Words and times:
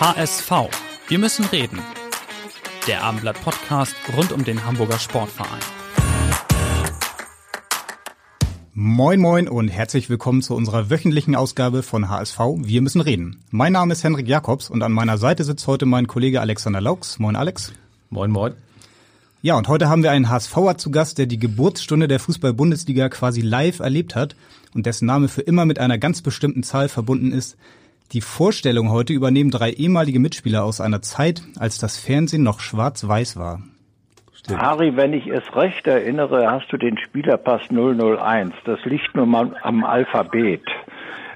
HSV. 0.00 0.52
Wir 1.08 1.18
müssen 1.18 1.44
reden. 1.46 1.80
Der 2.86 3.02
Abendblatt 3.02 3.42
Podcast 3.42 3.96
rund 4.16 4.30
um 4.30 4.44
den 4.44 4.64
Hamburger 4.64 5.00
Sportverein. 5.00 5.58
Moin 8.74 9.18
moin 9.18 9.48
und 9.48 9.66
herzlich 9.66 10.08
willkommen 10.08 10.40
zu 10.40 10.54
unserer 10.54 10.88
wöchentlichen 10.88 11.34
Ausgabe 11.34 11.82
von 11.82 12.08
HSV 12.08 12.38
Wir 12.58 12.80
müssen 12.80 13.00
reden. 13.00 13.40
Mein 13.50 13.72
Name 13.72 13.92
ist 13.92 14.04
Henrik 14.04 14.28
Jakobs 14.28 14.70
und 14.70 14.84
an 14.84 14.92
meiner 14.92 15.18
Seite 15.18 15.42
sitzt 15.42 15.66
heute 15.66 15.84
mein 15.84 16.06
Kollege 16.06 16.40
Alexander 16.40 16.80
Laux. 16.80 17.18
Moin 17.18 17.34
Alex. 17.34 17.72
Moin 18.08 18.30
moin. 18.30 18.52
Ja, 19.42 19.56
und 19.56 19.66
heute 19.66 19.88
haben 19.88 20.04
wir 20.04 20.12
einen 20.12 20.28
HSVer 20.28 20.78
zu 20.78 20.92
Gast, 20.92 21.18
der 21.18 21.26
die 21.26 21.40
Geburtsstunde 21.40 22.06
der 22.06 22.20
Fußball-Bundesliga 22.20 23.08
quasi 23.08 23.40
live 23.40 23.80
erlebt 23.80 24.14
hat 24.14 24.36
und 24.74 24.86
dessen 24.86 25.06
Name 25.06 25.26
für 25.26 25.42
immer 25.42 25.64
mit 25.64 25.80
einer 25.80 25.98
ganz 25.98 26.22
bestimmten 26.22 26.62
Zahl 26.62 26.88
verbunden 26.88 27.32
ist. 27.32 27.56
Die 28.12 28.22
Vorstellung 28.22 28.90
heute 28.90 29.12
übernehmen 29.12 29.50
drei 29.50 29.70
ehemalige 29.70 30.18
Mitspieler 30.18 30.64
aus 30.64 30.80
einer 30.80 31.02
Zeit, 31.02 31.42
als 31.58 31.78
das 31.78 31.98
Fernsehen 31.98 32.42
noch 32.42 32.60
schwarz-weiß 32.60 33.36
war. 33.36 33.60
Stimmt. 34.32 34.62
Harry, 34.62 34.96
wenn 34.96 35.12
ich 35.12 35.26
es 35.26 35.42
recht 35.54 35.86
erinnere, 35.86 36.50
hast 36.50 36.72
du 36.72 36.78
den 36.78 36.96
Spielerpass 36.96 37.60
001. 37.70 38.54
Das 38.64 38.82
liegt 38.86 39.14
nun 39.14 39.28
mal 39.28 39.54
am 39.62 39.84
Alphabet. 39.84 40.62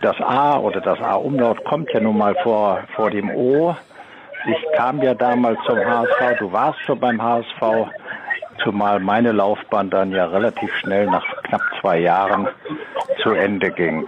Das 0.01 0.19
A 0.21 0.59
oder 0.59 0.81
das 0.81 0.99
A-Umlaut 0.99 1.63
kommt 1.65 1.91
ja 1.93 2.01
nun 2.01 2.17
mal 2.17 2.35
vor, 2.43 2.85
vor 2.97 3.11
dem 3.11 3.29
O. 3.31 3.77
Ich 4.47 4.77
kam 4.77 5.03
ja 5.03 5.13
damals 5.13 5.59
zum 5.67 5.77
HSV, 5.79 6.39
du 6.39 6.53
warst 6.53 6.81
schon 6.81 6.99
beim 6.99 7.23
HSV, 7.23 7.91
zumal 8.65 8.99
meine 8.99 9.33
Laufbahn 9.33 9.91
dann 9.91 10.11
ja 10.11 10.25
relativ 10.25 10.75
schnell 10.77 11.05
nach 11.05 11.25
knapp 11.43 11.63
zwei 11.83 11.99
Jahren 12.01 12.49
zu 13.23 13.33
Ende 13.33 13.71
ging. 13.71 14.07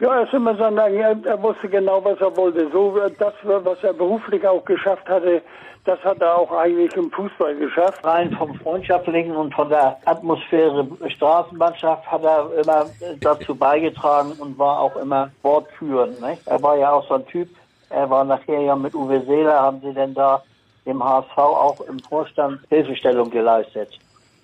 Ja, 0.00 0.16
er 0.16 0.24
ist 0.24 0.32
immer 0.34 0.54
sagen, 0.56 0.76
er, 0.76 1.16
er 1.24 1.42
wusste 1.42 1.68
genau, 1.68 2.04
was 2.04 2.20
er 2.20 2.36
wollte. 2.36 2.68
So 2.70 2.98
das, 3.18 3.34
was 3.42 3.82
er 3.82 3.92
beruflich 3.92 4.46
auch 4.46 4.64
geschafft 4.64 5.08
hatte, 5.08 5.42
das 5.86 6.02
hat 6.02 6.20
er 6.20 6.36
auch 6.36 6.50
eigentlich 6.50 6.94
im 6.96 7.10
Fußball 7.12 7.54
geschafft. 7.54 8.04
Rein 8.04 8.32
vom 8.32 8.54
Freundschaftlichen 8.56 9.36
und 9.36 9.54
von 9.54 9.68
der 9.68 9.96
Atmosphäre 10.04 10.86
Straßenmannschaft 11.08 12.10
hat 12.10 12.24
er 12.24 12.50
immer 12.60 12.86
dazu 13.20 13.54
beigetragen 13.54 14.32
und 14.38 14.58
war 14.58 14.80
auch 14.80 14.96
immer 14.96 15.30
wortführend. 15.42 16.20
Nicht? 16.20 16.46
Er 16.46 16.60
war 16.62 16.76
ja 16.76 16.90
auch 16.90 17.06
so 17.06 17.14
ein 17.14 17.26
Typ, 17.26 17.48
er 17.90 18.10
war 18.10 18.24
nachher 18.24 18.60
ja 18.60 18.74
mit 18.74 18.94
Uwe 18.94 19.20
Seeler, 19.20 19.60
haben 19.60 19.80
sie 19.80 19.94
denn 19.94 20.12
da 20.12 20.42
im 20.84 21.02
HSV 21.02 21.38
auch 21.38 21.80
im 21.88 22.00
Vorstand 22.00 22.60
Hilfestellung 22.68 23.30
geleistet. 23.30 23.98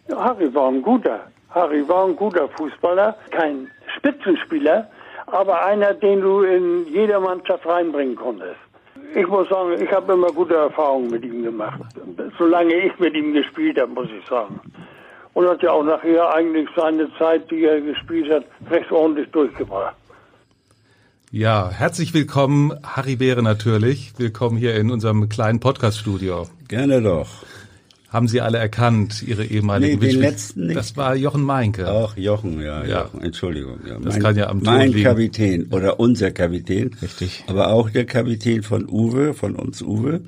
Ja, 0.08 0.22
Harry 0.22 0.52
war 0.54 0.68
ein 0.68 0.82
guter. 0.82 1.20
Harry 1.50 1.86
war 1.88 2.06
ein 2.06 2.16
guter 2.16 2.48
Fußballer, 2.48 3.16
kein 3.30 3.70
Spitzenspieler, 3.96 4.88
aber 5.26 5.64
einer, 5.64 5.94
den 5.94 6.20
du 6.20 6.42
in 6.42 6.86
jeder 6.92 7.20
Mannschaft 7.20 7.66
reinbringen 7.66 8.16
konntest. 8.16 8.56
Ich 9.14 9.26
muss 9.26 9.48
sagen, 9.48 9.72
ich 9.80 9.90
habe 9.92 10.14
immer 10.14 10.28
gute 10.28 10.54
Erfahrungen 10.54 11.10
mit 11.10 11.24
ihm 11.24 11.42
gemacht. 11.42 11.80
Solange 12.38 12.74
ich 12.74 12.98
mit 12.98 13.14
ihm 13.14 13.34
gespielt 13.34 13.78
habe, 13.80 13.92
muss 13.92 14.08
ich 14.08 14.26
sagen. 14.28 14.60
Und 15.34 15.48
hat 15.48 15.62
ja 15.62 15.72
auch 15.72 15.84
nachher 15.84 16.34
eigentlich 16.34 16.68
seine 16.76 17.08
Zeit, 17.18 17.50
die 17.50 17.64
er 17.64 17.80
gespielt 17.80 18.30
hat, 18.30 18.44
recht 18.70 18.90
ordentlich 18.90 19.30
durchgebracht. 19.30 19.96
Ja, 21.30 21.70
herzlich 21.70 22.12
willkommen, 22.12 22.72
Harry 22.84 23.16
Beere 23.16 23.42
natürlich. 23.42 24.12
Willkommen 24.18 24.58
hier 24.58 24.74
in 24.76 24.90
unserem 24.90 25.30
kleinen 25.30 25.60
Podcast-Studio. 25.60 26.46
Gerne 26.68 27.00
doch. 27.00 27.28
Haben 28.12 28.28
Sie 28.28 28.42
alle 28.42 28.58
erkannt, 28.58 29.22
Ihre 29.22 29.42
ehemaligen 29.42 29.98
nee, 29.98 30.08
den 30.08 30.20
letzten 30.20 30.66
nicht. 30.66 30.76
Das 30.76 30.98
war 30.98 31.16
Jochen 31.16 31.42
Meinke. 31.42 31.90
Auch 31.90 32.14
Jochen, 32.14 32.60
ja, 32.60 32.84
ja. 32.84 33.04
Jochen, 33.04 33.22
Entschuldigung. 33.22 33.78
Ja. 33.88 33.94
Das 33.94 34.14
mein, 34.14 34.22
kann 34.22 34.36
ja 34.36 34.48
am 34.48 34.60
Mein 34.62 34.92
liegen. 34.92 35.04
Kapitän 35.04 35.66
oder 35.70 35.98
unser 35.98 36.30
Kapitän. 36.30 36.90
Richtig. 37.00 37.42
Aber 37.46 37.68
auch 37.68 37.88
der 37.88 38.04
Kapitän 38.04 38.62
von 38.62 38.86
Uwe, 38.86 39.32
von 39.32 39.56
uns 39.56 39.80
Uwe. 39.80 40.20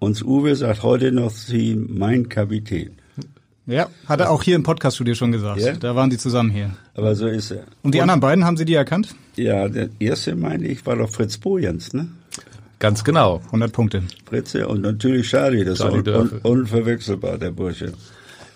Uns 0.00 0.22
Uwe 0.22 0.54
sagt 0.54 0.82
heute 0.82 1.10
noch 1.10 1.30
sie 1.30 1.74
mein 1.74 2.28
Kapitän. 2.28 2.90
Ja, 3.64 3.88
hat 4.06 4.20
er 4.20 4.30
auch 4.30 4.42
hier 4.42 4.56
im 4.56 4.62
Podcaststudio 4.62 5.14
schon 5.14 5.32
gesagt. 5.32 5.60
Ja? 5.60 5.72
Da 5.72 5.96
waren 5.96 6.10
die 6.10 6.18
zusammen 6.18 6.50
hier. 6.50 6.70
Aber 6.94 7.14
so 7.14 7.26
ist 7.26 7.50
er. 7.50 7.64
Und 7.82 7.94
die 7.94 7.98
Und, 7.98 8.02
anderen 8.02 8.20
beiden, 8.20 8.44
haben 8.44 8.56
Sie 8.58 8.66
die 8.66 8.74
erkannt? 8.74 9.14
Ja, 9.36 9.68
der 9.68 9.88
erste, 9.98 10.36
meine 10.36 10.66
ich, 10.66 10.84
war 10.84 10.96
doch 10.96 11.08
Fritz 11.08 11.38
Bojans, 11.38 11.94
ne? 11.94 12.08
Ganz 12.78 13.02
genau. 13.02 13.40
100 13.46 13.72
Punkte. 13.72 14.02
Fritze 14.26 14.68
und 14.68 14.82
natürlich 14.82 15.28
Charlie, 15.28 15.64
das 15.64 15.78
Charlie 15.78 15.98
ist 15.98 16.08
un 16.08 16.40
unverwechselbar, 16.42 17.38
der 17.38 17.50
Bursche. 17.50 17.92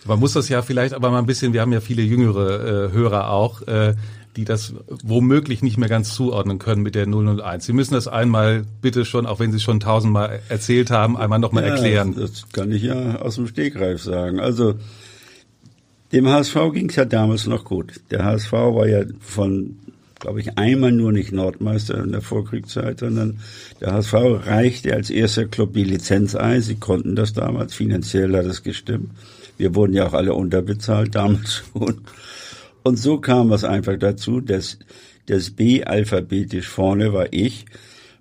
Man 0.04 0.18
muss 0.18 0.32
das 0.32 0.48
ja 0.48 0.62
vielleicht 0.62 0.94
aber 0.94 1.10
mal 1.10 1.18
ein 1.18 1.26
bisschen, 1.26 1.52
wir 1.52 1.60
haben 1.60 1.72
ja 1.72 1.80
viele 1.80 2.02
jüngere 2.02 2.88
äh, 2.88 2.92
Hörer 2.92 3.30
auch, 3.30 3.62
äh, 3.62 3.94
die 4.36 4.44
das 4.44 4.74
womöglich 4.88 5.62
nicht 5.62 5.76
mehr 5.76 5.88
ganz 5.88 6.14
zuordnen 6.14 6.58
können 6.58 6.82
mit 6.82 6.94
der 6.94 7.06
001. 7.06 7.66
Sie 7.66 7.72
müssen 7.72 7.94
das 7.94 8.08
einmal 8.08 8.64
bitte 8.80 9.04
schon, 9.04 9.26
auch 9.26 9.40
wenn 9.40 9.50
Sie 9.50 9.58
es 9.58 9.62
schon 9.62 9.80
tausendmal 9.80 10.40
erzählt 10.48 10.90
haben, 10.90 11.16
einmal 11.16 11.38
nochmal 11.38 11.64
ja, 11.64 11.70
erklären. 11.70 12.14
Das 12.16 12.50
kann 12.50 12.72
ich 12.72 12.82
ja 12.82 13.16
aus 13.16 13.36
dem 13.36 13.46
Stegreif 13.46 14.02
sagen. 14.02 14.40
Also 14.40 14.74
dem 16.12 16.28
HSV 16.28 16.56
ging 16.72 16.88
es 16.88 16.96
ja 16.96 17.04
damals 17.04 17.46
noch 17.46 17.64
gut. 17.64 18.00
Der 18.10 18.24
HSV 18.24 18.52
war 18.52 18.86
ja 18.86 19.04
von 19.20 19.76
glaube 20.22 20.40
ich, 20.40 20.56
einmal 20.56 20.92
nur 20.92 21.10
nicht 21.10 21.32
Nordmeister 21.32 22.02
in 22.02 22.12
der 22.12 22.22
Vorkriegszeit, 22.22 23.00
sondern 23.00 23.40
der 23.80 23.92
HSV 23.92 24.14
reichte 24.46 24.94
als 24.94 25.10
erster 25.10 25.46
Club 25.46 25.74
die 25.74 25.82
Lizenz 25.82 26.36
ein. 26.36 26.62
Sie 26.62 26.76
konnten 26.76 27.16
das 27.16 27.32
damals, 27.32 27.74
finanziell 27.74 28.34
hat 28.36 28.46
es 28.46 28.62
gestimmt. 28.62 29.10
Wir 29.58 29.74
wurden 29.74 29.94
ja 29.94 30.06
auch 30.06 30.12
alle 30.12 30.34
unterbezahlt 30.34 31.16
damals 31.16 31.64
schon. 31.72 32.02
Und 32.84 32.98
so 33.00 33.18
kam 33.18 33.50
es 33.50 33.64
einfach 33.64 33.98
dazu, 33.98 34.40
dass 34.40 34.78
das 35.26 35.50
B 35.50 35.82
alphabetisch 35.82 36.68
vorne 36.68 37.12
war 37.12 37.32
ich. 37.32 37.66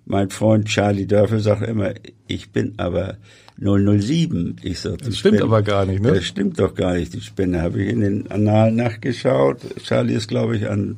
Mein 0.04 0.30
Freund 0.30 0.66
Charlie 0.66 1.06
Dörfel 1.06 1.38
sagt 1.38 1.62
immer, 1.62 1.94
ich 2.26 2.50
bin 2.50 2.74
aber 2.78 3.16
007. 3.60 4.56
Ich 4.64 4.80
sag, 4.80 4.98
das 4.98 5.18
stimmt 5.18 5.36
Spende, 5.36 5.44
aber 5.44 5.62
gar 5.62 5.86
nicht, 5.86 6.02
ne? 6.02 6.14
Das 6.14 6.24
stimmt 6.24 6.58
doch 6.58 6.74
gar 6.74 6.94
nicht, 6.94 7.14
die 7.14 7.20
Spinne. 7.20 7.62
Habe 7.62 7.80
ich 7.80 7.90
in 7.90 8.00
den 8.00 8.28
Annalen 8.28 8.74
nachgeschaut. 8.74 9.58
Charlie 9.84 10.14
ist, 10.14 10.26
glaube 10.26 10.56
ich, 10.56 10.68
an 10.68 10.96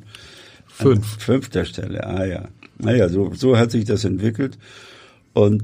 Fünf. 0.77 1.15
An 1.15 1.21
fünfter 1.21 1.65
Stelle, 1.65 2.05
ah 2.05 2.25
ja. 2.25 2.49
Naja, 2.79 3.09
so, 3.09 3.33
so 3.33 3.57
hat 3.57 3.71
sich 3.71 3.85
das 3.85 4.05
entwickelt. 4.05 4.59
Und 5.33 5.63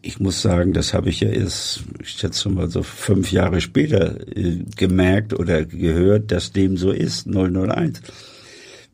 ich 0.00 0.20
muss 0.20 0.42
sagen, 0.42 0.72
das 0.72 0.94
habe 0.94 1.08
ich 1.08 1.20
ja 1.20 1.28
erst, 1.28 1.82
ich 2.00 2.10
schätze 2.10 2.48
mal 2.50 2.70
so 2.70 2.82
fünf 2.82 3.32
Jahre 3.32 3.60
später 3.60 4.16
äh, 4.36 4.58
gemerkt 4.76 5.32
oder 5.32 5.64
gehört, 5.64 6.30
dass 6.30 6.52
dem 6.52 6.76
so 6.76 6.92
ist, 6.92 7.26
001. 7.26 8.00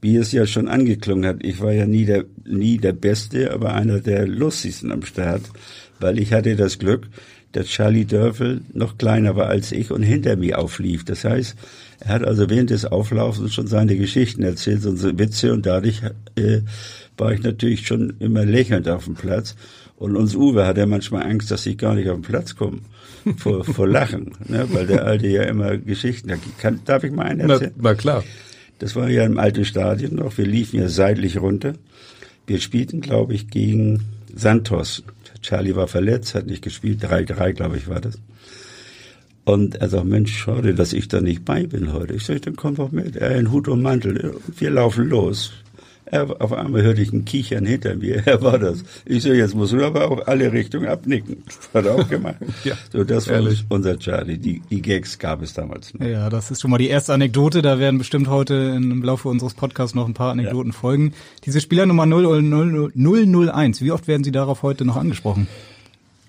Wie 0.01 0.17
es 0.17 0.33
ja 0.33 0.47
schon 0.47 0.69
angeklungen 0.69 1.27
hat, 1.27 1.45
ich 1.45 1.61
war 1.61 1.73
ja 1.73 1.85
nie 1.85 2.07
der, 2.07 2.25
nie 2.45 2.79
der 2.79 2.95
Beste, 2.95 3.53
aber 3.53 3.75
einer 3.75 4.01
der 4.01 4.27
lustigsten 4.27 4.93
am 4.93 5.03
Start, 5.03 5.43
weil 5.99 6.19
ich 6.19 6.33
hatte 6.33 6.57
das 6.57 6.79
Glück, 6.79 7.09
dass 7.53 7.67
Charlie 7.67 8.07
Dörfel 8.07 8.63
noch 8.73 8.97
kleiner 8.97 9.37
war 9.37 9.49
als 9.49 9.73
ich 9.73 9.91
und 9.91 10.03
hinter 10.03 10.37
mir 10.37 10.59
auflief. 10.59 11.05
Das 11.05 11.25
heißt, 11.25 11.57
er 12.01 12.15
hat 12.15 12.25
also 12.25 12.49
während 12.49 12.71
des 12.71 12.87
Auflaufens 12.87 13.55
schon 13.55 13.67
seine 13.67 13.97
Geschichten 13.97 14.43
erzählt, 14.43 14.83
so 14.83 15.19
Witze 15.19 15.53
und 15.53 15.67
dadurch 15.67 16.01
äh, 16.37 16.61
war 17.19 17.33
ich 17.33 17.43
natürlich 17.43 17.87
schon 17.87 18.15
immer 18.19 18.45
lächelnd 18.45 18.89
auf 18.89 19.05
dem 19.05 19.15
Platz. 19.15 19.55
Und 19.97 20.17
uns 20.17 20.35
Uwe 20.35 20.67
hat 20.67 20.79
ja 20.79 20.87
manchmal 20.87 21.25
Angst, 21.25 21.51
dass 21.51 21.67
ich 21.67 21.77
gar 21.77 21.95
nicht 21.95 22.09
auf 22.09 22.17
den 22.17 22.23
Platz 22.23 22.57
komme. 22.57 22.79
Vor, 23.37 23.65
vor 23.67 23.87
Lachen, 23.87 24.33
ne? 24.49 24.67
weil 24.73 24.87
der 24.87 25.05
Alte 25.05 25.29
ja 25.29 25.43
immer 25.43 25.77
Geschichten 25.77 26.33
kann. 26.59 26.81
Darf 26.87 27.05
ich 27.05 27.13
mal 27.13 27.27
einen 27.27 27.51
erzählen? 27.51 27.73
Na, 27.77 27.91
na 27.91 27.95
klar. 27.95 28.25
Das 28.79 28.97
war 28.97 29.11
ja 29.11 29.27
im 29.27 29.39
alten 29.39 29.67
Stadion 29.67 30.15
noch. 30.15 30.39
Wir 30.39 30.47
liefen 30.47 30.81
ja 30.81 30.89
seitlich 30.89 31.39
runter. 31.39 31.75
Wir 32.47 32.61
spielten, 32.61 33.03
glaube 33.03 33.35
ich, 33.35 33.49
gegen 33.49 34.05
Santos. 34.35 35.03
Charlie 35.43 35.77
war 35.77 35.87
verletzt, 35.87 36.35
hat 36.35 36.47
nicht 36.47 36.63
gespielt. 36.63 37.05
3-3, 37.05 37.53
glaube 37.53 37.77
ich, 37.77 37.89
war 37.89 38.01
das. 38.01 38.19
Und 39.51 39.75
er 39.75 39.89
sagt, 39.89 40.05
Mensch, 40.05 40.33
schade, 40.33 40.75
dass 40.75 40.93
ich 40.93 41.09
da 41.09 41.21
nicht 41.21 41.45
bei 41.45 41.67
bin 41.67 41.93
heute. 41.93 42.15
Ich 42.15 42.25
sage, 42.25 42.39
dann 42.39 42.55
komm 42.55 42.77
doch 42.77 42.93
mit. 42.93 43.17
Er 43.17 43.35
in 43.35 43.51
Hut 43.51 43.67
und 43.67 43.83
Mantel. 43.83 44.37
Wir 44.57 44.71
laufen 44.71 45.09
los. 45.09 45.53
Er, 46.05 46.41
auf 46.41 46.53
einmal 46.53 46.83
hörte 46.83 47.03
ich 47.03 47.13
ein 47.13 47.25
Kichern 47.25 47.67
hinter 47.67 47.97
mir. 47.97 48.23
Er 48.27 48.43
war 48.43 48.61
das. 48.61 48.85
Ich 49.05 49.25
so, 49.25 49.33
jetzt 49.33 49.57
muss 49.57 49.71
du 49.71 49.85
aber 49.85 50.09
auch 50.09 50.29
alle 50.29 50.53
Richtungen 50.53 50.87
abnicken. 50.87 51.43
Hat 51.75 51.85
er 51.85 51.97
auch 51.97 52.09
gemacht. 52.09 52.37
ja, 52.65 52.75
so, 52.93 53.03
das 53.03 53.27
war 53.27 53.37
ehrlich. 53.37 53.65
unser 53.69 53.99
Charlie. 53.99 54.39
Die, 54.39 54.63
die 54.71 54.83
Gags 54.83 55.19
gab 55.19 55.43
es 55.43 55.53
damals 55.53 55.95
noch. 55.95 56.07
Ja, 56.07 56.31
das 56.31 56.53
ist 56.53 56.61
schon 56.61 56.71
mal 56.71 56.79
die 56.79 56.89
erste 56.89 57.13
Anekdote. 57.13 57.61
Da 57.61 57.81
werden 57.81 57.99
bestimmt 57.99 58.29
heute 58.29 58.55
im 58.55 59.03
Laufe 59.03 59.29
unseres 59.29 59.55
Podcasts 59.55 59.97
noch 59.97 60.07
ein 60.07 60.15
paar 60.15 60.31
Anekdoten 60.31 60.71
ja. 60.71 60.79
folgen. 60.79 61.13
Diese 61.45 61.61
Spielernummer 61.61 62.07
001, 62.07 63.81
wie 63.83 63.91
oft 63.91 64.07
werden 64.07 64.23
Sie 64.23 64.33
darauf 64.33 64.63
heute 64.63 64.85
noch 64.85 64.97
angesprochen? 64.97 65.49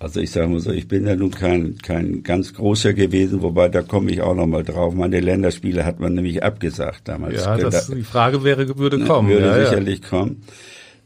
Also 0.02 0.18
ich 0.18 0.32
sage 0.32 0.48
mal 0.48 0.58
so, 0.58 0.72
ich 0.72 0.88
bin 0.88 1.06
ja 1.06 1.14
nun 1.14 1.30
kein, 1.30 1.78
kein 1.78 2.24
ganz 2.24 2.54
großer 2.54 2.92
gewesen, 2.92 3.40
wobei 3.40 3.68
da 3.68 3.82
komme 3.82 4.10
ich 4.10 4.20
auch 4.20 4.34
noch 4.34 4.48
mal 4.48 4.64
drauf. 4.64 4.94
Meine 4.94 5.20
Länderspiele 5.20 5.84
hat 5.84 6.00
man 6.00 6.14
nämlich 6.14 6.42
abgesagt 6.42 7.06
damals. 7.06 7.44
Ja, 7.44 7.56
das, 7.56 7.86
die 7.86 8.02
Frage 8.02 8.42
wäre, 8.42 8.76
würde 8.78 8.98
kommen. 9.04 9.28
Würde 9.28 9.46
ja, 9.46 9.64
sicherlich 9.64 10.00
ja. 10.02 10.08
kommen. 10.08 10.42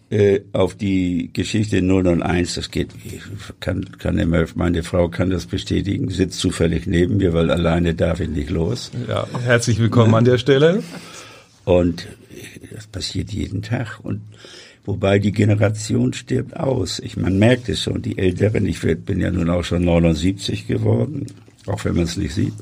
Äh, 0.09 0.41
auf 0.55 0.77
die 0.77 1.29
Geschichte 1.31 1.83
001, 1.83 2.55
das 2.55 2.71
geht, 2.71 2.89
kann, 3.61 3.85
kann 3.99 4.17
immer, 4.17 4.47
meine 4.55 4.83
Frau 4.83 5.09
kann 5.11 5.29
das 5.29 5.45
bestätigen, 5.45 6.09
sitzt 6.09 6.39
zufällig 6.39 6.87
neben 6.87 7.19
mir, 7.19 7.35
weil 7.35 7.51
alleine 7.51 7.95
darf 7.95 8.21
ich 8.21 8.31
nicht 8.31 8.49
los. 8.49 8.93
Ja, 9.09 9.27
herzlich 9.45 9.79
willkommen 9.79 10.13
ja. 10.13 10.19
an 10.19 10.25
der 10.25 10.39
Stelle. 10.39 10.83
Und 11.65 12.07
das 12.73 12.87
passiert 12.87 13.31
jeden 13.31 13.61
Tag. 13.61 14.01
Und 14.03 14.23
Wobei 14.87 15.19
die 15.19 15.33
Generation 15.33 16.13
stirbt 16.13 16.57
aus. 16.57 17.01
Ich, 17.01 17.17
man 17.17 17.39
merkt 17.39 17.69
es 17.69 17.83
schon, 17.83 18.03
die 18.03 18.19
Älteren, 18.19 18.65
ich 18.67 18.81
bin 18.81 19.19
ja 19.19 19.33
nun 19.33 19.51
auch 19.51 19.65
schon 19.65 19.85
79 19.85 20.69
geworden, 20.69 21.27
auch 21.67 21.85
wenn 21.85 21.97
man 21.97 22.05
es 22.05 22.17
nicht 22.17 22.35
sieht. 22.35 22.55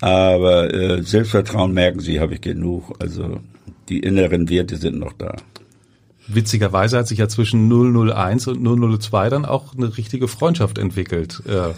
Aber 0.00 0.72
äh, 0.72 1.02
Selbstvertrauen 1.02 1.72
merken 1.72 2.00
sie, 2.00 2.20
habe 2.20 2.34
ich 2.34 2.42
genug. 2.42 2.94
Also 2.98 3.40
die 3.88 4.00
inneren 4.00 4.50
Werte 4.50 4.76
sind 4.76 4.98
noch 4.98 5.14
da. 5.14 5.36
Witzigerweise 6.26 6.98
hat 6.98 7.08
sich 7.08 7.18
ja 7.18 7.28
zwischen 7.28 7.70
001 7.70 8.46
und 8.46 9.00
002 9.00 9.30
dann 9.30 9.46
auch 9.46 9.74
eine 9.74 9.96
richtige 9.96 10.28
Freundschaft 10.28 10.76
entwickelt. 10.76 11.42
Äh, 11.46 11.70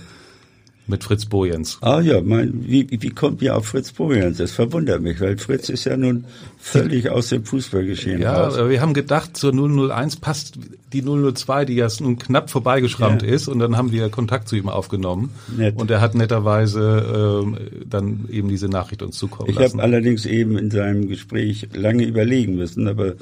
mit 0.89 1.05
Fritz 1.05 1.27
Bojens. 1.27 1.79
Ah 1.81 2.01
ja, 2.01 2.21
mein, 2.21 2.65
wie, 2.67 2.87
wie 2.91 3.11
kommt 3.11 3.43
ihr 3.43 3.57
auf 3.57 3.67
Fritz 3.67 3.93
Bojens? 3.93 4.39
Das 4.39 4.53
verwundert 4.53 5.03
mich, 5.03 5.21
weil 5.21 5.37
Fritz 5.39 5.69
ist 5.69 5.85
ja 5.85 5.97
nun 5.97 6.25
völlig 6.59 7.11
aus 7.11 7.29
dem 7.29 7.45
Fußballgeschehen 7.45 8.23
ja, 8.23 8.45
raus. 8.45 8.57
Ja, 8.57 8.69
wir 8.69 8.81
haben 8.81 8.95
gedacht, 8.95 9.37
zur 9.37 9.53
001 9.53 10.17
passt 10.17 10.59
die 10.93 11.03
002, 11.03 11.65
die 11.65 11.75
ja 11.75 11.89
nun 12.01 12.19
knapp 12.19 12.51
vorbeigeschrammt 12.51 13.23
ja. 13.23 13.29
ist 13.29 13.49
und 13.49 13.59
dann 13.59 13.77
haben 13.77 13.93
wir 13.93 14.09
Kontakt 14.09 14.49
zu 14.49 14.57
ihm 14.57 14.69
aufgenommen 14.69 15.31
Nett. 15.57 15.77
und 15.77 15.91
er 15.91 16.01
hat 16.01 16.15
netterweise 16.15 17.43
ähm, 17.45 17.59
dann 17.89 18.29
eben 18.31 18.49
diese 18.49 18.69
Nachricht 18.69 19.03
uns 19.03 19.17
zukommen 19.17 19.51
ich 19.51 19.57
lassen. 19.57 19.67
Ich 19.67 19.83
habe 19.83 19.83
allerdings 19.83 20.25
eben 20.25 20.57
in 20.57 20.71
seinem 20.71 21.09
Gespräch 21.09 21.69
lange 21.75 22.05
überlegen 22.05 22.55
müssen, 22.55 22.87
aber 22.87 23.15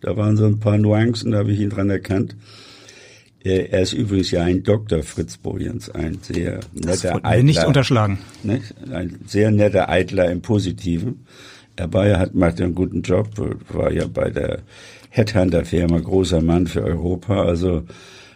da 0.00 0.16
waren 0.16 0.36
so 0.36 0.46
ein 0.46 0.60
paar 0.60 0.78
Nuancen, 0.78 1.32
da 1.32 1.38
habe 1.38 1.52
ich 1.52 1.60
ihn 1.60 1.70
dran 1.70 1.90
erkannt. 1.90 2.36
Äh, 3.44 3.68
er 3.70 3.82
ist 3.82 3.92
übrigens 3.92 4.30
ja 4.30 4.42
ein 4.42 4.62
Dr. 4.62 5.02
Fritz 5.02 5.36
Boljens, 5.36 5.90
ein 5.90 6.18
sehr 6.22 6.60
netter 6.72 7.24
Eitler. 7.24 7.42
nicht 7.42 7.64
unterschlagen. 7.64 8.18
Nicht? 8.42 8.74
Ein 8.90 9.20
sehr 9.26 9.50
netter 9.50 9.88
Eitler 9.88 10.30
im 10.30 10.42
Positiven. 10.42 11.26
Er 11.76 11.92
war 11.92 12.08
ja, 12.08 12.18
hat, 12.18 12.34
macht 12.34 12.58
ja 12.58 12.66
einen 12.66 12.74
guten 12.74 13.02
Job, 13.02 13.28
war 13.68 13.92
ja 13.92 14.06
bei 14.08 14.30
der 14.30 14.62
Headhunter-Firma 15.10 16.00
großer 16.00 16.40
Mann 16.40 16.66
für 16.66 16.82
Europa. 16.82 17.42
Also 17.42 17.84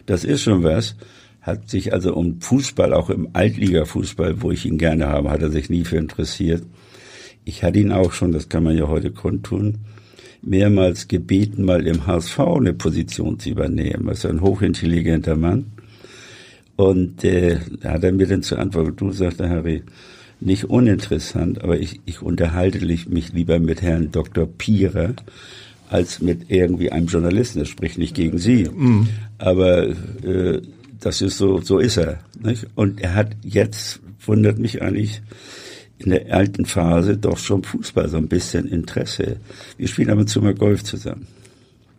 das 0.06 0.24
ist 0.24 0.42
schon 0.42 0.62
was. 0.62 0.96
Hat 1.40 1.68
sich 1.68 1.92
also 1.92 2.14
um 2.14 2.40
Fußball, 2.40 2.94
auch 2.94 3.10
im 3.10 3.30
Altliga-Fußball, 3.32 4.42
wo 4.42 4.52
ich 4.52 4.64
ihn 4.64 4.78
gerne 4.78 5.08
habe, 5.08 5.30
hat 5.30 5.42
er 5.42 5.50
sich 5.50 5.70
nie 5.70 5.84
für 5.84 5.96
interessiert. 5.96 6.62
Ich 7.44 7.64
hatte 7.64 7.80
ihn 7.80 7.90
auch 7.90 8.12
schon, 8.12 8.30
das 8.30 8.48
kann 8.48 8.62
man 8.62 8.76
ja 8.76 8.86
heute 8.86 9.10
kundtun, 9.10 9.78
mehrmals 10.42 11.08
gebeten, 11.08 11.64
mal 11.64 11.86
im 11.86 12.06
HSV 12.06 12.38
eine 12.40 12.74
Position 12.74 13.38
zu 13.38 13.50
übernehmen. 13.50 14.06
Er 14.06 14.12
ist 14.12 14.26
ein 14.26 14.40
hochintelligenter 14.40 15.36
Mann. 15.36 15.72
Und 16.76 17.22
äh, 17.24 17.58
da 17.80 17.92
hat 17.92 18.04
er 18.04 18.12
mir 18.12 18.26
dann 18.26 18.42
zur 18.42 18.58
Antwort, 18.58 19.00
du 19.00 19.12
sagte 19.12 19.48
Harry, 19.48 19.82
nicht 20.40 20.64
uninteressant, 20.64 21.62
aber 21.62 21.78
ich, 21.78 22.00
ich 22.04 22.22
unterhalte 22.22 22.84
mich 22.84 23.32
lieber 23.32 23.60
mit 23.60 23.82
Herrn 23.82 24.10
Dr. 24.10 24.46
Pierer 24.46 25.14
als 25.88 26.20
mit 26.20 26.50
irgendwie 26.50 26.90
einem 26.90 27.06
Journalisten. 27.06 27.60
Das 27.60 27.68
spricht 27.68 27.98
nicht 27.98 28.14
gegen 28.14 28.38
Sie. 28.38 28.64
Mhm. 28.64 29.08
Aber 29.38 29.88
äh, 29.88 30.60
das 30.98 31.20
ist 31.20 31.38
so, 31.38 31.60
so 31.60 31.78
ist 31.78 31.98
er. 31.98 32.18
Nicht? 32.42 32.66
Und 32.74 33.00
er 33.00 33.14
hat 33.14 33.36
jetzt, 33.42 34.00
wundert 34.24 34.58
mich 34.58 34.82
eigentlich, 34.82 35.22
in 35.98 36.10
der 36.10 36.32
alten 36.34 36.66
Phase 36.66 37.16
doch 37.16 37.38
schon 37.38 37.62
Fußball, 37.62 38.08
so 38.08 38.16
ein 38.16 38.28
bisschen 38.28 38.66
Interesse. 38.66 39.36
Wir 39.76 39.88
spielen 39.88 40.10
aber 40.10 40.26
zu 40.26 40.40
mal 40.40 40.54
Golf 40.54 40.84
zusammen. 40.84 41.26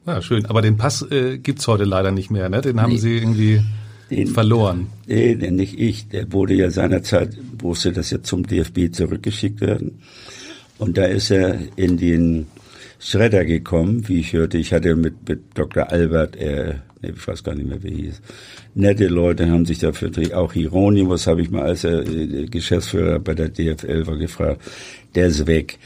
Ja, 0.06 0.22
schön. 0.22 0.46
Aber 0.48 0.62
den 0.62 0.78
Pass 0.78 1.02
äh, 1.10 1.38
gibt's 1.38 1.68
heute 1.68 1.86
leider 1.86 2.12
nicht 2.12 2.30
mehr, 2.30 2.50
ne? 2.50 2.62
Den 2.62 2.82
haben 2.82 2.92
nee. 2.92 2.98
Sie 2.98 3.16
irgendwie 3.16 3.62
den, 4.10 4.28
verloren. 4.28 4.88
Nee, 5.08 5.36
denn 5.36 5.56
nicht 5.56 5.80
ich. 5.80 6.10
Der 6.10 6.32
wurde 6.32 6.54
ja 6.54 6.70
seinerzeit, 6.70 7.38
musste 7.62 7.92
das 7.94 8.12
ja 8.12 8.22
zum 8.22 8.46
DFB 8.46 8.92
zurückgeschickt 8.92 9.62
werden. 9.62 10.00
Und 10.78 10.98
da 10.98 11.06
ist 11.06 11.32
er 11.32 11.60
in 11.78 11.98
den 11.98 12.48
Schredder 13.00 13.46
gekommen, 13.46 14.08
wie 14.08 14.20
ich 14.20 14.34
hörte. 14.34 14.58
Ich 14.58 14.74
hatte 14.74 14.96
mit, 14.96 15.28
mit 15.28 15.42
Dr. 15.54 15.90
Albert, 15.90 16.36
äh, 16.36 16.76
ich 17.04 17.28
weiß 17.28 17.44
gar 17.44 17.56
nicht 17.56 17.68
mehr, 17.68 17.84
wie 17.84 18.04
hieß, 18.04 18.22
nette 18.76 19.08
Leute 19.08 19.50
haben 19.50 19.66
sich 19.66 19.80
dafür 19.80 20.10
gedreht. 20.10 20.34
Auch 20.34 20.54
Hieronymus 20.54 21.28
habe 21.28 21.42
ich 21.42 21.50
mal, 21.50 21.64
als 21.64 21.84
er 21.84 22.08
äh, 22.08 22.46
Geschäftsführer 22.46 23.20
bei 23.20 23.34
der 23.34 23.50
DFL 23.50 24.08
war, 24.08 24.18
gefragt. 24.18 24.62
Der 25.16 25.28
ist 25.28 25.46
weg. 25.48 25.78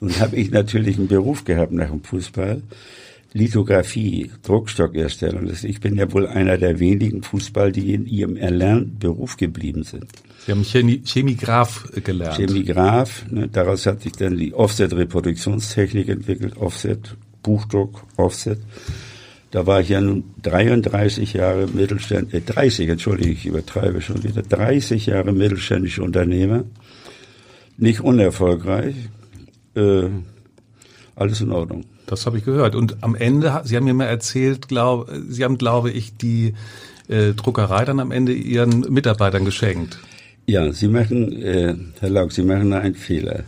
Nun 0.00 0.18
habe 0.20 0.36
ich 0.36 0.50
natürlich 0.50 0.98
einen 0.98 1.08
Beruf 1.08 1.44
gehabt 1.44 1.72
nach 1.72 1.90
dem 1.90 2.02
Fußball. 2.02 2.62
Lithografie, 3.32 4.30
Druckstockerstellung. 4.42 5.50
Ich 5.62 5.80
bin 5.80 5.96
ja 5.96 6.10
wohl 6.10 6.26
einer 6.26 6.56
der 6.56 6.78
wenigen 6.78 7.22
Fußball, 7.22 7.70
die 7.70 7.92
in 7.92 8.06
ihrem 8.06 8.36
erlernten 8.36 8.98
Beruf 8.98 9.36
geblieben 9.36 9.82
sind. 9.82 10.06
Sie 10.46 10.52
haben 10.52 10.64
Chemie, 10.64 11.02
Chemigraph 11.04 11.90
gelernt. 12.02 12.36
Chemigraph, 12.36 13.26
ne, 13.30 13.48
daraus 13.48 13.84
hat 13.84 14.02
sich 14.02 14.12
dann 14.12 14.38
die 14.38 14.54
Offset-Reproduktionstechnik 14.54 16.08
entwickelt, 16.08 16.56
Offset, 16.56 17.16
Buchdruck, 17.42 18.04
Offset. 18.16 18.58
Da 19.56 19.66
war 19.66 19.80
ich 19.80 19.88
ja 19.88 20.02
nun 20.02 20.22
33 20.42 21.32
Jahre 21.32 21.66
Mittelstand, 21.66 22.34
äh 22.34 22.42
30, 22.42 22.90
entschuldige, 22.90 23.30
ich 23.30 23.46
übertreibe 23.46 24.02
schon 24.02 24.22
wieder, 24.22 24.42
30 24.42 25.06
Jahre 25.06 25.32
mittelständischer 25.32 26.02
Unternehmer. 26.02 26.64
Nicht 27.78 28.00
unerfolgreich. 28.02 28.94
Äh, 29.74 30.08
alles 31.14 31.40
in 31.40 31.52
Ordnung. 31.52 31.86
Das 32.04 32.26
habe 32.26 32.36
ich 32.36 32.44
gehört. 32.44 32.74
Und 32.74 32.98
am 33.02 33.14
Ende, 33.14 33.62
Sie 33.64 33.76
haben 33.76 33.84
mir 33.84 33.94
mal 33.94 34.04
erzählt, 34.04 34.68
glaub, 34.68 35.10
Sie 35.26 35.42
haben, 35.42 35.56
glaube 35.56 35.90
ich, 35.90 36.18
die 36.18 36.52
äh, 37.08 37.32
Druckerei 37.32 37.86
dann 37.86 37.98
am 37.98 38.10
Ende 38.10 38.34
Ihren 38.34 38.80
Mitarbeitern 38.80 39.46
geschenkt. 39.46 39.98
Ja, 40.44 40.70
Sie 40.70 40.88
machen, 40.88 41.32
äh, 41.32 41.74
Herr 42.00 42.10
Lauk, 42.10 42.32
Sie 42.32 42.42
machen 42.42 42.74
einen 42.74 42.94
Fehler. 42.94 43.44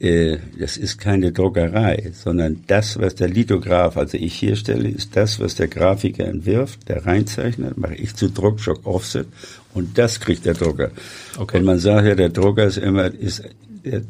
Äh, 0.00 0.38
das 0.58 0.76
ist 0.76 0.98
keine 0.98 1.32
Druckerei, 1.32 2.12
sondern 2.12 2.62
das, 2.68 2.98
was 3.00 3.16
der 3.16 3.28
Lithograph, 3.28 3.96
also 3.96 4.16
ich 4.16 4.34
hier 4.34 4.54
stelle, 4.54 4.88
ist 4.88 5.16
das, 5.16 5.40
was 5.40 5.56
der 5.56 5.66
Grafiker 5.66 6.24
entwirft, 6.24 6.88
der 6.88 7.04
reinzeichnet, 7.04 7.76
mache 7.76 7.96
ich 7.96 8.14
zu 8.14 8.30
Druckschock 8.30 8.86
Offset 8.86 9.26
und 9.74 9.98
das 9.98 10.20
kriegt 10.20 10.44
der 10.44 10.54
Drucker. 10.54 10.90
Okay. 11.36 11.58
Und 11.58 11.64
man 11.64 11.78
sagt 11.78 12.06
ja, 12.06 12.14
der 12.14 12.28
Drucker 12.28 12.64
ist 12.64 12.78
immer, 12.78 13.12
ist 13.12 13.42
der, 13.84 14.02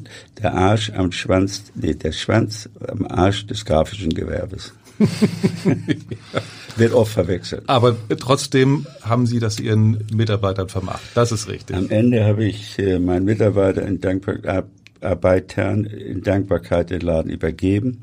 der 0.43 0.55
Arsch 0.55 0.91
am 0.91 1.11
Schwanz, 1.13 1.65
nee, 1.75 1.95
der 1.95 2.13
Schwanz 2.13 2.69
am 2.87 3.07
Arsch 3.07 3.47
des 3.47 3.65
grafischen 3.65 4.13
Gewerbes. 4.13 4.75
Wird 6.77 6.93
oft 6.93 7.13
verwechselt. 7.13 7.63
Aber 7.67 7.97
trotzdem 8.19 8.87
haben 9.03 9.27
Sie 9.27 9.39
das 9.39 9.61
Ihren 9.61 10.05
Mitarbeitern 10.13 10.69
vermacht. 10.69 11.03
Das 11.15 11.33
ist 11.33 11.49
richtig. 11.49 11.77
Am 11.77 11.89
Ende 11.89 12.25
habe 12.25 12.45
ich 12.45 12.79
äh, 12.79 12.99
meinen 12.99 13.25
Mitarbeiter 13.25 13.87
in 13.87 14.01
Dankbarkeit 14.01 14.65
Arbeitern 15.01 15.85
in 15.85 16.23
Dankbarkeit 16.23 16.91
den 16.91 17.01
Laden 17.01 17.31
übergeben. 17.31 18.01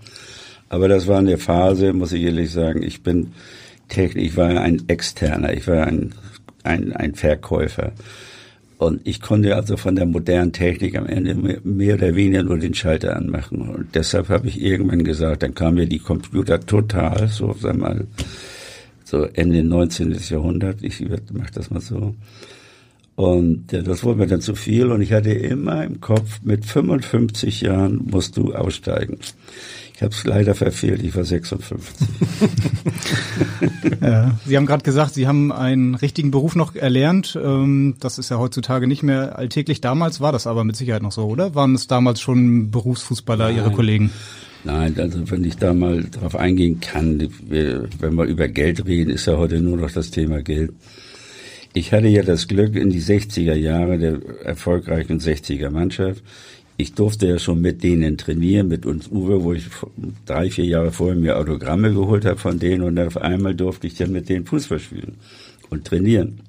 Aber 0.69 0.87
das 0.87 1.07
war 1.07 1.19
eine 1.19 1.37
Phase, 1.37 1.93
muss 1.93 2.11
ich 2.11 2.23
ehrlich 2.23 2.51
sagen. 2.51 2.81
Ich 2.81 3.03
bin 3.03 3.33
technisch, 3.87 4.25
ich 4.25 4.37
war 4.37 4.49
ein 4.49 4.83
Externer, 4.87 5.53
ich 5.53 5.67
war 5.67 5.85
ein, 5.85 6.13
ein, 6.63 6.93
ein 6.93 7.15
Verkäufer. 7.15 7.93
Und 8.77 9.07
ich 9.07 9.21
konnte 9.21 9.55
also 9.55 9.77
von 9.77 9.95
der 9.95 10.05
modernen 10.05 10.51
Technik 10.51 10.97
am 10.97 11.05
Ende 11.05 11.61
mehr 11.63 11.95
oder 11.95 12.13
weniger 12.15 12.43
nur 12.43 12.57
den 12.57 12.73
Schalter 12.73 13.15
anmachen. 13.15 13.61
Und 13.61 13.95
deshalb 13.95 14.27
habe 14.29 14.47
ich 14.47 14.61
irgendwann 14.61 15.03
gesagt, 15.03 15.43
dann 15.43 15.55
kamen 15.55 15.75
mir 15.75 15.87
die 15.87 15.99
Computer 15.99 16.59
total, 16.59 17.29
so 17.29 17.55
sag 17.57 17.77
mal, 17.77 18.05
so 19.05 19.23
Ende 19.23 19.63
19. 19.63 20.17
Jahrhundert, 20.29 20.83
ich 20.83 21.05
mach 21.31 21.49
das 21.51 21.69
mal 21.69 21.79
so. 21.79 22.15
Und 23.15 23.71
ja, 23.71 23.81
das 23.81 24.03
wurde 24.03 24.19
mir 24.19 24.27
dann 24.27 24.41
zu 24.41 24.55
viel 24.55 24.91
und 24.91 25.01
ich 25.01 25.13
hatte 25.13 25.31
immer 25.31 25.83
im 25.85 26.01
Kopf, 26.01 26.41
mit 26.43 26.65
55 26.65 27.61
Jahren 27.61 28.01
musst 28.11 28.35
du 28.35 28.53
aussteigen. 28.53 29.19
Ich 29.95 30.01
habe 30.01 30.13
es 30.13 30.25
leider 30.25 30.53
verfehlt, 30.55 31.01
ich 31.01 31.15
war 31.15 31.23
56. 31.23 31.79
ja, 34.01 34.37
Sie 34.45 34.57
haben 34.57 34.65
gerade 34.65 34.83
gesagt, 34.83 35.13
Sie 35.13 35.25
haben 35.25 35.53
einen 35.53 35.95
richtigen 35.95 36.31
Beruf 36.31 36.55
noch 36.55 36.75
erlernt. 36.75 37.39
Ähm, 37.41 37.95
das 38.01 38.17
ist 38.17 38.29
ja 38.29 38.37
heutzutage 38.37 38.87
nicht 38.87 39.03
mehr 39.03 39.39
alltäglich. 39.39 39.79
Damals 39.79 40.19
war 40.19 40.33
das 40.33 40.47
aber 40.47 40.65
mit 40.65 40.75
Sicherheit 40.75 41.01
noch 41.01 41.13
so, 41.13 41.23
oder? 41.27 41.55
Waren 41.55 41.75
es 41.75 41.87
damals 41.87 42.19
schon 42.19 42.71
Berufsfußballer, 42.71 43.45
Nein. 43.45 43.55
Ihre 43.55 43.71
Kollegen? 43.71 44.11
Nein, 44.65 44.99
also 44.99 45.31
wenn 45.31 45.45
ich 45.45 45.55
da 45.55 45.73
mal 45.73 46.03
drauf 46.03 46.35
eingehen 46.35 46.81
kann, 46.81 47.29
wenn 47.47 48.17
wir 48.17 48.23
über 48.25 48.49
Geld 48.49 48.85
reden, 48.85 49.11
ist 49.11 49.27
ja 49.27 49.37
heute 49.37 49.61
nur 49.61 49.77
noch 49.77 49.91
das 49.91 50.11
Thema 50.11 50.41
Geld. 50.41 50.73
Ich 51.77 51.91
hatte 51.91 52.07
ja 52.07 52.23
das 52.23 52.47
Glück 52.47 52.77
in 52.77 52.89
die 52.89 53.01
60er 53.01 53.53
Jahre 53.53 53.97
der 53.97 54.19
erfolgreichen 54.45 55.19
60er 55.19 55.69
Mannschaft. 55.69 56.23
Ich 56.77 56.93
durfte 56.93 57.27
ja 57.27 57.37
schon 57.37 57.59
mit 57.59 57.83
denen 57.83 58.17
trainieren, 58.17 58.69
mit 58.69 58.85
uns 58.85 59.09
Uwe, 59.09 59.43
wo 59.43 59.51
ich 59.51 59.65
drei, 60.25 60.49
vier 60.49 60.63
Jahre 60.63 60.93
vorher 60.93 61.17
mir 61.17 61.37
Autogramme 61.37 61.93
geholt 61.93 62.23
habe 62.23 62.37
von 62.37 62.59
denen 62.59 62.81
und 62.81 62.97
auf 62.97 63.17
einmal 63.17 63.55
durfte 63.55 63.87
ich 63.87 63.95
dann 63.95 64.13
mit 64.13 64.29
denen 64.29 64.45
Fußball 64.45 64.79
spielen 64.79 65.15
und 65.69 65.83
trainieren. 65.83 66.39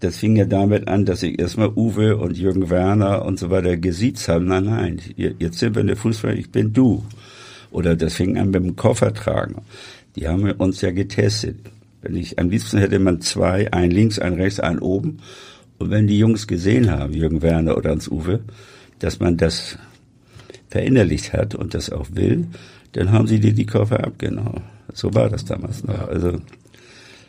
Das 0.00 0.16
fing 0.16 0.36
ja 0.36 0.46
damit 0.46 0.88
an, 0.88 1.04
dass 1.04 1.22
ich 1.22 1.38
erstmal 1.38 1.72
Uwe 1.76 2.16
und 2.16 2.38
Jürgen 2.38 2.70
Werner 2.70 3.26
und 3.26 3.38
so 3.38 3.50
weiter 3.50 3.76
gesiezt 3.76 4.26
habe. 4.28 4.42
Nein, 4.42 4.64
nein, 4.64 5.00
jetzt 5.16 5.58
sind 5.58 5.74
wir 5.74 5.82
in 5.82 5.88
der 5.88 5.96
Fußball, 5.96 6.38
ich 6.38 6.50
bin 6.50 6.72
du. 6.72 7.04
Oder 7.70 7.94
das 7.94 8.14
fing 8.14 8.38
an 8.38 8.52
mit 8.52 8.64
dem 8.64 8.74
Koffertragen. 8.74 9.56
Die 10.16 10.26
haben 10.26 10.50
uns 10.52 10.80
ja 10.80 10.92
getestet. 10.92 11.56
Wenn 12.02 12.16
ich, 12.16 12.38
am 12.38 12.50
liebsten 12.50 12.78
hätte 12.78 12.98
man 12.98 13.20
zwei, 13.20 13.72
ein 13.72 13.90
links, 13.90 14.18
ein 14.18 14.34
rechts, 14.34 14.60
ein 14.60 14.78
oben. 14.78 15.18
Und 15.78 15.90
wenn 15.90 16.06
die 16.06 16.18
Jungs 16.18 16.46
gesehen 16.46 16.90
haben, 16.90 17.14
Jürgen 17.14 17.42
Werner 17.42 17.76
oder 17.76 17.90
Hans 17.90 18.08
Uwe, 18.08 18.40
dass 18.98 19.20
man 19.20 19.36
das 19.36 19.78
verinnerlicht 20.68 21.32
hat 21.32 21.54
und 21.54 21.74
das 21.74 21.90
auch 21.90 22.08
will, 22.12 22.46
dann 22.92 23.12
haben 23.12 23.26
sie 23.26 23.40
dir 23.40 23.52
die 23.52 23.66
Koffer 23.66 24.04
abgenommen. 24.04 24.62
So 24.92 25.14
war 25.14 25.28
das 25.28 25.44
damals 25.44 25.84
noch. 25.84 26.08
Also 26.08 26.40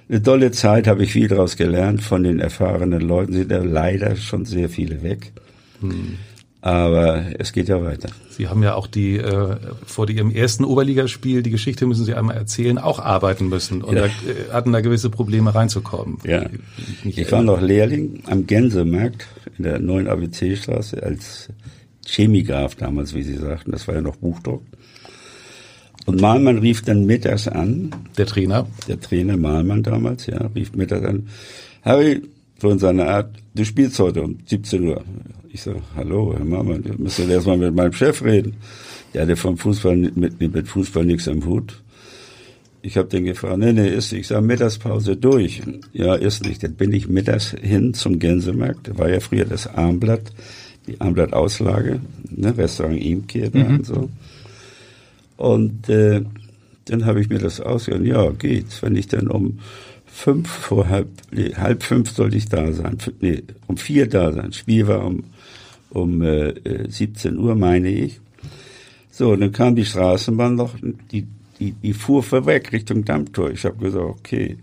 eine 0.10 0.22
tolle 0.22 0.52
Zeit, 0.52 0.88
habe 0.88 1.04
ich 1.04 1.14
viel 1.14 1.28
daraus 1.28 1.56
gelernt. 1.56 2.02
Von 2.02 2.24
den 2.24 2.40
erfahrenen 2.40 3.02
Leuten 3.02 3.34
sind 3.34 3.52
da 3.52 3.60
leider 3.60 4.16
schon 4.16 4.46
sehr 4.46 4.70
viele 4.70 5.04
weg. 5.04 5.32
Hm. 5.80 6.18
Aber 6.62 7.26
es 7.40 7.54
geht 7.54 7.70
ja 7.70 7.84
weiter. 7.84 8.10
Sie 8.30 8.48
haben 8.48 8.62
ja 8.62 8.76
auch 8.76 8.86
die 8.86 9.18
äh, 9.18 9.56
vor 9.86 10.08
Ihrem 10.08 10.30
ersten 10.30 10.64
Oberligaspiel, 10.64 11.42
die 11.42 11.50
Geschichte 11.50 11.88
müssen 11.88 12.06
Sie 12.06 12.14
einmal 12.14 12.38
erzählen, 12.38 12.78
auch 12.78 13.00
arbeiten 13.00 13.50
müssen 13.50 13.82
und 13.82 13.96
ja. 13.96 14.04
da, 14.04 14.08
äh, 14.08 14.52
hatten 14.54 14.72
da 14.72 14.82
gewisse 14.82 15.10
Probleme 15.10 15.56
reinzukommen. 15.56 16.20
Ja, 16.24 16.46
ich, 17.04 17.18
ich 17.18 17.32
war 17.32 17.42
noch 17.42 17.62
Lehrling 17.62 18.22
am 18.28 18.46
Gänsemarkt 18.46 19.28
in 19.58 19.64
der 19.64 19.80
neuen 19.80 20.08
ABC-Straße 20.08 21.02
als 21.02 21.50
Chemigraf 22.06 22.76
damals, 22.76 23.16
wie 23.16 23.24
Sie 23.24 23.38
sagten. 23.38 23.72
Das 23.72 23.88
war 23.88 23.96
ja 23.96 24.02
noch 24.02 24.18
Buchdruck. 24.18 24.64
Und 26.06 26.22
Malmann 26.22 26.60
rief 26.60 26.84
dann 26.84 27.06
mittags 27.06 27.48
an. 27.48 27.92
Der 28.18 28.28
Trainer? 28.28 28.68
Der 28.88 29.00
Trainer 29.00 29.38
Malmann 29.38 29.82
damals, 29.82 30.28
ja, 30.28 30.50
rief 30.56 30.74
mittags 30.74 31.06
an. 31.06 31.28
Harry, 31.84 32.22
so 32.60 32.70
in 32.70 32.80
seiner 32.80 33.08
Art, 33.08 33.36
du 33.56 33.66
spielst 33.66 33.98
heute 34.00 34.22
um 34.22 34.38
17 34.46 34.88
Uhr. 34.88 35.04
Ich 35.54 35.64
so, 35.64 35.76
hallo, 35.98 36.34
Herr 36.34 36.46
Malmann, 36.46 36.84
ihr 36.86 36.98
müsst 36.98 37.20
erst 37.20 37.46
mal 37.46 37.58
mit 37.58 37.76
meinem 37.76 37.92
Chef 37.92 38.24
reden. 38.24 38.54
Der 39.14 39.24
hatte 39.24 39.36
vom 39.36 39.58
Fußball 39.58 39.98
mit, 39.98 40.40
mit 40.40 40.68
Fußball 40.68 41.04
nichts 41.04 41.28
am 41.28 41.46
Hut. 41.46 41.82
Ich 42.82 42.96
habe 42.96 43.10
den 43.10 43.26
gefragt, 43.26 43.58
nee, 43.58 43.74
nee, 43.74 43.90
ist 43.90 44.14
nicht. 44.14 44.22
Ich 44.22 44.28
sage, 44.28 44.46
Mittagspause 44.46 45.18
durch. 45.18 45.62
Ja, 45.92 46.16
ist 46.16 46.46
nicht. 46.46 46.64
Dann 46.64 46.76
bin 46.76 46.94
ich 46.94 47.10
mittags 47.10 47.54
hin 47.62 47.94
zum 47.94 48.18
Gänsemarkt. 48.18 48.88
Da 48.88 48.98
war 48.98 49.10
ja 49.10 49.20
früher 49.20 49.44
das 49.44 49.68
Armblatt, 49.68 50.32
die 50.88 51.02
Armblatt-Auslage, 51.02 52.00
ne, 52.30 52.58
Restaurant 52.58 53.04
Imke 53.04 53.50
da 53.50 53.60
mhm. 53.60 53.76
und 53.76 53.86
so. 53.86 54.10
Und 55.36 55.90
äh, 55.90 56.22
dann 56.86 57.06
habe 57.06 57.20
ich 57.20 57.28
mir 57.28 57.40
das 57.40 57.60
ausgehört. 57.60 58.06
Ja, 58.06 58.30
geht's. 58.30 58.82
Wenn 58.82 58.96
ich 58.96 59.10
dann 59.10 59.28
um 59.28 59.60
fünf 60.06 60.50
vor 60.50 60.88
halb, 60.88 61.10
nee, 61.32 61.54
halb 61.56 61.84
fünf 61.84 62.12
sollte 62.12 62.38
ich 62.38 62.48
da 62.48 62.72
sein. 62.72 62.98
Nee, 63.20 63.44
um 63.68 63.76
vier 63.76 64.08
da 64.08 64.32
sein. 64.32 64.54
Spiel 64.54 64.88
war 64.88 65.06
um, 65.06 65.24
um 65.92 66.22
äh, 66.22 66.54
17 66.90 67.38
Uhr, 67.38 67.56
meine 67.56 67.90
ich. 67.90 68.20
So, 69.12 69.36
dann 69.36 69.52
kam 69.52 69.76
die 69.76 69.86
Straßenbahn 69.86 70.56
noch, 70.56 70.76
die, 71.12 71.28
die, 71.60 71.74
die 71.74 71.94
fuhr 71.94 72.24
vorweg 72.24 72.72
Richtung 72.72 73.06
Dammtor. 73.06 73.52
Ich 73.52 73.66
habe 73.66 73.78
gesagt, 73.78 74.04
okay, 74.04 74.58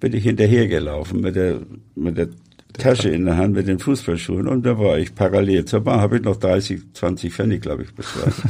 bin 0.00 0.12
ich 0.12 0.24
hinterhergelaufen 0.24 1.20
mit 1.20 1.36
der, 1.36 1.60
mit 1.94 2.18
der 2.18 2.28
Tasche 2.74 3.08
in 3.08 3.24
der 3.24 3.36
Hand 3.36 3.54
mit 3.54 3.68
den 3.68 3.78
Fußballschuhen 3.78 4.48
und 4.48 4.66
da 4.66 4.78
war 4.78 4.98
ich 4.98 5.14
parallel 5.14 5.64
zur 5.64 5.80
Bahn, 5.80 6.00
habe 6.00 6.16
ich 6.16 6.22
noch 6.22 6.36
30, 6.36 6.92
20 6.92 7.32
Pfennig, 7.32 7.62
glaube 7.62 7.84
ich, 7.84 7.94
bezahlt. 7.94 8.34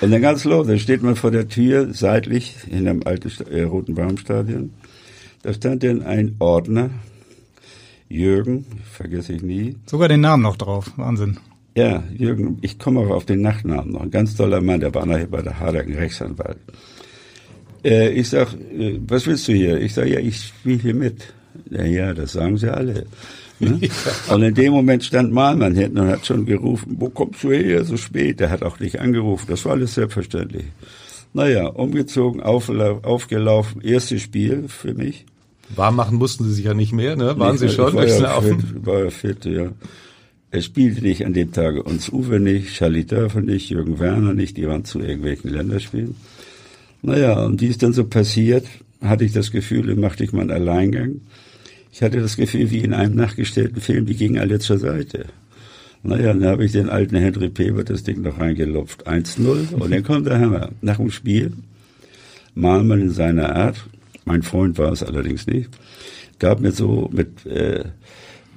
Und 0.00 0.12
dann 0.12 0.22
ganz 0.22 0.44
los, 0.44 0.68
da 0.68 0.76
steht 0.78 1.02
man 1.02 1.16
vor 1.16 1.32
der 1.32 1.48
Tür, 1.48 1.92
seitlich, 1.92 2.54
in 2.70 2.86
einem 2.86 3.02
alten 3.04 3.32
äh, 3.50 3.62
Roten 3.62 3.94
Baumstadion. 3.94 4.70
Da 5.42 5.52
stand 5.52 5.82
dann 5.82 6.02
ein 6.02 6.36
Ordner, 6.38 6.90
Jürgen, 8.08 8.66
vergesse 8.90 9.34
ich 9.34 9.42
nie. 9.42 9.76
Sogar 9.86 10.08
den 10.08 10.20
Namen 10.20 10.42
noch 10.42 10.56
drauf, 10.56 10.92
Wahnsinn. 10.96 11.38
Ja, 11.74 12.02
Jürgen, 12.16 12.58
ich 12.62 12.78
komme 12.78 13.00
auch 13.00 13.10
auf 13.10 13.26
den 13.26 13.40
Nachnamen 13.40 13.92
noch. 13.92 14.00
Ein 14.00 14.10
ganz 14.10 14.34
toller 14.34 14.60
Mann, 14.60 14.80
der 14.80 14.94
war 14.94 15.06
nachher 15.06 15.26
bei 15.26 15.42
der 15.42 15.60
Hadergen 15.60 15.94
Rechtsanwalt. 15.94 16.58
Äh, 17.84 18.10
ich 18.10 18.28
sag, 18.30 18.52
äh, 18.54 18.98
was 19.06 19.26
willst 19.26 19.46
du 19.48 19.52
hier? 19.52 19.80
Ich 19.80 19.94
sag, 19.94 20.08
ja, 20.08 20.18
ich 20.18 20.46
spiele 20.46 20.78
hier 20.78 20.94
mit. 20.94 21.32
Ja, 21.70 21.84
ja, 21.84 22.14
das 22.14 22.32
sagen 22.32 22.56
sie 22.56 22.72
alle. 22.72 23.06
Ne? 23.60 23.80
Und 24.30 24.42
in 24.42 24.54
dem 24.54 24.72
Moment 24.72 25.04
stand 25.04 25.32
Malmann 25.32 25.74
hinten 25.74 25.98
und 25.98 26.08
hat 26.08 26.24
schon 26.24 26.46
gerufen, 26.46 26.96
wo 26.98 27.08
kommst 27.08 27.42
du 27.42 27.50
her 27.50 27.84
so 27.84 27.96
spät? 27.96 28.40
Der 28.40 28.50
hat 28.50 28.62
auch 28.62 28.78
nicht 28.78 29.00
angerufen, 29.00 29.46
das 29.48 29.64
war 29.64 29.72
alles 29.72 29.94
selbstverständlich. 29.94 30.66
Naja, 31.34 31.66
umgezogen, 31.66 32.40
aufgelaufen, 32.40 33.82
erstes 33.82 34.22
Spiel 34.22 34.68
für 34.68 34.94
mich. 34.94 35.26
Warm 35.74 35.96
machen 35.96 36.18
mussten 36.18 36.44
sie 36.44 36.52
sich 36.52 36.64
ja 36.64 36.74
nicht 36.74 36.92
mehr, 36.92 37.16
ne? 37.16 37.38
Waren 37.38 37.52
nee, 37.52 37.58
sie 37.58 37.68
schon? 37.68 37.94
War 37.94 38.06
ja, 38.06 38.40
fit, 38.40 38.86
war 38.86 39.04
ja 39.04 39.10
fit, 39.10 39.44
ja. 39.44 39.72
Er 40.50 40.62
spielte 40.62 41.02
nicht 41.02 41.26
an 41.26 41.34
dem 41.34 41.52
Tage 41.52 41.82
uns 41.82 42.08
Uwe 42.08 42.40
nicht, 42.40 42.74
Charlie 42.74 43.04
Dörfer 43.04 43.42
nicht, 43.42 43.68
Jürgen 43.68 43.98
Werner 43.98 44.32
nicht, 44.32 44.56
die 44.56 44.66
waren 44.66 44.84
zu 44.84 45.00
irgendwelchen 45.00 45.50
Länderspielen. 45.50 46.14
Naja, 47.02 47.44
und 47.44 47.60
die 47.60 47.66
ist 47.66 47.82
dann 47.82 47.92
so 47.92 48.04
passiert, 48.04 48.66
hatte 49.02 49.24
ich 49.24 49.32
das 49.32 49.50
Gefühl, 49.50 49.86
dann 49.86 50.00
machte 50.00 50.24
ich 50.24 50.32
mal 50.32 50.42
einen 50.42 50.50
Alleingang. 50.50 51.20
Ich 51.92 52.02
hatte 52.02 52.20
das 52.20 52.36
Gefühl, 52.36 52.70
wie 52.70 52.78
in 52.78 52.94
einem 52.94 53.14
nachgestellten 53.14 53.80
Film, 53.80 54.06
die 54.06 54.16
gingen 54.16 54.38
alle 54.38 54.58
zur 54.58 54.78
Seite. 54.78 55.26
Naja, 56.02 56.32
dann 56.32 56.44
habe 56.44 56.64
ich 56.64 56.72
den 56.72 56.88
alten 56.88 57.16
Henry 57.16 57.50
Pebert 57.50 57.90
das 57.90 58.02
Ding 58.02 58.22
noch 58.22 58.38
reingelupft. 58.38 59.06
1-0 59.06 59.74
und 59.74 59.90
dann 59.90 60.02
kommt 60.02 60.26
der 60.26 60.40
Hammer. 60.40 60.70
Nach 60.80 60.96
dem 60.96 61.10
Spiel, 61.10 61.52
Malmann 62.54 63.00
in 63.00 63.10
seiner 63.10 63.54
Art, 63.54 63.84
mein 64.28 64.42
Freund 64.42 64.78
war 64.78 64.92
es 64.92 65.02
allerdings 65.02 65.46
nicht, 65.46 65.70
gab 66.38 66.60
mir 66.60 66.70
so 66.70 67.08
mit, 67.12 67.46
äh, 67.46 67.84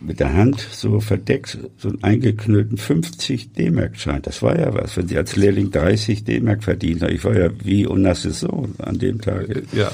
mit 0.01 0.19
der 0.19 0.33
Hand 0.33 0.59
so 0.71 0.99
verdeckt 0.99 1.57
so 1.77 1.89
einen 1.89 2.03
eingeknüllten 2.03 2.77
50 2.77 3.53
D-Mark-Schein. 3.53 4.21
Das 4.21 4.41
war 4.41 4.59
ja 4.59 4.73
was, 4.73 4.97
wenn 4.97 5.07
Sie 5.07 5.17
als 5.17 5.35
Lehrling 5.35 5.71
30 5.71 6.25
D-Mark 6.25 6.63
verdient 6.63 7.01
haben. 7.01 7.15
Ich 7.15 7.23
war 7.23 7.37
ja 7.37 7.49
wie 7.63 7.87
Onassis 7.87 8.41
Sohn 8.41 8.75
an 8.79 8.99
dem 8.99 9.21
Tag. 9.21 9.47
Ja. 9.71 9.91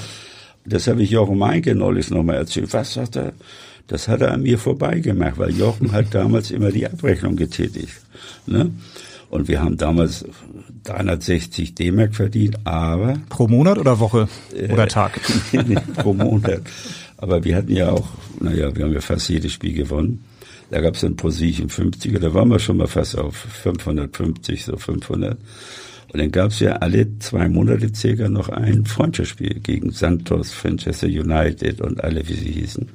Das 0.64 0.88
habe 0.88 1.02
ich 1.02 1.10
Jochen 1.10 1.38
Meinke 1.38 1.74
neulich 1.74 2.10
nochmal 2.10 2.36
erzählt. 2.36 2.72
Was 2.72 2.94
sagt 2.94 3.16
er? 3.16 3.32
Das 3.86 4.08
hat 4.08 4.20
er 4.20 4.32
an 4.32 4.42
mir 4.42 4.58
vorbeigemacht, 4.58 5.38
weil 5.38 5.56
Jochen 5.56 5.92
hat 5.92 6.14
damals 6.14 6.50
immer 6.50 6.72
die 6.72 6.86
Abrechnung 6.86 7.36
getätigt. 7.36 7.94
Ne? 8.46 8.70
Und 9.30 9.48
wir 9.48 9.62
haben 9.62 9.76
damals 9.76 10.24
360 10.84 11.74
D-Mark 11.74 12.14
verdient, 12.14 12.58
aber... 12.64 13.14
Pro 13.28 13.46
Monat 13.46 13.78
oder 13.78 14.00
Woche 14.00 14.28
äh, 14.56 14.72
oder 14.72 14.88
Tag? 14.88 15.20
pro 15.96 16.14
Monat. 16.14 16.62
Aber 17.18 17.44
wir 17.44 17.56
hatten 17.56 17.72
ja 17.72 17.90
auch, 17.90 18.08
naja, 18.40 18.74
wir 18.74 18.84
haben 18.84 18.92
ja 18.92 19.00
fast 19.00 19.28
jedes 19.28 19.52
Spiel 19.52 19.74
gewonnen. 19.74 20.24
Da 20.70 20.80
gab 20.80 20.94
es 20.94 21.00
dann 21.00 21.16
pro 21.16 21.30
Sieg 21.30 21.58
50er, 21.58 22.18
da 22.18 22.32
waren 22.34 22.48
wir 22.48 22.58
schon 22.58 22.76
mal 22.76 22.86
fast 22.86 23.18
auf 23.18 23.36
550, 23.36 24.64
so 24.64 24.76
500. 24.76 25.38
Und 26.12 26.20
dann 26.20 26.30
gab 26.30 26.50
es 26.50 26.60
ja 26.60 26.72
alle 26.76 27.18
zwei 27.18 27.48
Monate 27.48 27.94
circa 27.94 28.28
noch 28.28 28.48
ein 28.48 28.86
Freundschaftsspiel 28.86 29.60
gegen 29.60 29.90
Santos, 29.90 30.54
Manchester 30.64 31.06
United 31.06 31.80
und 31.80 32.02
alle, 32.02 32.26
wie 32.28 32.34
sie 32.34 32.52
hießen. 32.52 32.88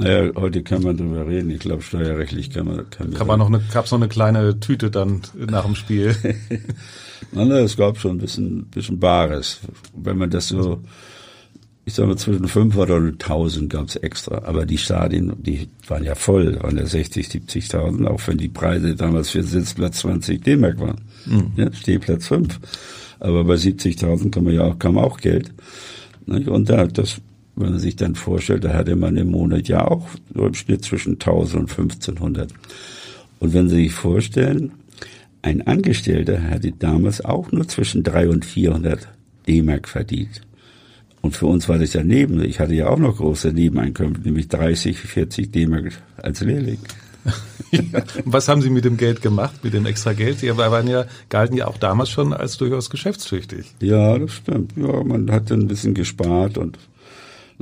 Naja, 0.00 0.32
heute 0.34 0.62
kann 0.62 0.82
man 0.82 0.96
drüber 0.96 1.26
reden. 1.26 1.50
Ich 1.50 1.58
glaube, 1.58 1.82
steuerrechtlich 1.82 2.50
kann 2.50 2.66
man. 2.66 2.88
Kann, 2.88 3.12
kann 3.12 3.26
man 3.26 3.38
noch 3.38 3.48
eine, 3.48 3.60
gab's 3.72 3.90
noch 3.90 3.98
eine 3.98 4.08
kleine 4.08 4.58
Tüte 4.58 4.90
dann 4.90 5.20
nach 5.34 5.66
dem 5.66 5.74
Spiel? 5.74 6.16
na, 7.32 7.58
es 7.58 7.76
gab 7.76 7.98
schon 7.98 8.12
ein 8.12 8.18
bisschen, 8.18 8.64
bisschen 8.66 8.98
Bares. 8.98 9.60
Wenn 9.94 10.16
man 10.16 10.30
das 10.30 10.48
so, 10.48 10.80
ich 11.84 11.92
sag 11.92 12.06
mal, 12.06 12.16
zwischen 12.16 12.48
500 12.48 12.96
und 12.96 13.22
1000 13.22 13.70
gab's 13.70 13.96
extra. 13.96 14.42
Aber 14.44 14.64
die 14.64 14.78
Stadien, 14.78 15.34
die 15.38 15.68
waren 15.86 16.04
ja 16.04 16.14
voll, 16.14 16.58
waren 16.62 16.78
ja 16.78 16.86
60, 16.86 17.28
70.000, 17.28 18.06
auch 18.06 18.20
wenn 18.26 18.38
die 18.38 18.48
Preise 18.48 18.94
damals 18.96 19.30
für 19.30 19.42
Sitzplatz 19.42 19.98
20 19.98 20.42
D-Mark 20.42 20.80
waren. 20.80 21.02
Mhm. 21.26 21.52
Ja, 21.56 21.72
Stehplatz 21.74 22.26
5. 22.28 22.58
Aber 23.18 23.44
bei 23.44 23.54
70.000 23.54 24.30
kann 24.30 24.44
man 24.44 24.54
ja 24.54 24.62
auch, 24.62 24.78
kam 24.78 24.96
auch 24.96 25.18
Geld. 25.18 25.52
Und 26.26 26.70
da, 26.70 26.86
das, 26.86 27.20
wenn 27.56 27.70
man 27.70 27.78
sich 27.78 27.96
dann 27.96 28.14
vorstellt, 28.14 28.64
da 28.64 28.72
hatte 28.72 28.96
man 28.96 29.16
im 29.16 29.30
Monat 29.30 29.68
ja 29.68 29.86
auch 29.86 30.08
so 30.34 30.46
im 30.46 30.54
Schnitt 30.54 30.84
zwischen 30.84 31.14
1000 31.14 31.62
und 31.62 31.70
1500. 31.70 32.52
Und 33.38 33.54
wenn 33.54 33.68
Sie 33.68 33.76
sich 33.76 33.92
vorstellen, 33.92 34.72
ein 35.42 35.66
Angestellter 35.66 36.42
hatte 36.42 36.72
damals 36.72 37.24
auch 37.24 37.50
nur 37.52 37.66
zwischen 37.66 38.02
300 38.02 38.34
und 38.34 38.44
400 38.44 39.08
D-Mark 39.48 39.88
verdient. 39.88 40.42
Und 41.22 41.36
für 41.36 41.46
uns 41.46 41.68
war 41.68 41.78
das 41.78 41.92
ja 41.92 42.02
neben. 42.02 42.42
Ich 42.42 42.60
hatte 42.60 42.74
ja 42.74 42.88
auch 42.88 42.98
noch 42.98 43.16
große 43.16 43.52
Nebeneinkommen, 43.52 44.20
nämlich 44.24 44.48
30, 44.48 44.98
40 44.98 45.50
D-Mark 45.50 45.92
als 46.16 46.40
Lehrling. 46.40 46.78
ja. 47.70 48.02
Was 48.24 48.48
haben 48.48 48.62
Sie 48.62 48.70
mit 48.70 48.86
dem 48.86 48.96
Geld 48.96 49.20
gemacht, 49.20 49.62
mit 49.62 49.74
dem 49.74 49.84
extra 49.84 50.14
Geld? 50.14 50.38
Sie 50.38 50.56
waren 50.56 50.88
ja, 50.88 51.04
galten 51.28 51.56
ja 51.56 51.66
auch 51.66 51.76
damals 51.76 52.08
schon 52.08 52.32
als 52.32 52.56
durchaus 52.56 52.88
geschäftstüchtig. 52.88 53.66
Ja, 53.80 54.18
das 54.18 54.32
stimmt. 54.32 54.72
Ja, 54.76 55.02
man 55.04 55.30
hat 55.30 55.52
ein 55.52 55.68
bisschen 55.68 55.92
gespart 55.92 56.56
und 56.56 56.78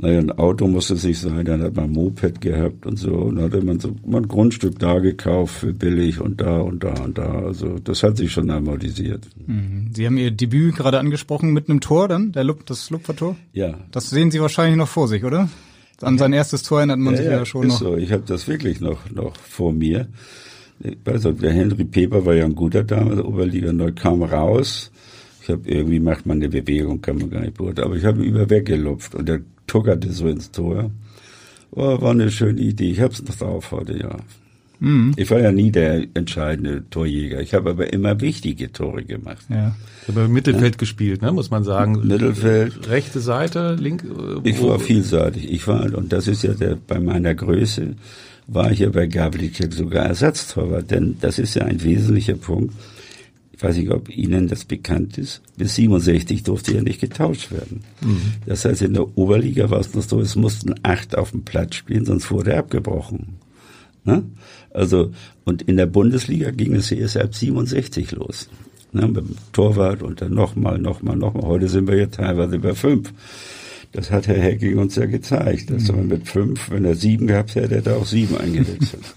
naja, 0.01 0.19
ein 0.19 0.31
Auto 0.31 0.65
musste 0.65 0.93
es 0.93 1.03
nicht 1.03 1.19
sein, 1.19 1.43
dann 1.43 1.61
hat 1.61 1.75
man 1.75 1.85
ein 1.85 1.91
Moped 1.91 2.39
gehabt 2.39 2.85
und 2.85 2.97
so. 2.97 3.11
Und 3.11 3.35
dann 3.35 3.45
hatte 3.45 3.61
man 3.61 3.81
so 3.81 3.95
man 4.05 4.23
ein 4.23 4.27
Grundstück 4.29 4.79
da 4.79 4.99
gekauft 4.99 5.55
für 5.55 5.73
billig 5.73 6.21
und 6.21 6.39
da 6.39 6.59
und 6.59 6.85
da 6.85 6.93
und 7.03 7.17
da. 7.17 7.41
Also 7.43 7.79
das 7.79 8.01
hat 8.01 8.15
sich 8.15 8.31
schon 8.31 8.49
amortisiert. 8.49 9.27
Mhm. 9.45 9.91
Sie 9.93 10.05
haben 10.05 10.17
Ihr 10.17 10.31
Debüt 10.31 10.77
gerade 10.77 10.99
angesprochen 10.99 11.51
mit 11.51 11.69
einem 11.69 11.81
Tor 11.81 12.07
dann, 12.07 12.31
der 12.31 12.45
Lup, 12.45 12.65
das 12.65 12.89
Lupfertor? 12.89 13.35
Ja. 13.51 13.77
Das 13.91 14.09
sehen 14.09 14.31
Sie 14.31 14.39
wahrscheinlich 14.39 14.77
noch 14.77 14.87
vor 14.87 15.09
sich, 15.09 15.25
oder? 15.25 15.49
An 16.01 16.17
sein 16.17 16.31
erstes 16.31 16.63
Tor 16.63 16.79
erinnert 16.79 16.99
man 16.99 17.15
ja, 17.15 17.17
sich 17.17 17.25
ja, 17.27 17.37
ja 17.39 17.45
schon 17.45 17.63
ist 17.63 17.73
noch. 17.73 17.79
So. 17.79 17.97
Ich 17.97 18.13
habe 18.13 18.23
das 18.25 18.47
wirklich 18.47 18.79
noch, 18.79 19.09
noch 19.11 19.35
vor 19.35 19.73
mir. 19.73 20.07
Also 21.03 21.33
der 21.33 21.51
Henry 21.51 21.83
Peper 21.83 22.25
war 22.25 22.35
ja 22.35 22.45
ein 22.45 22.55
guter 22.55 22.85
damals, 22.85 23.19
Oberliga 23.19 23.73
neu, 23.73 23.91
kam 23.91 24.23
raus. 24.23 24.91
Ich 25.41 25.49
habe 25.49 25.69
irgendwie 25.69 25.99
macht 25.99 26.25
man 26.25 26.37
eine 26.37 26.47
Bewegung, 26.47 27.01
kann 27.01 27.17
man 27.17 27.29
gar 27.29 27.41
nicht 27.41 27.55
beurteilen. 27.55 27.87
Aber 27.87 27.97
ich 27.97 28.05
habe 28.05 28.23
über 28.23 28.49
weggelupft 28.49 29.13
und 29.13 29.27
der 29.27 29.41
tuckerte 29.69 30.11
so 30.11 30.27
ins 30.27 30.51
Tor. 30.51 30.91
Oh, 31.71 32.01
war 32.01 32.11
eine 32.11 32.31
schöne 32.31 32.59
Idee. 32.59 32.91
Ich 32.91 32.99
hab's 32.99 33.21
noch 33.23 33.35
drauf 33.35 33.71
heute, 33.71 33.97
ja. 33.97 34.17
Mhm. 34.79 35.13
Ich 35.17 35.29
war 35.29 35.39
ja 35.39 35.51
nie 35.51 35.71
der 35.71 36.07
entscheidende 36.13 36.89
Torjäger. 36.89 37.41
Ich 37.41 37.53
habe 37.53 37.71
aber 37.71 37.93
immer 37.93 38.21
wichtige 38.21 38.71
Tore 38.71 39.03
gemacht. 39.03 39.45
Ja. 39.49 39.75
Ich 40.01 40.07
habe 40.07 40.25
im 40.25 40.33
Mittelfeld 40.33 40.75
ja. 40.75 40.79
gespielt, 40.79 41.21
ne, 41.21 41.31
muss 41.31 41.51
man 41.51 41.63
sagen. 41.63 42.07
Mittelfeld. 42.07 42.89
Rechte 42.89 43.19
Seite, 43.19 43.75
link. 43.75 44.03
Äh, 44.03 44.49
ich 44.49 44.61
war 44.63 44.79
vielseitig. 44.79 45.51
Ich 45.51 45.67
war, 45.67 45.93
und 45.93 46.11
das 46.11 46.27
ist 46.27 46.43
ja 46.43 46.53
der, 46.53 46.77
bei 46.87 46.99
meiner 46.99 47.35
Größe, 47.35 47.95
war 48.47 48.71
ich 48.71 48.79
ja 48.79 48.89
bei 48.89 49.05
Gablicek 49.05 49.73
sogar 49.73 50.05
Ersatztorwart. 50.05 50.89
Denn 50.89 51.17
das 51.19 51.37
ist 51.37 51.55
ja 51.55 51.65
ein 51.65 51.83
wesentlicher 51.83 52.35
Punkt 52.35 52.73
ich 53.59 53.63
weiß 53.63 53.75
nicht, 53.75 53.91
ob 53.91 54.07
Ihnen 54.07 54.47
das 54.47 54.63
bekannt 54.63 55.17
ist, 55.17 55.41
bis 55.57 55.75
67 55.75 56.43
durfte 56.43 56.75
ja 56.75 56.81
nicht 56.81 57.01
getauscht 57.01 57.51
werden. 57.51 57.81
Mhm. 57.99 58.21
Das 58.45 58.63
heißt, 58.63 58.81
in 58.83 58.93
der 58.93 59.17
Oberliga 59.17 59.69
war 59.69 59.81
es 59.81 59.93
noch 59.93 60.01
so, 60.01 60.21
es 60.21 60.37
mussten 60.37 60.75
acht 60.83 61.17
auf 61.17 61.31
dem 61.31 61.43
Platz 61.43 61.75
spielen, 61.75 62.05
sonst 62.05 62.31
wurde 62.31 62.53
er 62.53 62.59
abgebrochen. 62.59 63.35
Ne? 64.05 64.23
Also, 64.69 65.11
und 65.43 65.63
in 65.63 65.75
der 65.75 65.87
Bundesliga 65.87 66.51
ging 66.51 66.73
es 66.73 66.89
erst 66.89 67.17
ab 67.17 67.35
67 67.35 68.13
los. 68.13 68.49
Ne? 68.93 69.05
Mit 69.07 69.17
dem 69.17 69.35
Torwart 69.51 70.03
und 70.03 70.21
dann 70.21 70.33
nochmal, 70.33 70.77
nochmal, 70.79 71.17
nochmal. 71.17 71.43
Heute 71.43 71.67
sind 71.67 71.89
wir 71.89 71.97
ja 71.97 72.05
teilweise 72.05 72.59
bei 72.59 72.73
fünf. 72.73 73.11
Das 73.91 74.09
hat 74.09 74.27
Herr 74.27 74.41
Hecking 74.41 74.77
uns 74.77 74.95
ja 74.95 75.05
gezeigt, 75.05 75.69
dass 75.69 75.91
mhm. 75.91 75.97
man 75.97 76.07
mit 76.07 76.29
fünf, 76.29 76.71
wenn 76.71 76.85
er 76.85 76.95
sieben 76.95 77.27
gehabt 77.27 77.55
hätte, 77.55 77.75
hätte 77.75 77.89
er 77.89 77.97
auch 77.97 78.05
sieben 78.05 78.37
eingewechselt. 78.37 79.03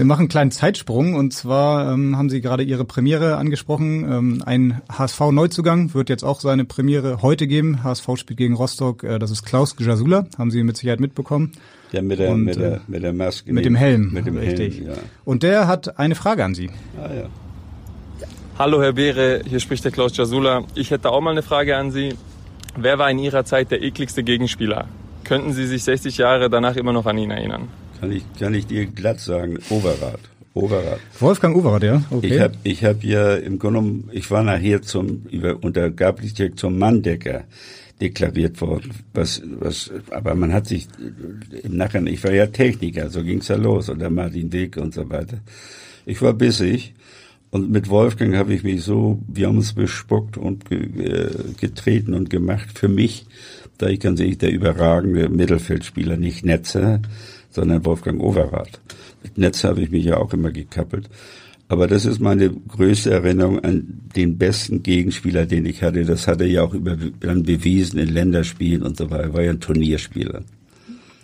Wir 0.00 0.06
machen 0.06 0.20
einen 0.20 0.28
kleinen 0.28 0.50
Zeitsprung 0.50 1.12
und 1.12 1.34
zwar 1.34 1.92
ähm, 1.92 2.16
haben 2.16 2.30
Sie 2.30 2.40
gerade 2.40 2.62
Ihre 2.62 2.86
Premiere 2.86 3.36
angesprochen. 3.36 4.10
Ähm, 4.10 4.42
ein 4.46 4.80
HSV-Neuzugang 4.90 5.92
wird 5.92 6.08
jetzt 6.08 6.24
auch 6.24 6.40
seine 6.40 6.64
Premiere 6.64 7.20
heute 7.20 7.46
geben. 7.46 7.84
HSV 7.84 8.08
spielt 8.16 8.38
gegen 8.38 8.54
Rostock. 8.54 9.04
Äh, 9.04 9.18
das 9.18 9.30
ist 9.30 9.44
Klaus 9.44 9.76
Gjasula, 9.76 10.24
haben 10.38 10.50
Sie 10.50 10.62
mit 10.62 10.78
Sicherheit 10.78 11.00
mitbekommen. 11.00 11.52
Ja, 11.92 12.00
mit 12.00 12.18
der, 12.18 12.30
und, 12.30 12.44
mit 12.44 12.56
der, 12.56 12.80
mit 12.86 13.02
der 13.02 13.12
Maske. 13.12 13.52
Mit 13.52 13.66
dem 13.66 13.74
Helm. 13.74 14.10
Mit 14.10 14.24
dem 14.24 14.38
richtig. 14.38 14.78
Helm, 14.78 14.88
ja. 14.88 14.94
Und 15.26 15.42
der 15.42 15.66
hat 15.66 15.98
eine 15.98 16.14
Frage 16.14 16.46
an 16.46 16.54
Sie. 16.54 16.70
Ah, 16.96 17.14
ja. 17.14 17.26
Hallo 18.58 18.80
Herr 18.80 18.94
Beere, 18.94 19.42
hier 19.46 19.60
spricht 19.60 19.84
der 19.84 19.92
Klaus 19.92 20.16
Jasula. 20.16 20.64
Ich 20.76 20.90
hätte 20.90 21.10
auch 21.10 21.20
mal 21.20 21.32
eine 21.32 21.42
Frage 21.42 21.76
an 21.76 21.90
Sie. 21.90 22.14
Wer 22.74 22.98
war 22.98 23.10
in 23.10 23.18
Ihrer 23.18 23.44
Zeit 23.44 23.70
der 23.70 23.82
ekligste 23.82 24.22
Gegenspieler? 24.22 24.88
Könnten 25.24 25.52
Sie 25.52 25.66
sich 25.66 25.84
60 25.84 26.16
Jahre 26.16 26.48
danach 26.48 26.76
immer 26.76 26.94
noch 26.94 27.04
an 27.04 27.18
ihn 27.18 27.30
erinnern? 27.30 27.68
Kann 28.00 28.12
ich, 28.12 28.24
kann 28.38 28.54
ich 28.54 28.66
dir 28.66 28.86
glatt 28.86 29.20
sagen, 29.20 29.58
Overath. 29.68 30.20
Overath. 30.54 31.00
Wolfgang 31.20 31.54
Overath, 31.54 31.82
ja. 31.82 32.02
Okay. 32.10 32.26
Ich 32.26 32.40
habe 32.40 32.54
ich 32.64 32.84
hab 32.84 33.04
ja 33.04 33.34
im 33.34 33.58
Grunde 33.58 33.80
genommen, 33.80 34.10
ich 34.12 34.30
war 34.30 34.42
nachher 34.42 34.82
zum, 34.82 35.26
über, 35.30 35.62
unter 35.62 35.90
Gablitek 35.90 36.58
zum 36.58 36.78
Manndecker 36.78 37.44
deklariert 38.00 38.60
worden. 38.60 38.90
Was, 39.12 39.42
was, 39.44 39.90
aber 40.10 40.34
man 40.34 40.52
hat 40.52 40.66
sich 40.66 40.88
im 41.62 41.76
Nachhinein, 41.76 42.14
ich 42.14 42.24
war 42.24 42.32
ja 42.32 42.46
Techniker, 42.46 43.10
so 43.10 43.22
ging's 43.22 43.48
ja 43.48 43.56
los, 43.56 43.90
oder 43.90 44.10
Martin 44.10 44.52
Weg 44.52 44.76
und 44.78 44.94
so 44.94 45.08
weiter. 45.10 45.38
Ich 46.06 46.22
war 46.22 46.32
bissig 46.32 46.94
und 47.50 47.70
mit 47.70 47.88
Wolfgang 47.88 48.34
habe 48.36 48.54
ich 48.54 48.62
mich 48.62 48.82
so, 48.82 49.20
wir 49.28 49.46
haben 49.46 49.58
uns 49.58 49.74
bespuckt 49.74 50.36
und 50.38 50.68
ge, 50.70 51.28
getreten 51.60 52.14
und 52.14 52.30
gemacht. 52.30 52.78
Für 52.78 52.88
mich, 52.88 53.26
da 53.76 53.88
ich 53.88 54.00
ganz 54.00 54.20
ehrlich 54.20 54.38
der 54.38 54.52
überragende 54.52 55.28
Mittelfeldspieler, 55.28 56.16
nicht 56.16 56.44
Netzer, 56.44 57.00
sondern 57.50 57.84
Wolfgang 57.84 58.20
Overath. 58.20 58.80
Mit 59.22 59.38
Netz 59.38 59.64
habe 59.64 59.82
ich 59.82 59.90
mich 59.90 60.04
ja 60.04 60.16
auch 60.16 60.32
immer 60.32 60.50
gekappelt. 60.50 61.08
Aber 61.68 61.86
das 61.86 62.04
ist 62.04 62.20
meine 62.20 62.50
größte 62.50 63.12
Erinnerung 63.12 63.60
an 63.60 64.00
den 64.16 64.38
besten 64.38 64.82
Gegenspieler, 64.82 65.46
den 65.46 65.66
ich 65.66 65.84
hatte. 65.84 66.04
Das 66.04 66.26
hat 66.26 66.40
er 66.40 66.48
ja 66.48 66.62
auch 66.62 66.74
über, 66.74 66.96
dann 67.20 67.44
bewiesen 67.44 68.00
in 68.00 68.08
Länderspielen 68.08 68.82
und 68.82 68.96
so 68.96 69.08
weiter. 69.10 69.22
Er 69.22 69.34
war 69.34 69.42
ja 69.42 69.50
ein 69.52 69.60
Turnierspieler. 69.60 70.42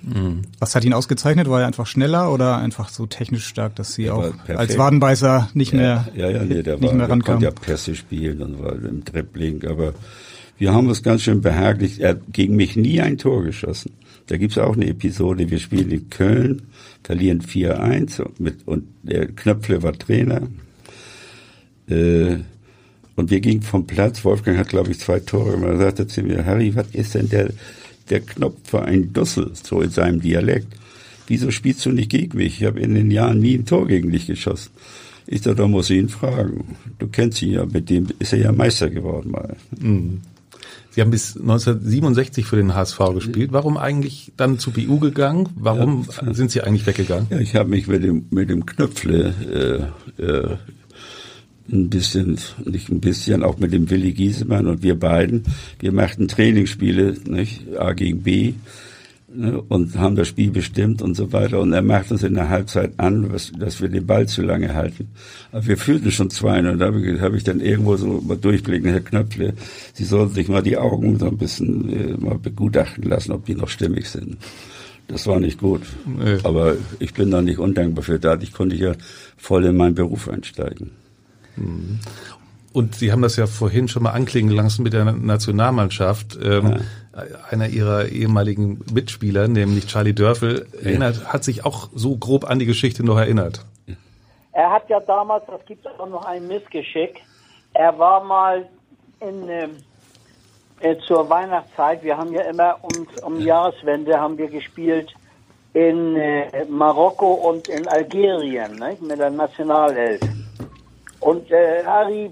Mhm. 0.05 0.43
Was 0.61 0.77
hat 0.77 0.85
ihn 0.85 0.93
ausgezeichnet? 0.93 1.51
War 1.51 1.63
er 1.63 1.67
einfach 1.67 1.87
schneller 1.87 2.33
oder 2.33 2.59
einfach 2.59 2.91
so 2.91 3.07
technisch 3.07 3.45
stark, 3.45 3.75
dass 3.75 3.95
sie 3.95 4.09
auch 4.09 4.33
als 4.47 4.79
Wadenbeißer 4.79 5.51
nicht 5.55 5.73
ja, 5.73 5.79
mehr 5.79 6.09
ja, 6.15 6.31
ja, 6.31 6.45
nee, 6.45 6.63
der 6.63 6.77
nicht 6.77 6.91
war, 6.91 6.95
mehr? 6.95 7.09
Der 7.09 7.19
konnte 7.19 7.45
ja 7.45 7.51
Pässe 7.51 7.97
spielen 7.97 8.41
und 8.41 8.63
war 8.63 8.77
im 8.77 9.05
Dribbling, 9.05 9.67
aber 9.67 9.95
wir 10.59 10.73
haben 10.73 10.89
es 10.91 11.03
ganz 11.03 11.23
schön 11.23 11.41
behaglich. 11.41 12.01
Er 12.01 12.11
hat 12.11 12.21
gegen 12.33 12.55
mich 12.55 12.77
nie 12.77 13.01
ein 13.01 13.19
Tor 13.19 13.43
geschossen. 13.43 13.91
Da 14.27 14.37
gibt's 14.37 14.59
auch 14.59 14.75
eine 14.75 14.89
Episode, 14.89 15.51
wir 15.51 15.59
spielen 15.59 15.91
in 15.91 16.11
Köln, 16.11 16.63
verlieren 17.05 17.43
4-1 17.43 18.21
und, 18.21 18.67
und 18.67 18.85
der 19.03 19.27
Knöpfle 19.29 19.83
war 19.83 19.93
Trainer. 19.93 20.43
Äh, 21.89 22.39
und 23.15 23.31
wir 23.31 23.41
gingen 23.41 23.63
vom 23.63 23.87
Platz, 23.87 24.25
Wolfgang 24.25 24.59
hat, 24.59 24.69
glaube 24.69 24.91
ich, 24.91 24.99
zwei 24.99 25.21
Tore 25.21 25.53
gemacht, 25.53 25.71
er 25.71 25.79
sagte 25.79 26.07
zu 26.07 26.23
mir, 26.23 26.45
Harry, 26.45 26.75
was 26.75 26.89
ist 26.93 27.15
denn 27.15 27.29
der, 27.29 27.51
der 28.11 28.21
Knopf 28.21 28.57
für 28.65 28.83
ein 28.83 29.13
Dussel, 29.13 29.53
so 29.55 29.81
in 29.81 29.91
seinem 29.91 30.21
Dialekt? 30.21 30.69
Wieso 31.27 31.51
spielst 31.51 31.85
du 31.87 31.91
nicht 31.91 32.11
gegen 32.11 32.37
mich? 32.37 32.61
Ich 32.61 32.67
habe 32.67 32.81
in 32.81 32.95
den 32.95 33.11
Jahren 33.11 33.41
nie 33.41 33.55
ein 33.55 33.65
Tor 33.65 33.87
gegen 33.87 34.11
dich 34.11 34.27
geschossen. 34.27 34.71
Ich 35.27 35.41
dachte, 35.41 35.57
da 35.57 35.69
muss 35.69 35.91
ich 35.91 35.99
ihn 35.99 36.09
fragen. 36.09 36.77
Du 36.99 37.09
kennst 37.09 37.43
ihn 37.43 37.53
ja, 37.53 37.67
mit 37.67 37.91
dem 37.91 38.07
ist 38.19 38.33
er 38.33 38.39
ja 38.39 38.53
Meister 38.53 38.91
geworden 38.91 39.31
mal. 39.31 39.57
Mhm. 39.81 40.21
Sie 40.97 41.03
haben 41.03 41.11
bis 41.11 41.37
1967 41.37 42.47
für 42.47 42.57
den 42.57 42.75
HSV 42.75 42.99
gespielt. 43.13 43.53
Warum 43.53 43.77
eigentlich 43.77 44.33
dann 44.39 44.59
zu 44.59 44.71
BU 44.71 44.99
gegangen? 44.99 45.51
Warum 45.55 46.07
ja, 46.25 46.33
sind 46.33 46.51
Sie 46.51 46.63
eigentlich 46.63 46.87
weggegangen? 46.87 47.27
Ja, 47.29 47.39
ich 47.39 47.55
habe 47.55 47.69
mich 47.69 47.87
mit 47.87 48.03
dem 48.03 48.25
mit 48.31 48.49
dem 48.49 48.65
Knöpfle 48.65 49.93
äh, 50.19 50.23
äh, 50.23 50.57
ein 51.71 51.91
bisschen, 51.91 52.39
nicht 52.65 52.89
ein 52.89 53.01
bisschen, 53.01 53.43
auch 53.43 53.59
mit 53.59 53.75
dem 53.75 53.91
Willi 53.91 54.15
Giesemann 54.15 54.67
und 54.67 54.83
wir 54.83 54.99
beiden. 54.99 55.43
Wir 55.81 55.93
machten 55.93 56.29
Trainingsspiele, 56.29 57.17
nicht 57.27 57.77
A 57.77 57.93
gegen 57.93 58.23
B 58.23 58.55
ne, 59.33 59.61
und 59.61 59.97
haben 59.97 60.17
das 60.17 60.29
Spiel 60.29 60.51
bestimmt 60.51 61.03
und 61.03 61.15
so 61.15 61.33
weiter. 61.33 61.61
Und 61.61 61.73
er 61.73 61.83
macht 61.83 62.11
uns 62.11 62.23
in 62.23 62.35
der 62.35 62.49
Halbzeit 62.49 62.93
an, 62.99 63.33
was, 63.33 63.53
dass 63.59 63.81
wir 63.81 63.89
den 63.89 64.07
Ball 64.07 64.27
zu 64.27 64.43
lange 64.43 64.75
halten. 64.75 65.09
Aber 65.53 65.67
wir 65.67 65.77
fühlten 65.77 66.11
schon 66.11 66.31
zwei 66.31 66.59
und 66.59 66.79
da 66.79 66.87
habe 66.87 67.01
ich, 67.01 67.21
hab 67.21 67.35
ich 67.35 67.45
dann 67.45 67.61
irgendwo 67.61 67.97
so 67.97 68.21
mal 68.27 68.37
durchblicken, 68.37 68.91
Herr 68.91 69.01
Knöpfle, 69.01 69.55
Sie 69.95 70.05
sollten 70.05 70.35
sich 70.35 70.49
mal 70.49 70.63
die 70.63 70.77
Augen 70.77 71.19
so 71.19 71.27
ein 71.27 71.39
bisschen 71.39 71.89
äh, 71.89 72.17
mal 72.17 72.39
begutachten 72.39 73.05
lassen, 73.05 73.33
ob 73.33 73.47
die 73.47 73.55
noch 73.55 73.69
stimmig 73.69 74.09
sind. 74.09 74.39
Das 75.09 75.27
war 75.27 75.39
nicht 75.39 75.61
gut. 75.61 75.83
Nee. 76.05 76.39
Aber 76.43 76.75
ich 76.99 77.15
bin 77.15 77.31
da 77.31 77.41
nicht 77.41 77.59
undankbar 77.59 78.03
für. 78.03 78.19
Dadurch 78.19 78.53
konnte 78.53 78.75
ich 78.75 78.83
ja 78.83 78.95
voll 79.37 79.65
in 79.65 79.77
meinen 79.77 79.95
Beruf 79.95 80.29
einsteigen. 80.29 80.91
Mhm. 81.57 82.01
Und 82.73 82.97
Sie 82.97 83.11
haben 83.11 83.23
das 83.23 83.37
ja 83.37 83.47
vorhin 83.47 83.89
schon 83.89 84.03
mal 84.03 84.11
anklingen 84.11 84.55
lassen 84.55 84.83
mit 84.83 84.93
der 84.93 85.11
Nationalmannschaft. 85.11 86.39
Ähm, 86.43 86.67
ja. 86.67 86.81
Einer 87.51 87.69
Ihrer 87.69 88.07
ehemaligen 88.07 88.85
Mitspieler, 88.93 89.49
nämlich 89.49 89.87
Charlie 89.87 90.13
Dörfel, 90.13 90.67
erinnert, 90.83 91.33
hat 91.33 91.45
sich 91.45 91.65
auch 91.65 91.89
so 91.95 92.17
grob 92.17 92.45
an 92.45 92.59
die 92.59 92.67
Geschichte 92.67 93.05
noch 93.05 93.19
erinnert. 93.19 93.65
Er 94.53 94.71
hat 94.71 94.89
ja 94.89 95.01
damals, 95.01 95.45
das 95.47 95.65
gibt 95.67 95.87
auch 95.87 96.09
noch 96.09 96.25
ein 96.25 96.47
Missgeschick, 96.47 97.23
er 97.73 97.99
war 97.99 98.23
mal 98.25 98.67
in, 99.21 99.49
ähm, 99.49 99.71
äh, 100.81 100.97
zur 101.07 101.29
Weihnachtszeit, 101.29 102.03
wir 102.03 102.17
haben 102.17 102.33
ja 102.33 102.43
immer 102.43 102.77
um, 102.83 103.07
um 103.23 103.41
Jahreswende 103.41 104.19
haben 104.19 104.37
wir 104.37 104.49
gespielt 104.49 105.15
in 105.73 106.17
äh, 106.17 106.65
Marokko 106.71 107.35
und 107.35 107.69
in 107.69 107.87
Algerien 107.89 108.77
ne, 108.77 108.97
mit 109.01 109.19
der 109.19 109.31
Nationalelf. 109.31 110.21
Und 111.21 111.51
äh, 111.51 111.85
Harry 111.85 112.31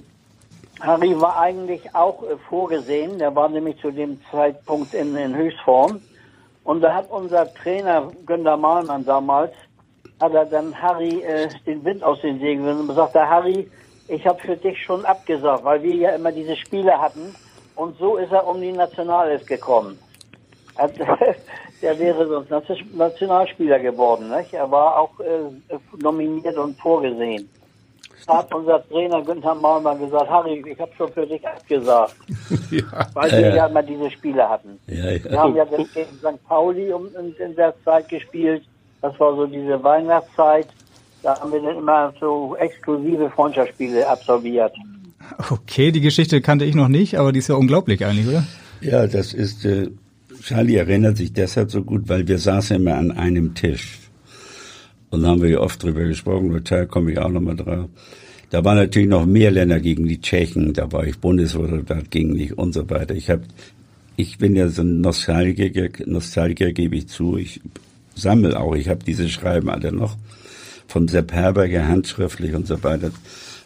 Harry 0.80 1.20
war 1.20 1.38
eigentlich 1.38 1.94
auch 1.94 2.22
äh, 2.22 2.36
vorgesehen. 2.48 3.18
Der 3.18 3.34
war 3.34 3.48
nämlich 3.48 3.78
zu 3.80 3.90
dem 3.90 4.20
Zeitpunkt 4.30 4.94
in, 4.94 5.16
in 5.16 5.34
Höchstform. 5.34 6.00
Und 6.64 6.80
da 6.80 6.94
hat 6.94 7.10
unser 7.10 7.52
Trainer 7.54 8.10
Günter 8.26 8.56
Mahlmann 8.56 9.04
damals, 9.04 9.52
hat 10.20 10.32
er 10.32 10.46
dann 10.46 10.80
Harry 10.80 11.22
äh, 11.22 11.48
den 11.66 11.84
Wind 11.84 12.02
aus 12.02 12.20
den 12.22 12.40
Segeln 12.40 12.80
und 12.80 12.88
gesagt, 12.88 13.14
Harry, 13.14 13.70
ich 14.08 14.26
habe 14.26 14.40
für 14.40 14.56
dich 14.56 14.82
schon 14.82 15.04
abgesagt, 15.04 15.64
weil 15.64 15.82
wir 15.82 15.94
ja 15.94 16.10
immer 16.10 16.32
diese 16.32 16.56
Spiele 16.56 16.98
hatten. 17.00 17.34
Und 17.76 17.98
so 17.98 18.16
ist 18.16 18.32
er 18.32 18.46
um 18.46 18.60
die 18.60 18.72
Nationalelf 18.72 19.44
gekommen. 19.46 19.98
der 21.82 21.98
wäre 21.98 22.44
sonst 22.48 22.94
Nationalspieler 22.94 23.78
geworden. 23.78 24.30
Nicht? 24.30 24.54
Er 24.54 24.70
war 24.70 24.98
auch 24.98 25.20
äh, 25.20 25.76
nominiert 25.98 26.56
und 26.56 26.78
vorgesehen. 26.80 27.48
Hat 28.26 28.54
unser 28.54 28.86
Trainer 28.88 29.22
Günther 29.22 29.54
Maumann 29.54 29.98
gesagt, 29.98 30.30
Harry, 30.30 30.64
ich 30.66 30.78
habe 30.80 30.90
schon 30.96 31.12
für 31.12 31.26
dich 31.26 31.46
abgesagt. 31.46 32.14
ja. 32.70 32.82
Weil 33.12 33.30
wir 33.32 33.40
ja, 33.40 33.56
ja 33.56 33.66
immer 33.66 33.82
diese 33.82 34.10
Spiele 34.10 34.48
hatten. 34.48 34.78
Ja, 34.86 35.10
ja. 35.10 35.24
Wir 35.24 35.38
haben 35.38 35.56
ja 35.56 35.64
gegen 35.64 35.86
St. 35.86 36.44
Pauli 36.48 36.92
um, 36.92 37.08
in, 37.18 37.34
in 37.34 37.54
der 37.56 37.74
Zeit 37.84 38.08
gespielt. 38.08 38.62
Das 39.02 39.18
war 39.20 39.36
so 39.36 39.46
diese 39.46 39.82
Weihnachtszeit. 39.82 40.68
Da 41.22 41.38
haben 41.38 41.52
wir 41.52 41.60
dann 41.60 41.78
immer 41.78 42.12
so 42.20 42.56
exklusive 42.56 43.30
Freundschaftsspiele 43.30 44.08
absolviert. 44.08 44.72
Okay, 45.50 45.90
die 45.90 46.00
Geschichte 46.00 46.40
kannte 46.40 46.64
ich 46.64 46.74
noch 46.74 46.88
nicht, 46.88 47.18
aber 47.18 47.32
die 47.32 47.38
ist 47.38 47.48
ja 47.48 47.54
unglaublich 47.54 48.04
eigentlich, 48.04 48.28
oder? 48.28 48.44
Ja, 48.80 49.06
das 49.06 49.32
ist, 49.32 49.64
äh, 49.64 49.90
Charlie 50.42 50.76
erinnert 50.76 51.16
sich 51.16 51.32
deshalb 51.32 51.70
so 51.70 51.82
gut, 51.82 52.08
weil 52.08 52.28
wir 52.28 52.38
saßen 52.38 52.76
immer 52.76 52.94
an 52.94 53.10
einem 53.10 53.54
Tisch. 53.54 54.03
Und 55.14 55.22
da 55.22 55.28
haben 55.28 55.42
wir 55.42 55.50
ja 55.50 55.60
oft 55.60 55.80
drüber 55.80 56.04
gesprochen, 56.04 56.50
total 56.50 56.86
komme 56.86 57.12
ich 57.12 57.18
auch 57.18 57.28
nochmal 57.28 57.54
drauf. 57.54 57.88
Da 58.50 58.64
waren 58.64 58.76
natürlich 58.76 59.08
noch 59.08 59.26
mehr 59.26 59.52
Länder 59.52 59.78
gegen 59.78 60.06
die 60.06 60.20
Tschechen, 60.20 60.72
da 60.72 60.90
war 60.90 61.06
ich 61.06 61.18
Bundessoldat 61.18 62.10
ging 62.10 62.32
nicht 62.32 62.58
und 62.58 62.74
so 62.74 62.90
weiter. 62.90 63.14
Ich 63.14 63.30
hab, 63.30 63.40
ich 64.16 64.38
bin 64.38 64.56
ja 64.56 64.68
so 64.68 64.82
ein 64.82 65.00
Nostalgiker, 65.00 65.88
Nostalgiker 66.06 66.72
gebe 66.72 66.96
ich 66.96 67.08
zu. 67.08 67.36
Ich 67.36 67.60
sammle 68.16 68.58
auch, 68.58 68.74
ich 68.74 68.88
habe 68.88 69.04
diese 69.04 69.28
Schreiben 69.28 69.70
alle 69.70 69.92
noch 69.92 70.16
von 70.88 71.06
Sepp 71.06 71.32
Herberger 71.32 71.86
handschriftlich 71.86 72.54
und 72.54 72.66
so 72.66 72.82
weiter. 72.82 73.12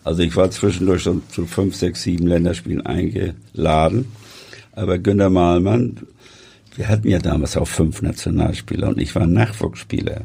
Also 0.04 0.22
ich 0.22 0.37
war 0.37 0.50
zwischendurch 0.50 1.02
schon 1.02 1.22
zu 1.30 1.46
fünf, 1.46 1.76
sechs, 1.76 2.02
sieben 2.02 2.26
Länderspielen 2.26 2.84
eingeladen. 2.84 4.06
Aber 4.72 4.98
Günter 4.98 5.30
Mahlmann, 5.30 5.96
wir 6.76 6.88
hatten 6.88 7.08
ja 7.08 7.18
damals 7.18 7.56
auch 7.56 7.68
fünf 7.68 8.02
Nationalspieler 8.02 8.88
und 8.88 9.00
ich 9.00 9.14
war 9.14 9.26
Nachwuchsspieler. 9.26 10.22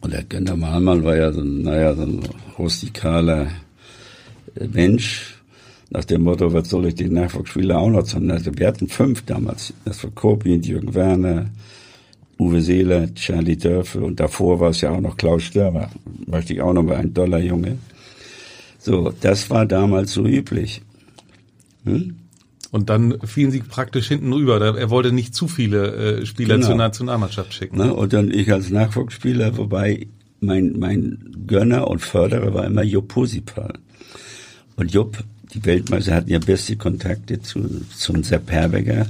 Und 0.00 0.12
der 0.12 0.24
Günter 0.24 0.56
Mahlmann 0.56 1.04
war 1.04 1.16
ja 1.16 1.32
so, 1.32 1.42
naja, 1.42 1.94
so 1.94 2.02
ein 2.02 2.20
rustikaler 2.58 3.48
Mensch. 4.72 5.36
Nach 5.90 6.04
dem 6.04 6.22
Motto, 6.22 6.52
was 6.52 6.70
soll 6.70 6.86
ich 6.86 6.94
den 6.94 7.14
Nachwuchsspieler 7.14 7.78
auch 7.78 7.90
noch 7.90 8.04
zum, 8.04 8.30
also 8.30 8.56
wir 8.56 8.68
hatten 8.68 8.86
fünf 8.86 9.22
damals. 9.22 9.74
Das 9.84 10.04
war 10.04 10.10
Korbin, 10.12 10.62
Jürgen 10.62 10.94
Werner, 10.94 11.50
Uwe 12.38 12.60
Seeler, 12.60 13.12
Charlie 13.14 13.56
Dörfe 13.56 14.00
und 14.00 14.20
davor 14.20 14.60
war 14.60 14.70
es 14.70 14.80
ja 14.80 14.90
auch 14.90 15.00
noch 15.00 15.16
Klaus 15.16 15.42
Stürmer. 15.42 15.90
Möchte 16.26 16.52
ich 16.54 16.62
auch 16.62 16.72
noch 16.72 16.84
mal 16.84 16.96
ein 16.96 17.12
Dollarjunge. 17.12 17.78
So, 18.78 19.12
das 19.20 19.50
war 19.50 19.66
damals 19.66 20.12
so 20.12 20.24
üblich. 20.24 20.80
Hm? 21.84 22.19
Und 22.70 22.88
dann 22.88 23.18
fielen 23.24 23.50
sie 23.50 23.60
praktisch 23.60 24.08
hinten 24.08 24.32
rüber. 24.32 24.60
Er 24.60 24.90
wollte 24.90 25.10
nicht 25.10 25.34
zu 25.34 25.48
viele 25.48 26.20
äh, 26.20 26.26
Spieler 26.26 26.54
genau. 26.54 26.68
zur 26.68 26.76
Nationalmannschaft 26.76 27.52
schicken. 27.52 27.78
Ne? 27.78 27.92
Und 27.92 28.12
dann 28.12 28.30
ich 28.30 28.52
als 28.52 28.70
Nachwuchsspieler, 28.70 29.56
wobei 29.56 30.06
mein, 30.40 30.78
mein 30.78 31.18
Gönner 31.46 31.88
und 31.88 32.00
Förderer 32.00 32.54
war 32.54 32.66
immer 32.66 32.82
Jupp 32.82 33.08
Posipal. 33.08 33.74
Und 34.76 34.92
Jupp, 34.92 35.18
die 35.52 35.64
Weltmeister 35.64 36.14
hatten 36.14 36.30
ja 36.30 36.38
beste 36.38 36.76
Kontakte 36.76 37.42
zu, 37.42 37.84
zum 37.94 38.22
Sepp 38.22 38.50
Herberger. 38.50 39.06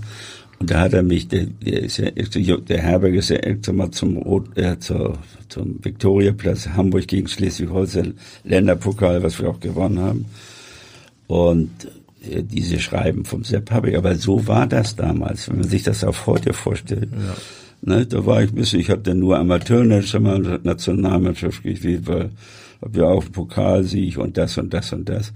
Und 0.58 0.70
da 0.70 0.80
hat 0.80 0.94
er 0.94 1.02
mich, 1.02 1.28
der, 1.28 1.46
der, 1.46 1.82
ist 1.82 1.98
ja, 1.98 2.56
der 2.56 2.82
Herberger 2.82 3.18
ist 3.18 3.30
ja 3.30 3.36
extra 3.36 3.72
mal 3.72 3.90
zum, 3.90 4.16
Rot, 4.16 4.56
äh, 4.56 4.78
zur, 4.78 5.18
zum 5.48 5.82
Viktoriaplatz 5.82 6.68
Hamburg 6.68 7.06
gegen 7.06 7.28
Schleswig-Holstein 7.28 8.14
Länderpokal, 8.44 9.22
was 9.22 9.38
wir 9.38 9.48
auch 9.48 9.60
gewonnen 9.60 10.00
haben. 10.00 10.24
Und 11.26 11.70
diese 12.20 12.80
Schreiben 12.80 13.24
vom 13.24 13.44
Sepp 13.44 13.70
habe 13.70 13.90
ich, 13.90 13.96
aber 13.96 14.14
so 14.16 14.46
war 14.46 14.66
das 14.66 14.96
damals, 14.96 15.48
wenn 15.48 15.60
man 15.60 15.68
sich 15.68 15.82
das 15.82 16.04
auf 16.04 16.26
heute 16.26 16.52
vorstellt. 16.52 17.08
Ja. 17.12 17.34
Ne, 17.82 18.06
da 18.06 18.26
war 18.26 18.42
ich 18.42 18.50
ein 18.50 18.56
bisschen, 18.56 18.80
ich 18.80 18.90
habe 18.90 19.00
dann 19.00 19.18
nur 19.18 19.38
Amateur-Nationalmannschaft 19.38 21.62
gespielt, 21.62 22.06
weil 22.06 22.30
habe 22.82 22.98
ja 22.98 23.06
auch 23.06 23.24
Pokalsieg 23.30 24.18
und 24.18 24.36
das 24.36 24.58
und 24.58 24.72
das 24.72 24.92
und 24.92 25.08
das. 25.08 25.32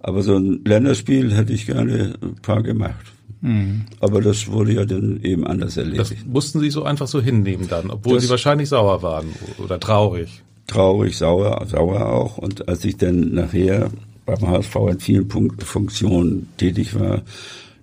Aber 0.00 0.22
so 0.22 0.36
ein 0.36 0.62
Länderspiel 0.64 1.34
hätte 1.34 1.52
ich 1.52 1.66
gerne 1.66 2.14
ein 2.22 2.36
paar 2.36 2.62
gemacht. 2.62 3.12
Mhm. 3.40 3.82
Aber 4.00 4.20
das 4.20 4.48
wurde 4.48 4.74
ja 4.74 4.84
dann 4.84 5.20
eben 5.22 5.46
anders 5.46 5.76
erlebt. 5.76 5.98
Das 5.98 6.14
mussten 6.26 6.60
Sie 6.60 6.70
so 6.70 6.84
einfach 6.84 7.08
so 7.08 7.20
hinnehmen 7.20 7.68
dann, 7.68 7.90
obwohl 7.90 8.14
das, 8.14 8.24
Sie 8.24 8.30
wahrscheinlich 8.30 8.68
sauer 8.68 9.02
waren 9.02 9.26
oder 9.62 9.78
traurig. 9.78 10.42
Traurig, 10.66 11.16
sauer, 11.16 11.64
sauer 11.66 12.06
auch. 12.06 12.38
Und 12.38 12.68
als 12.68 12.84
ich 12.84 12.96
dann 12.96 13.32
nachher 13.32 13.90
beim 14.28 14.48
HSV 14.48 14.76
in 14.90 15.00
vielen 15.00 15.28
Funktionen 15.58 16.48
tätig 16.58 16.98
war, 16.98 17.22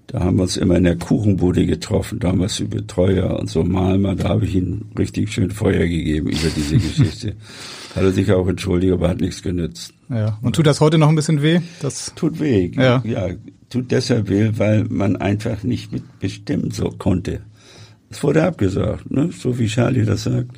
da 0.07 0.19
haben 0.19 0.37
wir 0.37 0.43
uns 0.43 0.57
immer 0.57 0.75
in 0.75 0.83
der 0.83 0.97
Kuchenbude 0.97 1.65
getroffen, 1.65 2.19
damals 2.19 2.59
über 2.59 2.77
Betreuer 2.77 3.39
und 3.39 3.49
so 3.49 3.63
Malmer, 3.63 4.15
da 4.15 4.29
habe 4.29 4.45
ich 4.45 4.55
ihm 4.55 4.83
richtig 4.97 5.33
schön 5.33 5.49
Feuer 5.49 5.87
gegeben 5.87 6.29
über 6.29 6.49
diese 6.55 6.77
Geschichte. 6.77 7.35
hat 7.95 8.03
er 8.03 8.11
sich 8.11 8.31
auch 8.31 8.47
entschuldigt, 8.47 8.93
aber 8.93 9.09
hat 9.09 9.21
nichts 9.21 9.41
genützt. 9.41 9.93
Ja. 10.09 10.37
Und 10.41 10.55
tut 10.55 10.67
das 10.67 10.79
heute 10.79 10.99
noch 10.99 11.09
ein 11.09 11.15
bisschen 11.15 11.41
weh? 11.41 11.61
Das 11.81 12.13
tut 12.15 12.39
weh. 12.39 12.71
Ja. 12.75 13.01
ja, 13.03 13.29
tut 13.69 13.89
deshalb 13.91 14.29
weh, 14.29 14.51
weil 14.57 14.83
man 14.85 15.15
einfach 15.15 15.63
nicht 15.63 15.91
mit 15.91 16.19
bestimmen 16.19 16.69
so 16.71 16.89
konnte. 16.91 17.41
Es 18.09 18.21
wurde 18.21 18.43
abgesagt, 18.43 19.09
ne? 19.09 19.31
so 19.31 19.57
wie 19.57 19.67
Charlie 19.67 20.05
das 20.05 20.23
sagt. 20.23 20.51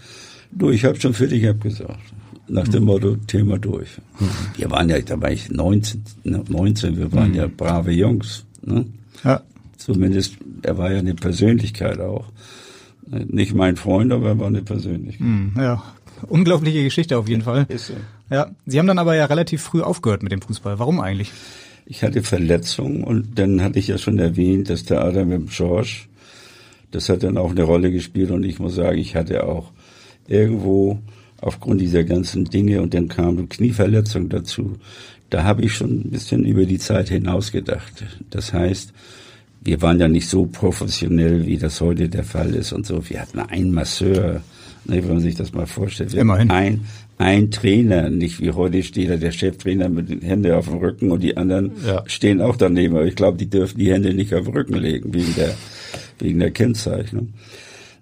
Du, 0.51 0.71
ich 0.71 0.83
habe 0.83 0.99
schon 0.99 1.13
für 1.13 1.27
dich 1.27 1.47
abgesagt. 1.47 1.99
Nach 2.49 2.67
dem. 2.67 2.85
Motto, 2.85 3.15
Thema 3.27 3.57
durch. 3.57 3.89
Wir 4.55 4.71
waren 4.71 4.89
ja, 4.89 4.99
da 5.01 5.21
war 5.21 5.31
ich 5.31 5.49
19, 5.49 6.03
19 6.23 6.93
ne, 6.93 6.99
wir 6.99 7.11
waren 7.11 7.29
mhm. 7.29 7.35
ja 7.35 7.47
brave 7.47 7.91
Jungs. 7.91 8.45
Ne? 8.61 8.85
Ja. 9.23 9.41
Zumindest, 9.77 10.37
er 10.61 10.77
war 10.77 10.91
ja 10.91 10.99
eine 10.99 11.13
Persönlichkeit 11.13 11.99
auch. 11.99 12.25
Nicht 13.09 13.53
mein 13.53 13.77
Freund, 13.77 14.11
aber 14.11 14.29
er 14.29 14.39
war 14.39 14.47
eine 14.47 14.61
Persönlichkeit. 14.61 15.25
Mhm, 15.25 15.53
ja, 15.55 15.81
unglaubliche 16.27 16.83
Geschichte 16.83 17.17
auf 17.17 17.29
jeden 17.29 17.41
Fall. 17.43 17.65
Ist 17.69 17.87
so. 17.87 17.93
Ja, 18.29 18.51
Sie 18.65 18.79
haben 18.79 18.87
dann 18.87 18.99
aber 18.99 19.15
ja 19.15 19.25
relativ 19.25 19.61
früh 19.61 19.81
aufgehört 19.81 20.23
mit 20.23 20.31
dem 20.31 20.41
Fußball. 20.41 20.79
Warum 20.79 20.99
eigentlich? 20.99 21.31
Ich 21.85 22.03
hatte 22.03 22.21
Verletzungen 22.21 23.03
und 23.03 23.39
dann 23.39 23.61
hatte 23.61 23.79
ich 23.79 23.87
ja 23.87 23.97
schon 23.97 24.19
erwähnt, 24.19 24.69
dass 24.69 24.83
der 24.83 25.01
Adam 25.01 25.29
mit 25.29 25.49
George, 25.49 26.07
das 26.91 27.07
hat 27.07 27.23
dann 27.23 27.37
auch 27.37 27.51
eine 27.51 27.63
Rolle 27.63 27.91
gespielt 27.91 28.31
und 28.31 28.43
ich 28.43 28.59
muss 28.59 28.75
sagen, 28.75 28.97
ich 28.97 29.15
hatte 29.15 29.45
auch 29.45 29.71
irgendwo 30.27 30.99
aufgrund 31.41 31.81
dieser 31.81 32.03
ganzen 32.03 32.45
Dinge 32.45 32.81
und 32.81 32.93
dann 32.93 33.07
kam 33.07 33.49
Knieverletzung 33.49 34.29
dazu. 34.29 34.77
Da 35.29 35.43
habe 35.43 35.63
ich 35.63 35.73
schon 35.73 36.01
ein 36.01 36.11
bisschen 36.11 36.45
über 36.45 36.65
die 36.65 36.79
Zeit 36.79 37.09
hinaus 37.09 37.51
gedacht. 37.51 38.05
Das 38.29 38.53
heißt, 38.53 38.93
wir 39.61 39.81
waren 39.81 39.99
ja 39.99 40.07
nicht 40.07 40.29
so 40.29 40.45
professionell, 40.45 41.45
wie 41.45 41.57
das 41.57 41.81
heute 41.81 42.07
der 42.07 42.23
Fall 42.23 42.55
ist 42.55 42.71
und 42.71 42.85
so. 42.85 43.09
Wir 43.09 43.21
hatten 43.21 43.39
einen 43.39 43.71
Masseur, 43.71 44.41
ne, 44.85 45.03
wenn 45.03 45.07
man 45.09 45.19
sich 45.19 45.35
das 45.35 45.53
mal 45.53 45.65
vorstellt. 45.65 46.13
Wir 46.13 46.21
Immerhin. 46.21 46.49
Ein, 46.49 46.85
ein 47.17 47.51
Trainer, 47.51 48.09
nicht 48.09 48.39
wie 48.39 48.51
heute 48.51 48.81
steht 48.83 49.09
da 49.09 49.17
der 49.17 49.31
Cheftrainer 49.31 49.89
mit 49.89 50.09
den 50.09 50.21
Händen 50.21 50.53
auf 50.53 50.67
dem 50.69 50.77
Rücken 50.77 51.11
und 51.11 51.21
die 51.21 51.35
anderen 51.35 51.71
ja. 51.85 52.03
stehen 52.07 52.41
auch 52.41 52.55
daneben. 52.55 52.95
Aber 52.95 53.05
ich 53.05 53.15
glaube, 53.15 53.37
die 53.37 53.49
dürfen 53.49 53.77
die 53.79 53.91
Hände 53.91 54.13
nicht 54.13 54.33
auf 54.33 54.45
den 54.45 54.53
Rücken 54.53 54.75
legen 54.75 55.13
wegen 55.13 55.35
der, 55.35 55.55
wegen 56.19 56.39
der 56.39 56.51
Kennzeichnung. 56.51 57.33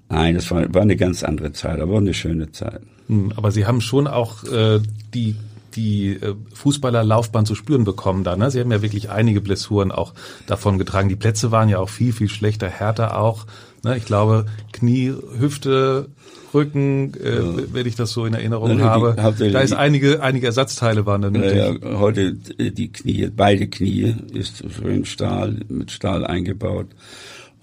Nein, 0.10 0.36
das 0.36 0.52
war, 0.52 0.74
war 0.74 0.84
eine 0.84 0.96
ganz 0.96 1.24
andere 1.24 1.52
Zeit, 1.52 1.80
aber 1.80 1.98
eine 1.98 2.13
schöne 2.13 2.52
Zeit. 2.52 2.82
Hm, 3.08 3.34
aber 3.36 3.52
Sie 3.52 3.65
haben 3.65 3.82
schon 3.82 4.08
auch 4.08 4.44
äh, 4.44 4.80
die 5.13 5.36
die 5.76 6.13
äh, 6.13 6.36
Fußballerlaufbahn 6.54 7.46
zu 7.46 7.56
spüren 7.56 7.84
bekommen 7.84 8.24
da. 8.24 8.36
Ne? 8.36 8.50
Sie 8.50 8.60
haben 8.60 8.72
ja 8.72 8.82
wirklich 8.82 9.10
einige 9.10 9.41
Blessuren 9.41 9.91
auch 9.91 10.13
davon 10.48 10.78
getragen. 10.78 11.10
Die 11.10 11.15
Plätze 11.15 11.52
waren 11.52 11.70
ja 11.70 11.80
auch 11.80 11.89
viel, 11.89 12.13
viel 12.13 12.30
schlechter, 12.30 12.70
härter 12.70 13.20
auch. 13.20 13.46
Ne? 13.84 13.98
Ich 13.98 14.06
glaube, 14.06 14.46
Knie, 14.72 15.13
Hüfte, 15.38 16.08
Rücken, 16.54 17.13
äh, 17.22 17.36
ja. 17.36 17.44
wenn 17.74 17.86
ich 17.86 17.96
das 17.96 18.12
so 18.12 18.26
in 18.26 18.34
Erinnerung 18.34 18.80
ja, 18.80 18.86
habe. 18.86 19.15
Da 19.18 19.60
ist 19.60 19.74
einige, 19.74 20.22
einige 20.22 20.48
Ersatzteile 20.48 21.06
waren 21.06 21.22
da 21.22 21.30
nötig. 21.30 21.58
Ja, 21.58 22.00
heute 22.00 22.34
die 22.34 22.91
Knie, 22.91 23.30
beide 23.36 23.68
Knie 23.68 24.15
ist 24.34 24.63
in 24.82 25.06
Stahl, 25.06 25.60
mit 25.68 25.91
Stahl 25.91 26.26
eingebaut. 26.26 26.88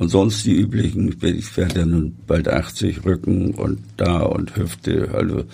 Und 0.03 0.09
sonst 0.09 0.45
die 0.45 0.57
üblichen, 0.57 1.15
ich 1.23 1.57
werde 1.57 1.79
ja 1.79 1.87
nun 1.87 2.17
bald 2.27 2.49
80, 2.49 3.05
Rücken 3.05 3.55
und 3.55 3.79
da 3.97 4.23
und 4.23 4.57
Hüfte, 4.57 5.11
also 5.15 5.45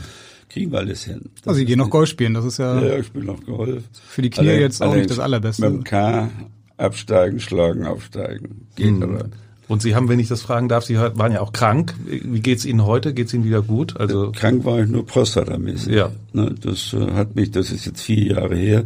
kriegen 0.49 0.73
wir 0.73 0.79
alles 0.79 1.05
hin. 1.05 1.21
Das 1.35 1.49
also 1.49 1.59
Sie 1.59 1.67
gehen 1.67 1.77
noch 1.77 1.91
Golf 1.91 2.09
spielen, 2.09 2.33
das 2.33 2.47
ist 2.47 2.57
ja... 2.57 2.83
Ja, 2.83 2.99
ich 2.99 3.09
spiele 3.09 3.27
noch 3.27 3.45
Golf. 3.45 3.85
Für 4.09 4.23
die 4.23 4.31
Knie 4.31 4.49
alle, 4.49 4.61
jetzt 4.61 4.83
auch 4.83 4.95
nicht 4.95 5.11
das 5.11 5.19
Allerbeste. 5.19 5.69
Mit 5.69 5.81
dem 5.81 5.85
K 5.85 6.31
absteigen, 6.79 7.41
schlagen, 7.41 7.85
aufsteigen. 7.85 8.67
Geht 8.75 8.87
hm. 8.87 9.03
aber. 9.03 9.27
Und 9.69 9.83
Sie 9.83 9.95
haben, 9.95 10.09
wenn 10.09 10.19
ich 10.19 10.29
das 10.29 10.41
fragen 10.41 10.71
darf, 10.71 10.85
Sie 10.85 10.97
waren 10.97 11.33
ja 11.33 11.43
auch 11.43 11.53
krank. 11.53 11.95
Wie 12.07 12.41
geht's 12.41 12.65
Ihnen 12.65 12.87
heute? 12.87 13.13
Geht's 13.13 13.35
Ihnen 13.35 13.45
wieder 13.45 13.61
gut? 13.61 14.01
Also 14.01 14.33
krank 14.33 14.65
war 14.65 14.81
ich 14.81 14.89
nur 14.89 15.05
prostatamäßig. 15.05 15.93
Ja. 15.93 16.11
Ne, 16.33 16.55
das 16.59 16.95
äh, 16.95 17.13
hat 17.13 17.37
mich, 17.37 17.51
das 17.51 17.71
ist 17.71 17.85
jetzt 17.85 18.01
vier 18.01 18.33
Jahre 18.33 18.57
her. 18.57 18.85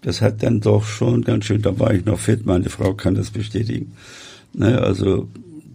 Das 0.00 0.22
hat 0.22 0.42
dann 0.42 0.60
doch 0.62 0.84
schon 0.84 1.24
ganz 1.24 1.44
schön, 1.44 1.60
da 1.60 1.78
war 1.78 1.92
ich 1.92 2.06
noch 2.06 2.18
fit, 2.18 2.46
meine 2.46 2.70
Frau 2.70 2.94
kann 2.94 3.14
das 3.14 3.30
bestätigen. 3.30 3.92
Ne, 4.54 4.80
also 4.80 5.28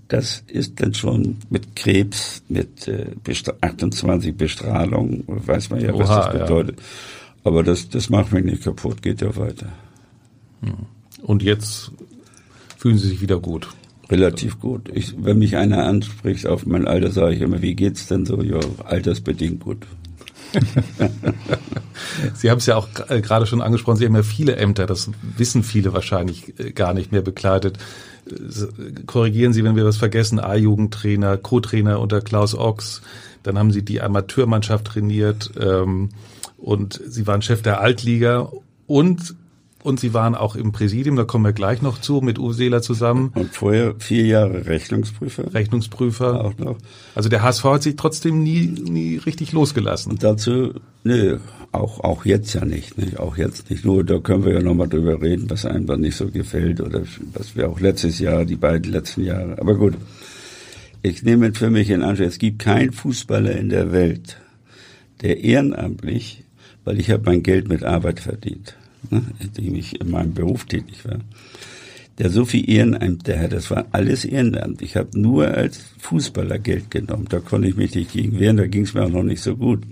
das 0.07 0.43
ist 0.47 0.79
dann 0.79 0.93
schon 0.93 1.37
mit 1.49 1.75
Krebs, 1.75 2.41
mit 2.47 2.87
äh, 2.87 3.07
28 3.61 4.35
Bestrahlung, 4.35 5.23
weiß 5.27 5.69
man 5.69 5.81
ja, 5.81 5.93
Oha, 5.93 5.99
was 5.99 6.09
das 6.09 6.31
bedeutet. 6.31 6.79
Ja. 6.79 6.85
Aber 7.43 7.63
das, 7.63 7.89
das 7.89 8.09
macht 8.09 8.31
mich 8.31 8.43
nicht 8.43 8.63
kaputt, 8.63 9.01
geht 9.01 9.21
ja 9.21 9.35
weiter. 9.35 9.67
Und 11.21 11.43
jetzt 11.43 11.91
fühlen 12.77 12.97
Sie 12.97 13.09
sich 13.09 13.21
wieder 13.21 13.39
gut. 13.39 13.69
Relativ 14.09 14.59
gut. 14.59 14.89
Ich, 14.93 15.15
wenn 15.17 15.39
mich 15.39 15.57
einer 15.57 15.83
anspricht 15.85 16.47
auf 16.47 16.65
mein 16.65 16.87
Alter, 16.87 17.11
sage 17.11 17.35
ich 17.35 17.41
immer, 17.41 17.61
wie 17.61 17.75
geht's 17.75 18.07
denn 18.07 18.25
so? 18.25 18.41
Ja, 18.41 18.59
altersbedingt 18.85 19.59
gut. 19.59 19.85
Sie 22.33 22.49
haben 22.49 22.59
es 22.59 22.65
ja 22.67 22.77
auch 22.77 22.87
äh, 23.09 23.19
gerade 23.19 23.45
schon 23.45 23.61
angesprochen, 23.61 23.97
Sie 23.97 24.05
haben 24.05 24.15
ja 24.15 24.23
viele 24.23 24.55
Ämter, 24.55 24.85
das 24.85 25.11
wissen 25.35 25.61
viele 25.61 25.91
wahrscheinlich 25.91 26.57
äh, 26.57 26.71
gar 26.71 26.93
nicht 26.93 27.11
mehr 27.11 27.21
bekleidet. 27.21 27.77
Korrigieren 29.05 29.53
Sie, 29.53 29.63
wenn 29.63 29.75
wir 29.75 29.85
was 29.85 29.97
vergessen, 29.97 30.39
A-Jugendtrainer, 30.39 31.37
Co-Trainer 31.37 31.99
unter 31.99 32.21
Klaus 32.21 32.55
Ochs, 32.55 33.01
dann 33.43 33.57
haben 33.57 33.71
Sie 33.71 33.83
die 33.83 34.01
Amateurmannschaft 34.01 34.85
trainiert 34.85 35.51
ähm, 35.59 36.09
und 36.57 37.01
Sie 37.05 37.27
waren 37.27 37.41
Chef 37.41 37.61
der 37.61 37.81
Altliga. 37.81 38.51
Und 38.87 39.35
und 39.87 40.01
Sie 40.01 40.13
waren 40.13 40.35
auch 40.35 40.57
im 40.57 40.73
Präsidium, 40.73 41.15
da 41.15 41.23
kommen 41.23 41.45
wir 41.45 41.53
gleich 41.53 41.81
noch 41.81 42.01
zu, 42.01 42.19
mit 42.19 42.37
Uwe 42.37 42.53
Seeler 42.53 42.81
zusammen. 42.81 43.31
Und 43.35 43.55
vorher 43.55 43.95
vier 43.97 44.25
Jahre 44.25 44.65
Rechnungsprüfer. 44.65 45.53
Rechnungsprüfer. 45.53 46.43
Auch 46.43 46.57
noch. 46.57 46.77
Also 47.15 47.29
der 47.29 47.41
HSV 47.41 47.63
hat 47.63 47.83
sich 47.83 47.95
trotzdem 47.95 48.43
nie, 48.43 48.67
nie 48.67 49.15
richtig 49.15 49.53
losgelassen. 49.53 50.11
Und 50.11 50.23
dazu, 50.23 50.73
nö, 51.05 51.39
auch, 51.71 52.01
auch 52.01 52.25
jetzt 52.25 52.53
ja 52.53 52.65
nicht, 52.65 52.97
nicht, 52.97 53.17
auch 53.17 53.37
jetzt 53.37 53.69
nicht. 53.69 53.85
Nur 53.85 54.03
da 54.03 54.19
können 54.19 54.43
wir 54.43 54.55
ja 54.55 54.59
nochmal 54.59 54.89
drüber 54.89 55.21
reden, 55.21 55.49
was 55.49 55.65
einfach 55.65 55.95
nicht 55.95 56.17
so 56.17 56.29
gefällt 56.29 56.81
oder 56.81 57.03
was 57.33 57.55
wir 57.55 57.69
auch 57.69 57.79
letztes 57.79 58.19
Jahr, 58.19 58.43
die 58.43 58.57
beiden 58.57 58.91
letzten 58.91 59.23
Jahre. 59.23 59.57
Aber 59.57 59.75
gut. 59.75 59.93
Ich 61.01 61.23
nehme 61.23 61.53
für 61.53 61.69
mich 61.69 61.89
in 61.91 62.01
Anspruch, 62.01 62.25
es 62.25 62.39
gibt 62.39 62.59
keinen 62.59 62.91
Fußballer 62.91 63.55
in 63.55 63.69
der 63.69 63.93
Welt, 63.93 64.37
der 65.21 65.41
ehrenamtlich, 65.41 66.43
weil 66.83 66.99
ich 66.99 67.09
habe 67.09 67.23
mein 67.25 67.43
Geld 67.43 67.69
mit 67.69 67.83
Arbeit 67.83 68.19
verdient 68.19 68.75
ne, 69.11 69.23
in 69.39 69.53
dem 69.53 69.75
ich 69.75 69.99
in 69.99 70.09
meinem 70.09 70.33
Beruf 70.33 70.65
tätig 70.65 71.05
war, 71.05 71.19
der 72.17 72.29
so 72.29 72.45
viel 72.45 72.69
Ehrenämter 72.69 73.39
hat. 73.39 73.53
Das 73.53 73.69
war 73.69 73.85
alles 73.91 74.25
Ehrenamt. 74.25 74.81
Ich 74.81 74.95
habe 74.95 75.19
nur 75.19 75.47
als 75.47 75.79
Fußballer 75.99 76.59
Geld 76.59 76.89
genommen. 76.91 77.25
Da 77.29 77.39
konnte 77.39 77.67
ich 77.67 77.75
mich 77.75 77.93
nicht 77.93 78.13
gegen 78.13 78.39
wehren, 78.39 78.57
da 78.57 78.67
ging 78.67 78.83
es 78.83 78.93
mir 78.93 79.05
auch 79.05 79.09
noch 79.09 79.23
nicht 79.23 79.41
so 79.41 79.55
gut. 79.55 79.83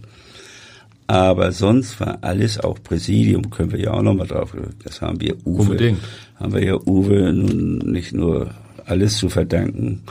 Aber 1.08 1.52
sonst 1.52 2.00
war 2.00 2.18
alles 2.22 2.60
auch 2.60 2.82
Präsidium, 2.82 3.52
können 3.52 3.72
wir 3.72 3.80
ja 3.80 3.92
auch 3.92 4.02
nochmal 4.02 4.28
drauf. 4.28 4.56
Das 4.84 5.02
haben 5.02 5.22
wir 5.22 5.36
Uwe. 5.46 5.62
Unbedingt. 5.62 6.00
Haben 6.36 6.54
wir 6.54 6.64
ja 6.64 6.76
Uwe 6.76 7.32
nun 7.32 7.78
nicht 7.92 8.14
nur 8.14 8.50
alles 8.86 9.18
zu 9.18 9.30
verdanken. 9.30 10.02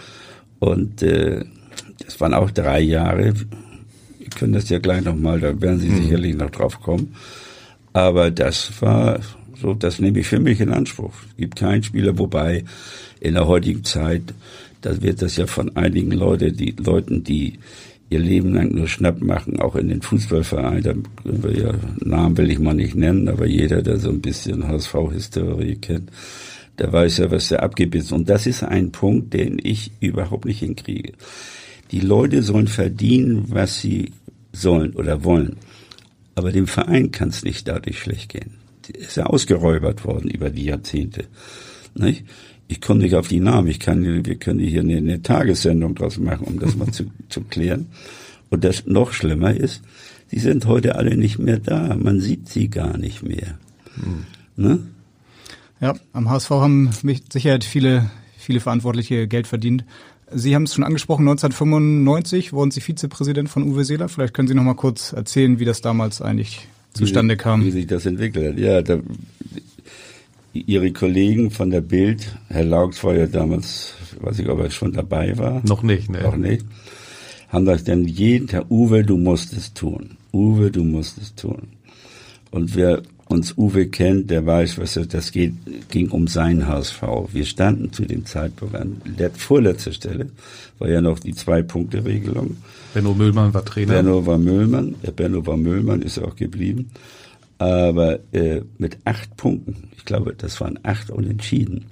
Und 0.61 1.03
äh, 1.03 1.45
das 2.05 2.21
waren 2.21 2.35
auch 2.35 2.51
drei 2.51 2.81
Jahre. 2.81 3.35
Wir 4.19 4.29
können 4.31 4.53
das 4.53 4.69
ja 4.69 4.79
gleich 4.79 5.05
nochmal, 5.05 5.41
da 5.41 5.61
werden 5.61 5.81
Sie 5.81 5.89
hm. 5.89 6.03
sicherlich 6.03 6.37
noch 6.37 6.51
drauf 6.51 6.81
kommen. 6.81 7.15
Aber 7.95 8.31
das 8.31 8.83
war 8.83 9.21
so, 9.57 9.73
das 9.73 10.01
nehme 10.01 10.19
ich 10.19 10.27
für 10.27 10.41
mich 10.41 10.61
in 10.61 10.73
Anspruch. 10.73 11.15
Es 11.31 11.37
gibt 11.37 11.57
keinen 11.57 11.83
Spieler, 11.83 12.19
wobei 12.19 12.65
in 13.21 13.35
der 13.35 13.47
heutigen 13.47 13.85
Zeit, 13.85 14.35
da 14.83 15.01
wird 15.01 15.23
das 15.23 15.37
ja 15.37 15.47
von 15.47 15.75
einigen 15.77 16.11
Leute, 16.11 16.53
die 16.53 16.73
Leuten, 16.73 17.25
die 17.25 17.55
ihr 18.11 18.19
Leben 18.19 18.53
lang 18.53 18.75
nur 18.75 18.89
Schnapp 18.89 19.23
machen, 19.23 19.61
auch 19.61 19.77
in 19.77 19.89
den 19.89 20.03
Fußballvereinen, 20.03 20.83
da 20.83 20.93
können 21.23 21.43
wir 21.43 21.57
ja, 21.57 21.75
Namen 22.01 22.37
will 22.37 22.51
ich 22.51 22.59
mal 22.59 22.75
nicht 22.75 22.97
nennen, 22.97 23.29
aber 23.29 23.47
jeder, 23.47 23.81
der 23.81 23.99
so 23.99 24.11
ein 24.11 24.21
bisschen 24.21 24.67
HSV-Historie 24.67 25.77
kennt, 25.77 26.11
der 26.79 26.93
weiß 26.93 27.19
ja, 27.19 27.31
was 27.31 27.49
der 27.49 27.63
abgibt 27.63 27.95
ist. 27.95 28.13
Und 28.13 28.29
das 28.29 28.47
ist 28.47 28.65
ein 28.65 28.91
Punkt, 28.91 29.33
den 29.33 29.59
ich 29.63 29.93
überhaupt 30.01 30.45
nicht 30.45 30.59
hinkriege. 30.59 31.13
Die 31.93 32.01
Leute 32.01 32.43
sollen 32.43 32.67
verdienen, 32.67 33.45
was 33.49 33.81
sie 33.81 34.11
sollen 34.53 34.95
oder 34.95 35.23
wollen. 35.23 35.57
Aber 36.35 36.53
dem 36.53 36.67
Verein 36.67 37.11
kann 37.11 37.29
es 37.29 37.45
nicht 37.45 37.69
dadurch 37.69 37.99
schlecht 37.99 38.31
gehen. 38.31 38.55
Die 38.87 38.93
ist 38.93 39.17
ja 39.17 39.27
ausgeräubert 39.27 40.05
worden 40.05 40.29
über 40.29 40.51
die 40.51 40.65
Jahrzehnte. 40.65 41.25
Nicht? 41.95 42.25
Ich 42.67 42.81
komme 42.81 43.01
nicht 43.01 43.15
auf 43.15 43.29
die 43.29 43.41
Namen. 43.41 43.69
Ich 43.69 43.79
kann, 43.79 44.25
wir 44.25 44.35
können 44.37 44.61
hier 44.61 44.81
eine, 44.81 44.97
eine 44.97 45.23
Tagessendung 45.23 45.95
draus 45.95 46.19
machen, 46.19 46.47
um 46.47 46.59
das 46.59 46.77
mal 46.77 46.91
zu, 46.91 47.05
zu 47.29 47.43
klären. 47.43 47.87
Und 48.51 48.65
das 48.65 48.87
noch 48.87 49.13
schlimmer 49.13 49.55
ist, 49.55 49.83
sie 50.29 50.39
sind 50.39 50.67
heute 50.67 50.97
alle 50.97 51.17
nicht 51.17 51.39
mehr 51.39 51.59
da. 51.59 51.97
Man 51.97 52.21
sieht 52.21 52.49
sie 52.49 52.69
gar 52.69 52.97
nicht 52.99 53.23
mehr. 53.23 53.59
Hm. 53.97 54.25
Ne? 54.57 54.79
Ja, 55.81 55.95
am 56.13 56.31
HSV 56.31 56.51
haben 56.51 56.91
mit 57.03 57.33
Sicherheit 57.33 57.65
viele, 57.65 58.11
viele 58.39 58.61
Verantwortliche 58.61 59.29
Geld 59.29 59.47
verdient. 59.47 59.85
Sie 60.35 60.55
haben 60.55 60.65
es 60.65 60.75
schon 60.75 60.85
angesprochen, 60.85 61.29
1995 61.29 62.53
wurden 62.53 62.71
Sie 62.71 62.81
Vizepräsident 62.81 63.49
von 63.49 63.63
Uwe 63.63 63.85
Seeler. 63.85 64.09
Vielleicht 64.09 64.35
können 64.35 64.49
Sie 64.49 64.55
noch 64.55 64.63
mal 64.63 64.75
kurz 64.75 65.13
erzählen, 65.13 65.59
wie 65.59 65.65
das 65.65 65.81
damals 65.81 66.21
eigentlich 66.21 66.69
zustande 66.93 67.37
kam. 67.37 67.65
Wie 67.65 67.71
sich 67.71 67.87
das 67.87 68.07
entwickelt 68.07 68.55
hat. 68.55 68.59
Ja, 68.59 68.83
da, 68.83 68.99
Ihre 70.53 70.93
Kollegen 70.93 71.51
von 71.51 71.71
der 71.71 71.81
Bild, 71.81 72.37
Herr 72.49 72.65
Laux 72.65 73.03
war 73.03 73.17
ja 73.17 73.27
damals, 73.27 73.95
weiß 74.21 74.39
ich, 74.39 74.49
ob 74.49 74.61
er 74.61 74.71
schon 74.71 74.93
dabei 74.93 75.37
war. 75.37 75.61
Noch 75.67 75.83
nicht, 75.83 76.11
ne? 76.11 76.23
Noch 76.23 76.37
nicht. 76.37 76.65
Haben 77.49 77.65
gesagt, 77.65 77.89
denn 77.89 78.07
jeden 78.07 78.47
Tag, 78.47 78.71
Uwe, 78.71 79.05
du 79.05 79.17
musst 79.17 79.53
es 79.53 79.75
tun. 79.75 80.17
Uwe, 80.33 80.71
du 80.71 80.85
musst 80.85 81.19
es 81.19 81.35
tun. 81.35 81.69
Und 82.53 82.77
wir 82.77 83.03
uns 83.27 83.57
Uwe 83.57 83.87
kennt, 83.87 84.31
der 84.31 84.45
weiß, 84.45 84.79
was 84.79 84.99
das 85.09 85.33
geht, 85.33 85.55
ging 85.91 86.11
um 86.11 86.27
sein 86.27 86.67
HSV. 86.67 87.03
Wir 87.33 87.45
standen 87.45 87.93
zu 87.93 88.05
dem 88.05 88.27
Zeitpunkt 88.27 88.75
an 88.75 89.01
der 89.19 89.31
vorletzter 89.31 89.93
Stelle, 89.93 90.31
war 90.79 90.89
ja 90.89 91.01
noch 91.01 91.19
die 91.19 91.35
Zwei-Punkte-Regelung. 91.35 92.57
Benno 92.93 93.15
Müllmann 93.15 93.55
war 93.55 93.65
Trainer. 93.65 93.95
Benno 93.95 94.27
war 94.27 94.39
Müllmann, 94.39 94.95
Benno 95.17 95.47
war 95.47 95.57
Müllmann, 95.57 96.03
ist 96.03 96.19
auch 96.19 96.37
geblieben. 96.37 96.91
Aber 97.59 98.19
äh, 98.33 98.63
mit 98.79 98.99
acht 99.05 99.37
Punkten, 99.37 99.89
ich 99.97 100.05
glaube, 100.05 100.35
das 100.37 100.61
waren 100.61 100.79
acht 100.83 101.11
Unentschieden. 101.11 101.87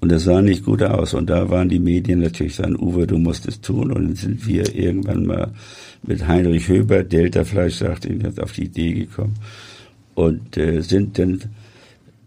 Und 0.00 0.10
das 0.10 0.24
sah 0.24 0.42
nicht 0.42 0.64
gut 0.64 0.82
aus. 0.82 1.14
Und 1.14 1.30
da 1.30 1.48
waren 1.48 1.68
die 1.68 1.78
Medien 1.78 2.20
natürlich 2.20 2.56
sagen, 2.56 2.76
Uwe, 2.76 3.06
du 3.06 3.18
musst 3.18 3.46
es 3.46 3.60
tun. 3.60 3.92
Und 3.92 4.04
dann 4.04 4.16
sind 4.16 4.46
wir 4.46 4.74
irgendwann 4.74 5.24
mal 5.24 5.52
mit 6.02 6.26
Heinrich 6.26 6.66
Höber, 6.66 7.04
Delta 7.04 7.44
Fleisch 7.44 7.76
sagt 7.76 8.04
ihn, 8.04 8.26
auf 8.40 8.52
die 8.52 8.64
Idee 8.64 8.94
gekommen, 8.94 9.36
und 10.14 10.56
äh, 10.56 10.80
sind 10.82 11.18
dann 11.18 11.42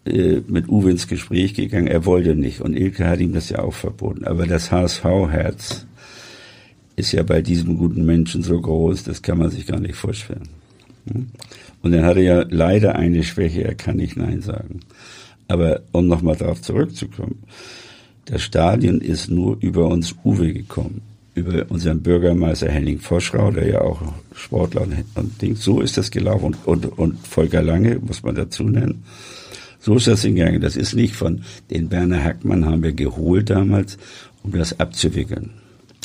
äh, 0.06 0.42
mit 0.48 0.70
Uwe 0.70 0.92
ins 0.92 1.08
Gespräch 1.08 1.54
gegangen. 1.54 1.88
Er 1.88 2.06
wollte 2.06 2.36
nicht 2.36 2.62
und 2.62 2.76
Ilke 2.76 3.08
hat 3.08 3.20
ihm 3.20 3.34
das 3.34 3.50
ja 3.50 3.60
auch 3.60 3.74
verboten. 3.74 4.26
Aber 4.26 4.46
das 4.48 4.72
HSV-Herz 4.72 5.86
ist 6.96 7.12
ja 7.12 7.24
bei 7.24 7.42
diesem 7.42 7.78
guten 7.78 8.06
Menschen 8.06 8.44
so 8.44 8.60
groß, 8.60 9.04
das 9.04 9.22
kann 9.22 9.38
man 9.38 9.50
sich 9.50 9.66
gar 9.66 9.80
nicht 9.80 9.96
vorstellen. 9.96 10.48
Hm? 11.12 11.28
Und 11.82 11.94
er 11.94 12.06
ja 12.22 12.46
leider 12.50 12.96
eine 12.96 13.24
Schwäche, 13.24 13.64
er 13.64 13.76
kann 13.76 13.98
nicht 13.98 14.18
Nein 14.18 14.42
sagen. 14.42 14.80
Aber 15.48 15.82
um 15.92 16.08
nochmal 16.08 16.36
darauf 16.36 16.62
zurückzukommen, 16.62 17.44
das 18.26 18.42
Stadion 18.42 19.02
ist 19.02 19.30
nur 19.30 19.58
über 19.60 19.88
uns 19.88 20.16
Uwe 20.24 20.52
gekommen 20.54 21.02
über 21.36 21.66
unseren 21.70 22.02
Bürgermeister 22.02 22.70
Henning 22.70 23.00
Voschrau, 23.00 23.52
der 23.52 23.68
ja 23.68 23.82
auch 23.82 24.02
Sportler 24.34 24.82
und, 24.84 25.06
und 25.16 25.42
Ding, 25.42 25.56
so 25.56 25.82
ist 25.82 25.98
das 25.98 26.10
gelaufen 26.10 26.56
und, 26.66 26.86
und, 26.86 26.98
und 26.98 27.28
Volker 27.28 27.62
Lange, 27.62 28.00
muss 28.00 28.24
man 28.24 28.36
dazu 28.36 28.64
nennen. 28.64 29.04
So 29.80 29.96
ist 29.98 30.08
das 30.08 30.24
hingegangen. 30.24 30.62
Das 30.62 30.76
ist 30.76 30.96
nicht 30.96 31.16
von 31.16 31.44
den 31.70 31.90
Berner 31.90 32.24
Hackmann 32.24 32.66
haben 32.66 32.82
wir 32.82 32.94
geholt 32.94 33.52
damals, 33.52 33.98
um 34.42 34.52
das 34.54 34.80
abzuwickeln. 34.80 35.52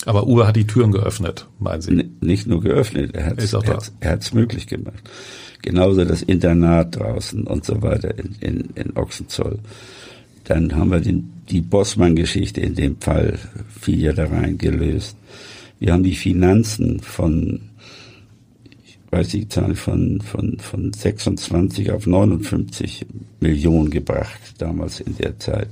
Aber 0.05 0.27
Uwe 0.27 0.47
hat 0.47 0.57
die 0.57 0.67
Türen 0.67 0.93
geöffnet, 0.93 1.47
meinen 1.59 1.81
Sie? 1.81 1.93
N 1.93 2.17
nicht 2.21 2.47
nur 2.47 2.61
geöffnet, 2.61 3.15
er 3.15 3.27
hat 3.27 4.23
es 4.23 4.35
möglich 4.35 4.67
gemacht. 4.67 5.03
Genauso 5.63 6.05
das 6.05 6.23
Internat 6.23 6.97
draußen 6.97 7.47
und 7.47 7.65
so 7.65 7.83
weiter 7.83 8.19
in, 8.19 8.35
in, 8.41 8.71
in 8.75 8.97
Ochsenzoll. 8.97 9.59
Dann 10.45 10.75
haben 10.75 10.91
wir 10.91 11.01
den, 11.01 11.33
die 11.49 11.61
Bossmann-Geschichte 11.61 12.61
in 12.61 12.75
dem 12.75 13.01
Fall 13.01 13.39
fiel 13.81 14.03
ja 14.03 14.13
da 14.13 14.27
rein 14.27 14.59
gelöst. 14.59 15.17
Wir 15.79 15.93
haben 15.93 16.03
die 16.03 16.15
Finanzen 16.15 17.01
von, 17.01 17.61
ich 18.85 18.99
weiß 19.11 19.29
die 19.29 19.49
Zahl, 19.49 19.75
von, 19.75 20.21
von, 20.21 20.59
von 20.59 20.93
26 20.93 21.91
auf 21.93 22.07
59 22.07 23.07
Millionen 23.41 23.91
gebracht, 23.91 24.41
damals 24.59 25.01
in 25.01 25.17
der 25.17 25.39
Zeit. 25.39 25.69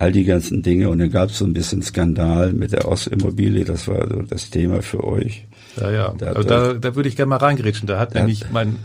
All 0.00 0.12
die 0.12 0.24
ganzen 0.24 0.62
Dinge. 0.62 0.88
Und 0.90 0.98
dann 1.00 1.10
gab 1.10 1.30
es 1.30 1.38
so 1.38 1.44
ein 1.44 1.52
bisschen 1.52 1.82
Skandal 1.82 2.52
mit 2.52 2.72
der 2.72 2.86
Ostimmobilie, 2.86 3.64
das 3.64 3.88
war 3.88 4.08
so 4.08 4.22
das 4.22 4.50
Thema 4.50 4.82
für 4.82 5.04
euch. 5.04 5.46
Ja, 5.80 5.90
ja. 5.90 6.14
Da, 6.16 6.34
da, 6.34 6.42
da, 6.42 6.74
da 6.74 6.96
würde 6.96 7.08
ich 7.08 7.16
gerne 7.16 7.30
mal 7.30 7.36
reingrätschen. 7.36 7.86
Da 7.86 7.98
hat 7.98 8.14
nämlich 8.14 8.50
mein 8.52 8.76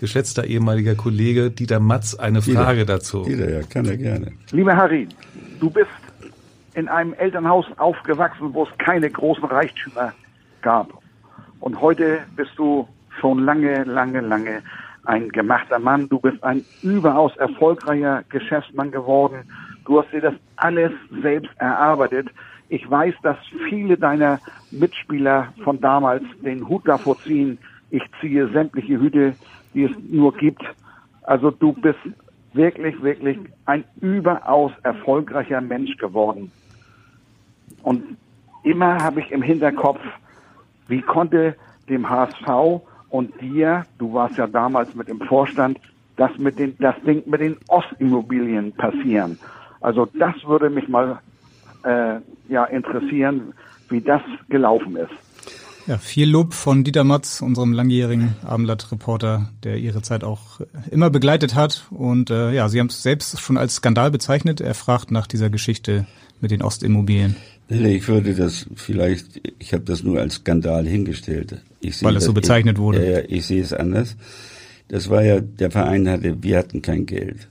geschätzter 0.00 0.44
ehemaliger 0.44 0.94
Kollege 0.94 1.50
Dieter 1.50 1.78
Matz 1.78 2.14
eine 2.14 2.40
Frage 2.42 2.80
Dieter, 2.80 2.94
dazu. 2.94 3.22
Dieter, 3.22 3.50
ja, 3.50 3.62
kann 3.62 3.84
er 3.84 3.98
gerne. 3.98 4.32
Lieber 4.50 4.74
Harry, 4.74 5.06
du 5.60 5.70
bist 5.70 5.90
in 6.74 6.88
einem 6.88 7.12
Elternhaus 7.14 7.66
aufgewachsen, 7.76 8.54
wo 8.54 8.64
es 8.64 8.70
keine 8.78 9.10
großen 9.10 9.44
Reichtümer 9.44 10.12
gab. 10.62 10.90
Und 11.60 11.80
heute 11.80 12.20
bist 12.34 12.52
du 12.56 12.88
schon 13.20 13.44
lange, 13.44 13.84
lange, 13.84 14.20
lange 14.22 14.62
ein 15.04 15.28
gemachter 15.28 15.78
Mann. 15.78 16.08
Du 16.08 16.18
bist 16.18 16.42
ein 16.42 16.64
überaus 16.82 17.36
erfolgreicher 17.36 18.24
Geschäftsmann 18.30 18.90
geworden. 18.90 19.44
Du 19.84 20.00
hast 20.00 20.12
dir 20.12 20.22
das 20.22 20.34
alles 20.56 20.92
selbst 21.22 21.50
erarbeitet. 21.58 22.28
Ich 22.70 22.88
weiß, 22.88 23.14
dass 23.22 23.36
viele 23.68 23.98
deiner 23.98 24.38
Mitspieler 24.70 25.52
von 25.62 25.80
damals 25.80 26.22
den 26.42 26.66
Hut 26.68 26.86
davor 26.86 27.18
ziehen. 27.22 27.58
Ich 27.90 28.02
ziehe 28.20 28.48
sämtliche 28.48 28.98
Hüte 28.98 29.34
die 29.74 29.84
es 29.84 29.92
nur 30.08 30.36
gibt. 30.36 30.62
Also 31.22 31.50
du 31.50 31.72
bist 31.72 31.98
wirklich, 32.52 33.00
wirklich 33.02 33.38
ein 33.66 33.84
überaus 34.00 34.72
erfolgreicher 34.82 35.60
Mensch 35.60 35.96
geworden. 35.96 36.50
immer 38.62 39.02
habe 39.02 39.20
ich 39.20 39.30
im 39.30 39.42
Hinterkopf, 39.42 40.00
wie 40.88 41.02
konnte 41.02 41.56
dem 41.88 42.08
HSV 42.08 42.82
und 43.08 43.40
dir, 43.40 43.86
du 43.98 44.12
warst 44.12 44.36
ja 44.36 44.46
damals 44.46 44.94
mit 44.94 45.08
im 45.08 45.20
Vorstand, 45.20 45.78
das 46.16 46.36
mit 46.38 46.58
den, 46.58 46.76
das 46.78 46.94
Ding 47.06 47.22
mit 47.26 47.40
den 47.40 47.56
Ostimmobilien 47.68 48.72
passieren. 48.72 49.38
Also 49.80 50.06
das 50.06 50.34
würde 50.44 50.68
mich 50.68 50.88
mal 50.88 51.20
äh, 51.84 52.16
ja 52.48 52.64
interessieren, 52.64 53.54
wie 53.88 54.00
das 54.00 54.20
gelaufen 54.48 54.96
ist. 54.96 55.12
Ja, 55.86 55.98
viel 55.98 56.28
Lob 56.28 56.54
von 56.54 56.84
Dieter 56.84 57.04
Matz, 57.04 57.40
unserem 57.40 57.72
langjährigen 57.72 58.36
Abendblatt-Reporter, 58.44 59.50
der 59.64 59.78
ihre 59.78 60.02
Zeit 60.02 60.24
auch 60.24 60.60
immer 60.90 61.10
begleitet 61.10 61.54
hat. 61.54 61.86
Und 61.90 62.30
äh, 62.30 62.52
ja, 62.52 62.68
Sie 62.68 62.78
haben 62.80 62.88
es 62.88 63.02
selbst 63.02 63.40
schon 63.40 63.56
als 63.56 63.76
Skandal 63.76 64.10
bezeichnet. 64.10 64.60
Er 64.60 64.74
fragt 64.74 65.10
nach 65.10 65.26
dieser 65.26 65.50
Geschichte 65.50 66.06
mit 66.40 66.50
den 66.50 66.62
Ostimmobilien. 66.62 67.36
Nee, 67.68 67.96
ich 67.96 68.08
würde 68.08 68.34
das 68.34 68.66
vielleicht, 68.74 69.40
ich 69.58 69.72
habe 69.72 69.84
das 69.84 70.02
nur 70.02 70.18
als 70.18 70.34
Skandal 70.34 70.86
hingestellt. 70.86 71.62
Ich 71.80 72.02
Weil 72.02 72.16
es 72.16 72.24
so 72.24 72.32
bezeichnet 72.32 72.78
ich, 72.78 72.82
wurde. 72.82 73.04
Ja, 73.04 73.18
ja, 73.20 73.24
ich 73.28 73.46
sehe 73.46 73.62
es 73.62 73.72
anders. 73.72 74.16
Das 74.88 75.08
war 75.08 75.22
ja, 75.22 75.40
der 75.40 75.70
Verein 75.70 76.08
hatte, 76.08 76.42
wir 76.42 76.58
hatten 76.58 76.82
kein 76.82 77.06
Geld. 77.06 77.48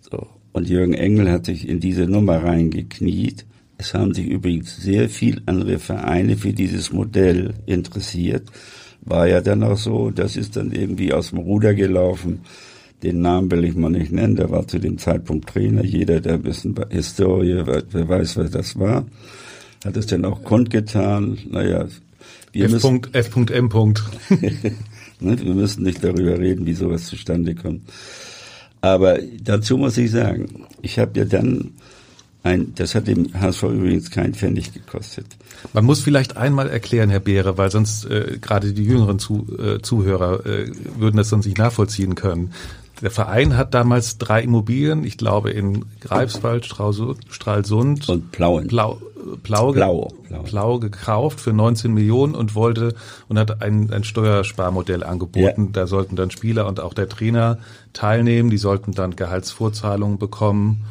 So. 0.00 0.26
Und 0.52 0.68
Jürgen 0.68 0.92
Engel 0.92 1.30
hat 1.30 1.46
sich 1.46 1.66
in 1.66 1.80
diese 1.80 2.02
Nummer 2.02 2.44
reingekniet. 2.44 3.46
Es 3.82 3.94
haben 3.94 4.14
sich 4.14 4.26
übrigens 4.26 4.76
sehr 4.76 5.08
viel 5.08 5.42
andere 5.46 5.78
Vereine 5.78 6.36
für 6.36 6.52
dieses 6.52 6.92
Modell 6.92 7.54
interessiert. 7.66 8.48
War 9.02 9.26
ja 9.26 9.40
dann 9.40 9.62
auch 9.62 9.76
so, 9.76 10.10
das 10.10 10.36
ist 10.36 10.56
dann 10.56 10.72
irgendwie 10.72 11.12
aus 11.12 11.30
dem 11.30 11.38
Ruder 11.38 11.74
gelaufen. 11.74 12.40
Den 13.02 13.20
Namen 13.20 13.50
will 13.50 13.64
ich 13.64 13.74
mal 13.74 13.90
nicht 13.90 14.12
nennen, 14.12 14.36
der 14.36 14.50
war 14.50 14.66
zu 14.68 14.78
dem 14.78 14.98
Zeitpunkt 14.98 15.48
Trainer. 15.48 15.84
Jeder, 15.84 16.20
der 16.20 16.34
ein 16.34 16.42
bisschen 16.42 16.74
Historie, 16.90 17.62
wer 17.66 18.08
weiß, 18.08 18.36
wer 18.36 18.48
das 18.48 18.78
war 18.78 19.04
hat 19.84 19.96
es 19.96 20.06
denn 20.06 20.24
auch 20.24 20.42
kundgetan. 20.42 21.38
Naja, 21.50 21.86
wir 22.52 22.64
F. 22.66 22.70
müssen. 22.72 22.88
Ne, 25.20 25.38
wir 25.40 25.54
müssen 25.54 25.84
nicht 25.84 26.02
darüber 26.02 26.36
reden, 26.36 26.66
wie 26.66 26.74
sowas 26.74 27.06
zustande 27.06 27.54
kommt. 27.54 27.82
Aber 28.80 29.20
dazu 29.40 29.76
muss 29.76 29.96
ich 29.96 30.10
sagen, 30.10 30.66
ich 30.80 30.98
habe 30.98 31.16
ja 31.20 31.24
dann 31.24 31.74
ein, 32.42 32.74
das 32.74 32.94
hat 32.94 33.06
dem 33.06 33.32
HSV 33.34 33.62
übrigens 33.64 34.10
keinen 34.10 34.34
Pfennig 34.34 34.72
gekostet. 34.72 35.26
Man 35.72 35.84
muss 35.84 36.00
vielleicht 36.00 36.36
einmal 36.36 36.68
erklären, 36.68 37.08
Herr 37.08 37.20
Beere, 37.20 37.56
weil 37.56 37.70
sonst 37.70 38.04
äh, 38.06 38.38
gerade 38.40 38.72
die 38.72 38.84
jüngeren 38.84 39.18
Zu, 39.18 39.46
äh, 39.58 39.80
Zuhörer 39.80 40.44
äh, 40.44 40.72
würden 40.98 41.16
das 41.16 41.28
sonst 41.28 41.46
nicht 41.46 41.58
nachvollziehen 41.58 42.16
können. 42.16 42.52
Der 43.00 43.10
Verein 43.10 43.56
hat 43.56 43.74
damals 43.74 44.18
drei 44.18 44.42
Immobilien, 44.42 45.04
ich 45.04 45.18
glaube 45.18 45.50
in 45.50 45.84
Greifswald, 46.00 46.66
Stralsund 46.66 48.08
und 48.08 48.30
Plauen. 48.30 48.68
Blau, 48.68 49.00
Plau, 49.42 49.72
Blau, 49.72 50.12
Blau. 50.28 50.42
Plau 50.42 50.78
gekauft 50.78 51.40
für 51.40 51.52
19 51.52 51.92
Millionen 51.92 52.34
und 52.34 52.54
wollte 52.54 52.94
und 53.28 53.38
hat 53.38 53.60
ein, 53.62 53.92
ein 53.92 54.04
Steuersparmodell 54.04 55.02
angeboten. 55.02 55.64
Ja. 55.66 55.70
Da 55.72 55.86
sollten 55.86 56.14
dann 56.14 56.30
Spieler 56.30 56.66
und 56.66 56.80
auch 56.80 56.94
der 56.94 57.08
Trainer 57.08 57.58
teilnehmen. 57.92 58.50
Die 58.50 58.58
sollten 58.58 58.92
dann 58.92 59.16
Gehaltsvorzahlungen 59.16 60.18
bekommen 60.18 60.84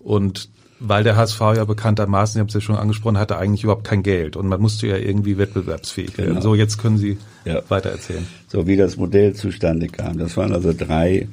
und 0.00 0.50
weil 0.86 1.04
der 1.04 1.16
HSV 1.16 1.40
ja 1.56 1.64
bekanntermaßen, 1.64 2.38
ich 2.38 2.40
habe 2.40 2.48
es 2.48 2.54
ja 2.54 2.60
schon 2.60 2.76
angesprochen, 2.76 3.18
hatte 3.18 3.38
eigentlich 3.38 3.64
überhaupt 3.64 3.84
kein 3.84 4.02
Geld 4.02 4.36
und 4.36 4.46
man 4.46 4.60
musste 4.60 4.86
ja 4.86 4.96
irgendwie 4.96 5.38
wettbewerbsfähig 5.38 6.16
werden. 6.18 6.30
Genau. 6.30 6.40
So, 6.40 6.54
jetzt 6.54 6.78
können 6.78 6.98
Sie 6.98 7.18
ja. 7.44 7.62
weiter 7.68 7.90
erzählen. 7.90 8.26
So 8.48 8.66
wie 8.66 8.76
das 8.76 8.96
Modell 8.96 9.34
zustande 9.34 9.88
kam. 9.88 10.18
Das 10.18 10.36
waren 10.36 10.52
also 10.52 10.72
drei 10.76 11.28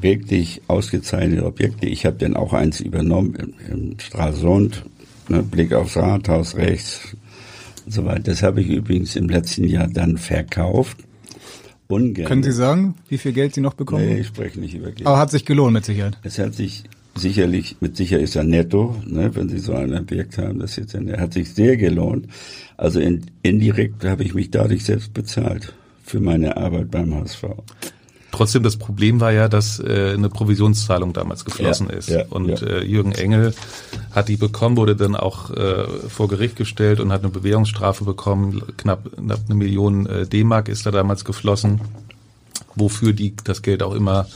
wirklich 0.00 0.62
ausgezeichnete 0.68 1.44
Objekte. 1.44 1.86
Ich 1.86 2.06
habe 2.06 2.16
dann 2.18 2.36
auch 2.36 2.52
eins 2.52 2.80
übernommen 2.80 3.34
im, 3.34 3.54
im 3.70 3.98
Stralsund, 3.98 4.84
ne, 5.28 5.42
Blick 5.42 5.72
aufs 5.72 5.96
Rathaus 5.96 6.56
rechts 6.56 7.16
und 7.84 7.92
so 7.92 8.04
weiter. 8.04 8.22
Das 8.22 8.42
habe 8.42 8.60
ich 8.60 8.68
übrigens 8.68 9.16
im 9.16 9.28
letzten 9.28 9.64
Jahr 9.64 9.88
dann 9.88 10.18
verkauft. 10.18 10.98
Ungern. 11.88 12.26
Können 12.26 12.42
Sie 12.42 12.52
sagen, 12.52 12.96
wie 13.08 13.16
viel 13.16 13.32
Geld 13.32 13.54
Sie 13.54 13.62
noch 13.62 13.72
bekommen? 13.72 14.04
Nee, 14.04 14.20
ich 14.20 14.26
spreche 14.26 14.60
nicht 14.60 14.74
über 14.74 14.92
Geld. 14.92 15.06
Aber 15.06 15.16
hat 15.16 15.30
sich 15.30 15.46
gelohnt 15.46 15.72
mit 15.72 15.86
Sicherheit. 15.86 16.18
Es 16.22 16.38
hat 16.38 16.54
sich 16.54 16.84
sicherlich, 17.18 17.76
mit 17.80 17.96
Sicherheit 17.96 18.24
ist 18.24 18.36
er 18.36 18.44
netto, 18.44 18.96
ne, 19.06 19.34
wenn 19.34 19.48
Sie 19.48 19.58
so 19.58 19.72
ein 19.74 19.94
Objekt 19.94 20.38
haben, 20.38 20.58
das 20.58 20.76
jetzt, 20.76 20.94
er 20.94 21.20
hat 21.20 21.32
sich 21.32 21.54
sehr 21.54 21.76
gelohnt. 21.76 22.26
Also 22.76 23.00
in, 23.00 23.26
indirekt 23.42 24.04
habe 24.04 24.22
ich 24.22 24.34
mich 24.34 24.50
dadurch 24.50 24.84
selbst 24.84 25.12
bezahlt 25.12 25.74
für 26.04 26.20
meine 26.20 26.56
Arbeit 26.56 26.90
beim 26.90 27.14
HSV. 27.14 27.44
Trotzdem, 28.30 28.62
das 28.62 28.76
Problem 28.76 29.20
war 29.20 29.32
ja, 29.32 29.48
dass 29.48 29.80
äh, 29.80 30.12
eine 30.14 30.28
Provisionszahlung 30.28 31.12
damals 31.12 31.44
geflossen 31.44 31.88
ja, 31.90 31.96
ist. 31.96 32.08
Ja, 32.08 32.24
und 32.28 32.60
ja. 32.60 32.66
Äh, 32.66 32.84
Jürgen 32.84 33.12
Engel 33.12 33.54
hat 34.12 34.28
die 34.28 34.36
bekommen, 34.36 34.76
wurde 34.76 34.96
dann 34.96 35.16
auch 35.16 35.50
äh, 35.50 35.86
vor 36.08 36.28
Gericht 36.28 36.56
gestellt 36.56 37.00
und 37.00 37.10
hat 37.10 37.22
eine 37.22 37.30
Bewährungsstrafe 37.30 38.04
bekommen. 38.04 38.62
Knapp, 38.76 39.10
knapp 39.16 39.40
eine 39.46 39.54
Million 39.54 40.06
äh, 40.06 40.26
D-Mark 40.26 40.68
ist 40.68 40.84
da 40.84 40.90
damals 40.90 41.24
geflossen, 41.24 41.80
wofür 42.76 43.12
die 43.12 43.34
das 43.42 43.62
Geld 43.62 43.82
auch 43.82 43.94
immer 43.94 44.26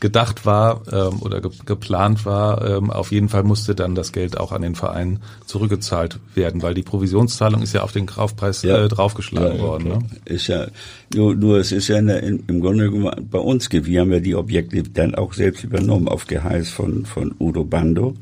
gedacht 0.00 0.46
war 0.46 0.82
ähm, 0.92 1.20
oder 1.22 1.40
ge 1.40 1.50
geplant 1.66 2.24
war. 2.24 2.64
Ähm, 2.64 2.90
auf 2.90 3.12
jeden 3.12 3.28
Fall 3.28 3.42
musste 3.42 3.74
dann 3.74 3.94
das 3.94 4.12
Geld 4.12 4.38
auch 4.38 4.52
an 4.52 4.62
den 4.62 4.74
Verein 4.74 5.20
zurückgezahlt 5.46 6.18
werden, 6.34 6.62
weil 6.62 6.74
die 6.74 6.82
Provisionszahlung 6.82 7.62
ist 7.62 7.72
ja 7.72 7.82
auf 7.82 7.92
den 7.92 8.06
Kaufpreis 8.06 8.62
ja. 8.62 8.84
äh, 8.84 8.88
draufgeschlagen 8.88 9.58
ja, 9.58 9.62
worden. 9.62 9.88
Ne? 9.88 9.98
Ist 10.24 10.46
ja 10.46 10.66
nur, 11.14 11.34
nur 11.34 11.58
es 11.58 11.72
ist 11.72 11.88
ja 11.88 12.00
der, 12.00 12.22
in, 12.22 12.44
im 12.46 12.60
Grunde 12.60 12.90
bei 13.30 13.38
uns 13.38 13.68
wir 13.70 14.00
haben 14.00 14.12
ja 14.12 14.20
die 14.20 14.34
Objekte 14.34 14.82
dann 14.82 15.14
auch 15.14 15.32
selbst 15.32 15.64
übernommen 15.64 16.08
auf 16.08 16.26
Geheiß 16.26 16.70
von 16.70 17.04
von 17.06 17.34
Udo 17.38 17.64
Bando 17.64 18.14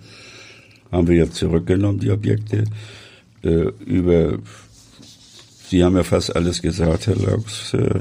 haben 0.91 1.09
wir 1.09 1.17
jetzt 1.17 1.37
zurückgenommen 1.37 2.01
die 2.01 2.11
Objekte 2.11 2.65
äh, 3.43 3.71
über 3.85 4.39
Sie 5.69 5.83
haben 5.83 5.97
ja 5.97 6.05
fast 6.05 6.35
alles 6.37 6.63
gesagt, 6.63 7.09
Herr 7.09 7.17
Laux. 7.17 7.75
Äh, 7.75 8.01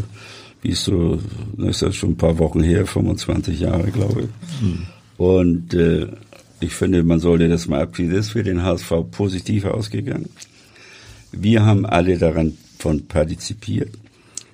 wie 0.65 0.71
ist 0.71 0.86
so, 0.86 1.19
das 1.58 1.75
ist 1.78 1.82
ja 1.82 1.91
schon 1.91 2.12
ein 2.12 2.17
paar 2.17 2.39
Wochen 2.39 2.63
her, 2.63 2.88
25 2.88 3.60
Jahre, 3.60 3.91
glaube 3.91 4.21
ich. 4.21 4.62
Hm. 4.62 4.88
Und 5.17 5.73
äh, 5.75 6.08
ich 6.60 6.73
finde, 6.73 7.04
man 7.04 7.19
sollte 7.19 7.47
das 7.47 7.67
mal 7.67 7.82
abziehen. 7.82 8.10
Das 8.10 8.28
ist 8.28 8.32
für 8.32 8.43
den 8.43 8.63
HSV 8.63 8.91
positiv 9.12 9.65
ausgegangen. 9.65 10.30
Wir 11.32 11.63
haben 11.65 11.86
alle 11.86 12.17
daran 12.17 12.58
von 12.80 13.06
partizipiert. 13.06 13.91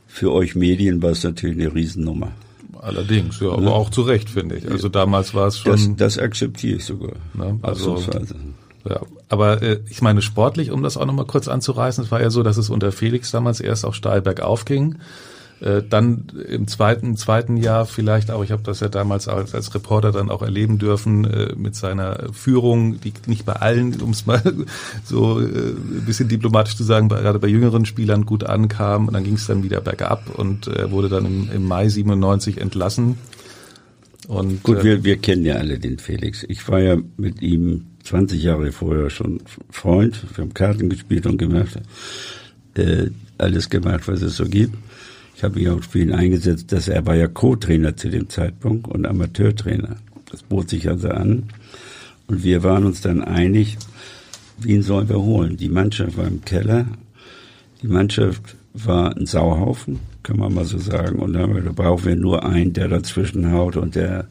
Für 0.08 0.34
euch 0.34 0.56
Medien 0.56 1.02
war 1.02 1.12
es 1.12 1.24
natürlich 1.24 1.58
eine 1.58 1.74
Riesennummer. 1.74 2.34
Allerdings, 2.82 3.40
ja, 3.40 3.52
aber 3.52 3.64
ja. 3.64 3.70
auch 3.70 3.90
zu 3.90 4.02
Recht, 4.02 4.30
finde 4.30 4.58
ich. 4.58 4.70
Also 4.70 4.90
damals 4.90 5.34
war 5.34 5.48
es 5.48 5.60
schon. 5.60 5.72
Das, 5.72 6.16
das 6.16 6.18
akzeptiere 6.18 6.78
ich 6.78 6.86
sogar. 6.86 7.14
Ne? 7.34 7.58
Also, 7.62 8.04
ja, 8.90 9.00
aber 9.30 9.62
äh, 9.62 9.80
ich 9.90 10.02
meine, 10.02 10.22
sportlich, 10.22 10.72
um 10.72 10.84
das 10.84 10.98
auch 10.98 11.06
nochmal 11.06 11.28
kurz 11.28 11.48
anzureißen, 11.48 12.04
es 12.04 12.12
war 12.12 12.20
ja 12.20 12.32
so, 12.32 12.44
dass 12.44 12.58
es 12.58 12.70
unter 12.70 12.92
Felix 12.92 13.32
damals 13.32 13.62
erst 13.62 13.86
auch 13.86 13.94
steil 13.94 14.22
bergauf 14.22 14.66
ging. 14.66 14.98
Äh, 15.62 15.84
dann 15.88 16.26
im 16.48 16.68
zweiten, 16.68 17.16
zweiten 17.18 17.56
Jahr 17.56 17.86
vielleicht 17.86 18.32
auch, 18.32 18.44
ich 18.44 18.52
habe 18.52 18.64
das 18.64 18.80
ja 18.80 18.90
damals 18.90 19.28
als, 19.28 19.54
als 19.54 19.76
Reporter 19.76 20.12
dann 20.12 20.32
auch 20.32 20.42
erleben 20.42 20.80
dürfen, 20.80 21.24
äh, 21.26 21.54
mit 21.56 21.76
seiner 21.76 22.34
Führung, 22.34 23.00
die 23.00 23.14
nicht 23.28 23.46
bei 23.46 23.54
allen, 23.54 24.02
um 24.02 24.10
es 24.10 24.26
mal 24.26 24.42
so 25.04 25.40
äh, 25.40 25.44
ein 25.44 26.04
bisschen 26.08 26.28
diplomatisch 26.30 26.76
zu 26.76 26.84
sagen, 26.84 27.10
gerade 27.10 27.38
bei 27.38 27.48
jüngeren 27.48 27.86
Spielern 27.86 28.26
gut 28.26 28.44
ankam. 28.44 29.08
Und 29.08 29.14
dann 29.14 29.24
ging 29.24 29.36
es 29.36 29.46
dann 29.46 29.62
wieder 29.62 29.82
bergab 29.82 30.36
und 30.36 30.66
er 30.66 30.90
wurde 30.90 31.10
dann 31.10 31.26
im, 31.28 31.52
im 31.54 31.68
Mai 31.68 31.90
97 31.90 32.60
entlassen. 32.60 33.20
Und, 34.28 34.64
Gut, 34.64 34.80
äh, 34.80 34.84
wir, 34.84 35.04
wir 35.04 35.18
kennen 35.18 35.46
ja 35.46 35.56
alle 35.56 35.78
den 35.78 36.00
Felix. 36.00 36.44
Ich 36.48 36.68
war 36.68 36.80
ja 36.80 36.98
mit 37.18 37.44
ihm 37.44 37.86
20 38.04 38.42
Jahre 38.42 38.72
vorher 38.72 39.12
schon 39.12 39.42
Freund. 39.70 40.24
Wir 40.36 40.44
haben 40.44 40.56
Karten 40.56 40.90
gespielt 40.90 41.28
und 41.28 41.38
gemacht. 41.38 41.80
Äh, 42.74 43.12
alles 43.38 43.70
gemacht, 43.70 44.08
was 44.08 44.24
es 44.24 44.38
so 44.38 44.46
gibt. 44.46 44.76
Ich 45.42 45.44
habe 45.44 45.60
mich 45.60 45.70
auch 45.70 45.82
für 45.82 45.98
ihn 45.98 46.12
eingesetzt, 46.12 46.72
dass 46.72 46.88
er 46.88 47.04
war 47.08 47.16
ja 47.16 47.28
Co-Trainer 47.28 47.98
zu 47.98 48.12
dem 48.12 48.30
Zeitpunkt 48.30 48.88
und 48.88 49.08
Amateurtrainer. 49.08 49.96
Das 50.30 50.44
bot 50.44 50.70
sich 50.70 50.88
also 50.88 51.10
an. 51.10 51.46
Und 52.28 52.44
wir 52.44 52.62
waren 52.62 52.86
uns 52.86 53.02
dann 53.02 53.24
einig, 53.24 53.80
wen 54.60 54.84
sollen 54.84 55.10
wir 55.10 55.20
holen? 55.20 55.58
Die 55.58 55.70
Mannschaft 55.70 56.16
war 56.16 56.28
im 56.28 56.46
Keller. 56.46 56.86
Die 57.82 57.88
Mannschaft 57.88 58.56
war 58.76 59.18
ein 59.18 59.26
Sauhaufen, 59.26 60.00
kann 60.22 60.38
man 60.38 60.54
mal 60.54 60.66
so 60.66 60.78
sagen. 60.78 61.18
Und 61.18 61.34
dann 61.34 61.66
da 61.66 61.72
brauchen 61.72 62.06
wir 62.06 62.16
nur 62.16 62.46
einen, 62.46 62.74
der 62.74 62.90
dazwischen 62.90 63.52
haut 63.52 63.78
und 63.78 63.96
der 63.96 64.28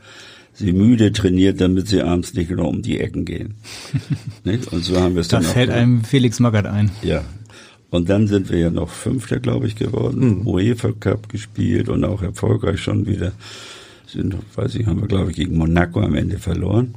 sie 0.55 0.73
müde 0.73 1.11
trainiert, 1.11 1.61
damit 1.61 1.88
sie 1.88 2.03
abends 2.03 2.35
nicht 2.35 2.53
nur 2.53 2.68
um 2.68 2.83
die 2.83 3.01
Ecken 3.01 3.25
gehen. 3.25 3.55
und 4.70 4.85
so 4.85 5.01
haben 5.01 5.14
wir 5.14 5.23
es 5.23 5.29
dann. 5.29 5.42
Da 5.42 5.49
fällt 5.49 5.70
einem 5.70 6.05
Felix 6.05 6.38
Magath 6.38 6.66
ein. 6.66 6.92
Ja, 7.03 7.25
und 7.90 8.09
dann 8.09 8.29
sind 8.29 8.50
wir 8.50 8.59
ja 8.59 8.70
noch 8.70 8.88
Fünfter, 8.88 9.40
glaube 9.40 9.66
ich, 9.66 9.76
geworden. 9.76 10.40
Mhm. 10.40 10.46
UEFA 10.46 10.92
Cup 10.92 11.29
gespielt 11.29 11.88
und 11.88 12.05
auch 12.05 12.22
erfolgreich 12.22 12.81
schon 12.81 13.07
wieder. 13.07 13.33
Sind, 14.07 14.37
weiß 14.55 14.74
ich, 14.76 14.86
haben 14.86 15.01
wir, 15.01 15.09
glaube 15.09 15.30
ich, 15.30 15.36
gegen 15.36 15.57
Monaco 15.57 16.01
am 16.01 16.14
Ende 16.14 16.38
verloren. 16.38 16.95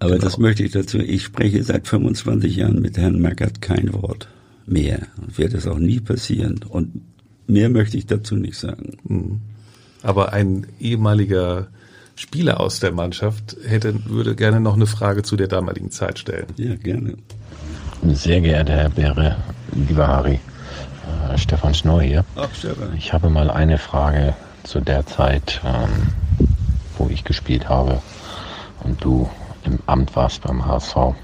Aber 0.00 0.12
genau. 0.12 0.24
das 0.24 0.38
möchte 0.38 0.62
ich 0.64 0.72
dazu. 0.72 0.98
Ich 0.98 1.24
spreche 1.24 1.62
seit 1.62 1.88
25 1.88 2.56
Jahren 2.56 2.80
mit 2.80 2.98
Herrn 2.98 3.20
Magath 3.20 3.60
kein 3.60 3.92
Wort 3.92 4.28
mehr. 4.66 5.06
Und 5.20 5.38
wird 5.38 5.54
es 5.54 5.66
auch 5.66 5.78
nie 5.78 6.00
passieren. 6.00 6.60
Und 6.68 7.00
mehr 7.46 7.68
möchte 7.68 7.96
ich 7.96 8.06
dazu 8.06 8.36
nicht 8.36 8.56
sagen. 8.56 8.96
Mhm. 9.04 9.40
Aber 10.02 10.32
ein 10.32 10.66
ehemaliger 10.78 11.68
Spieler 12.14 12.60
aus 12.60 12.80
der 12.80 12.92
Mannschaft 12.92 13.56
hätte, 13.64 14.06
würde 14.06 14.34
gerne 14.34 14.60
noch 14.60 14.74
eine 14.74 14.86
Frage 14.86 15.22
zu 15.22 15.36
der 15.36 15.48
damaligen 15.48 15.90
Zeit 15.90 16.18
stellen. 16.18 16.46
Ja, 16.56 16.74
gerne. 16.74 17.14
Sehr 18.02 18.40
geehrter 18.40 18.74
Herr 18.74 18.90
Bäre, 18.90 19.36
lieber 19.72 20.06
Harry, 20.06 20.38
äh, 21.30 21.36
Stefan 21.36 21.74
Schnorr 21.74 22.02
hier. 22.02 22.24
Ach, 22.36 22.48
Stefan. 22.54 22.94
Ich 22.96 23.12
habe 23.12 23.28
mal 23.28 23.50
eine 23.50 23.76
Frage 23.76 24.34
zu 24.62 24.80
der 24.80 25.04
Zeit, 25.06 25.60
ähm, 25.64 26.14
wo 26.96 27.08
ich 27.08 27.24
gespielt 27.24 27.68
habe 27.68 28.00
und 28.84 29.02
du 29.02 29.28
im 29.64 29.80
Amt 29.86 30.14
warst 30.14 30.42
beim 30.42 30.64
HSV. 30.64 31.14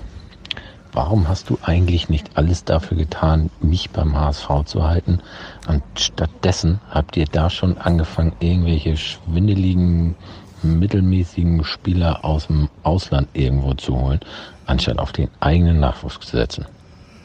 Warum 0.93 1.29
hast 1.29 1.49
du 1.51 1.59
eigentlich 1.63 2.09
nicht 2.09 2.37
alles 2.37 2.65
dafür 2.65 2.97
getan, 2.97 3.51
mich 3.61 3.91
beim 3.91 4.17
HSV 4.17 4.65
zu 4.65 4.85
halten? 4.85 5.21
Und 5.69 5.83
stattdessen 5.97 6.81
habt 6.91 7.17
ihr 7.17 7.27
da 7.27 7.51
schon 7.51 7.79
angefangen, 7.79 8.33
irgendwelche 8.41 8.97
schwindeligen, 8.97 10.17
mittelmäßigen 10.63 11.65
Spieler 11.65 12.25
aus 12.25 12.49
dem 12.49 12.69
Ausland 12.83 13.29
irgendwo 13.33 13.75
zu 13.75 13.99
holen, 13.99 14.21
anstatt 14.67 14.99
auf 14.99 15.13
den 15.13 15.29
eigenen 15.41 15.81
Nachwuchs 15.81 16.21
zu 16.21 16.37
setzen? 16.37 16.67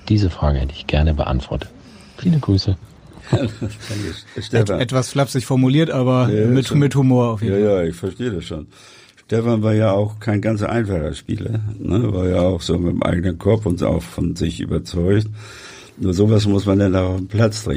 Diese 0.08 0.30
Frage 0.30 0.60
hätte 0.60 0.74
ich 0.74 0.88
gerne 0.88 1.14
beantwortet. 1.14 1.70
Viele 2.18 2.40
Grüße. 2.40 2.78
Et, 4.52 4.70
etwas 4.70 5.10
flapsig 5.10 5.46
formuliert, 5.46 5.92
aber 5.92 6.30
Ja, 6.30 6.48
mit, 6.48 6.74
mit 6.74 6.96
Humor 6.96 7.30
auf 7.30 7.42
jeden 7.42 7.60
Ja, 7.62 7.70
Fall. 7.70 7.84
ja, 7.84 7.90
ich 7.90 7.96
verstehe 7.96 8.32
das 8.32 8.46
schon. 8.46 8.68
Stefan 9.26 9.62
war 9.62 9.74
ja 9.74 9.92
auch 9.92 10.20
kein 10.20 10.42
ganz 10.42 10.64
einfacher 10.64 11.14
Spieler, 11.14 11.60
ne? 11.78 12.12
war 12.12 12.28
ja 12.28 12.42
auch 12.42 12.62
so 12.62 12.80
mit 12.80 12.94
dem 12.94 13.04
eigenen 13.04 13.38
Kopf 13.38 13.68
und 13.68 13.84
auch 13.84 14.02
von 14.02 14.36
sich 14.36 14.60
überzeugt. 14.60 15.28
Nur 15.98 16.14
sowas 16.16 16.48
muss 16.48 16.66
man 16.66 16.80
dann 16.80 16.96
auch 16.96 17.10
auf 17.12 17.18
den 17.18 17.28
Platz 17.28 17.68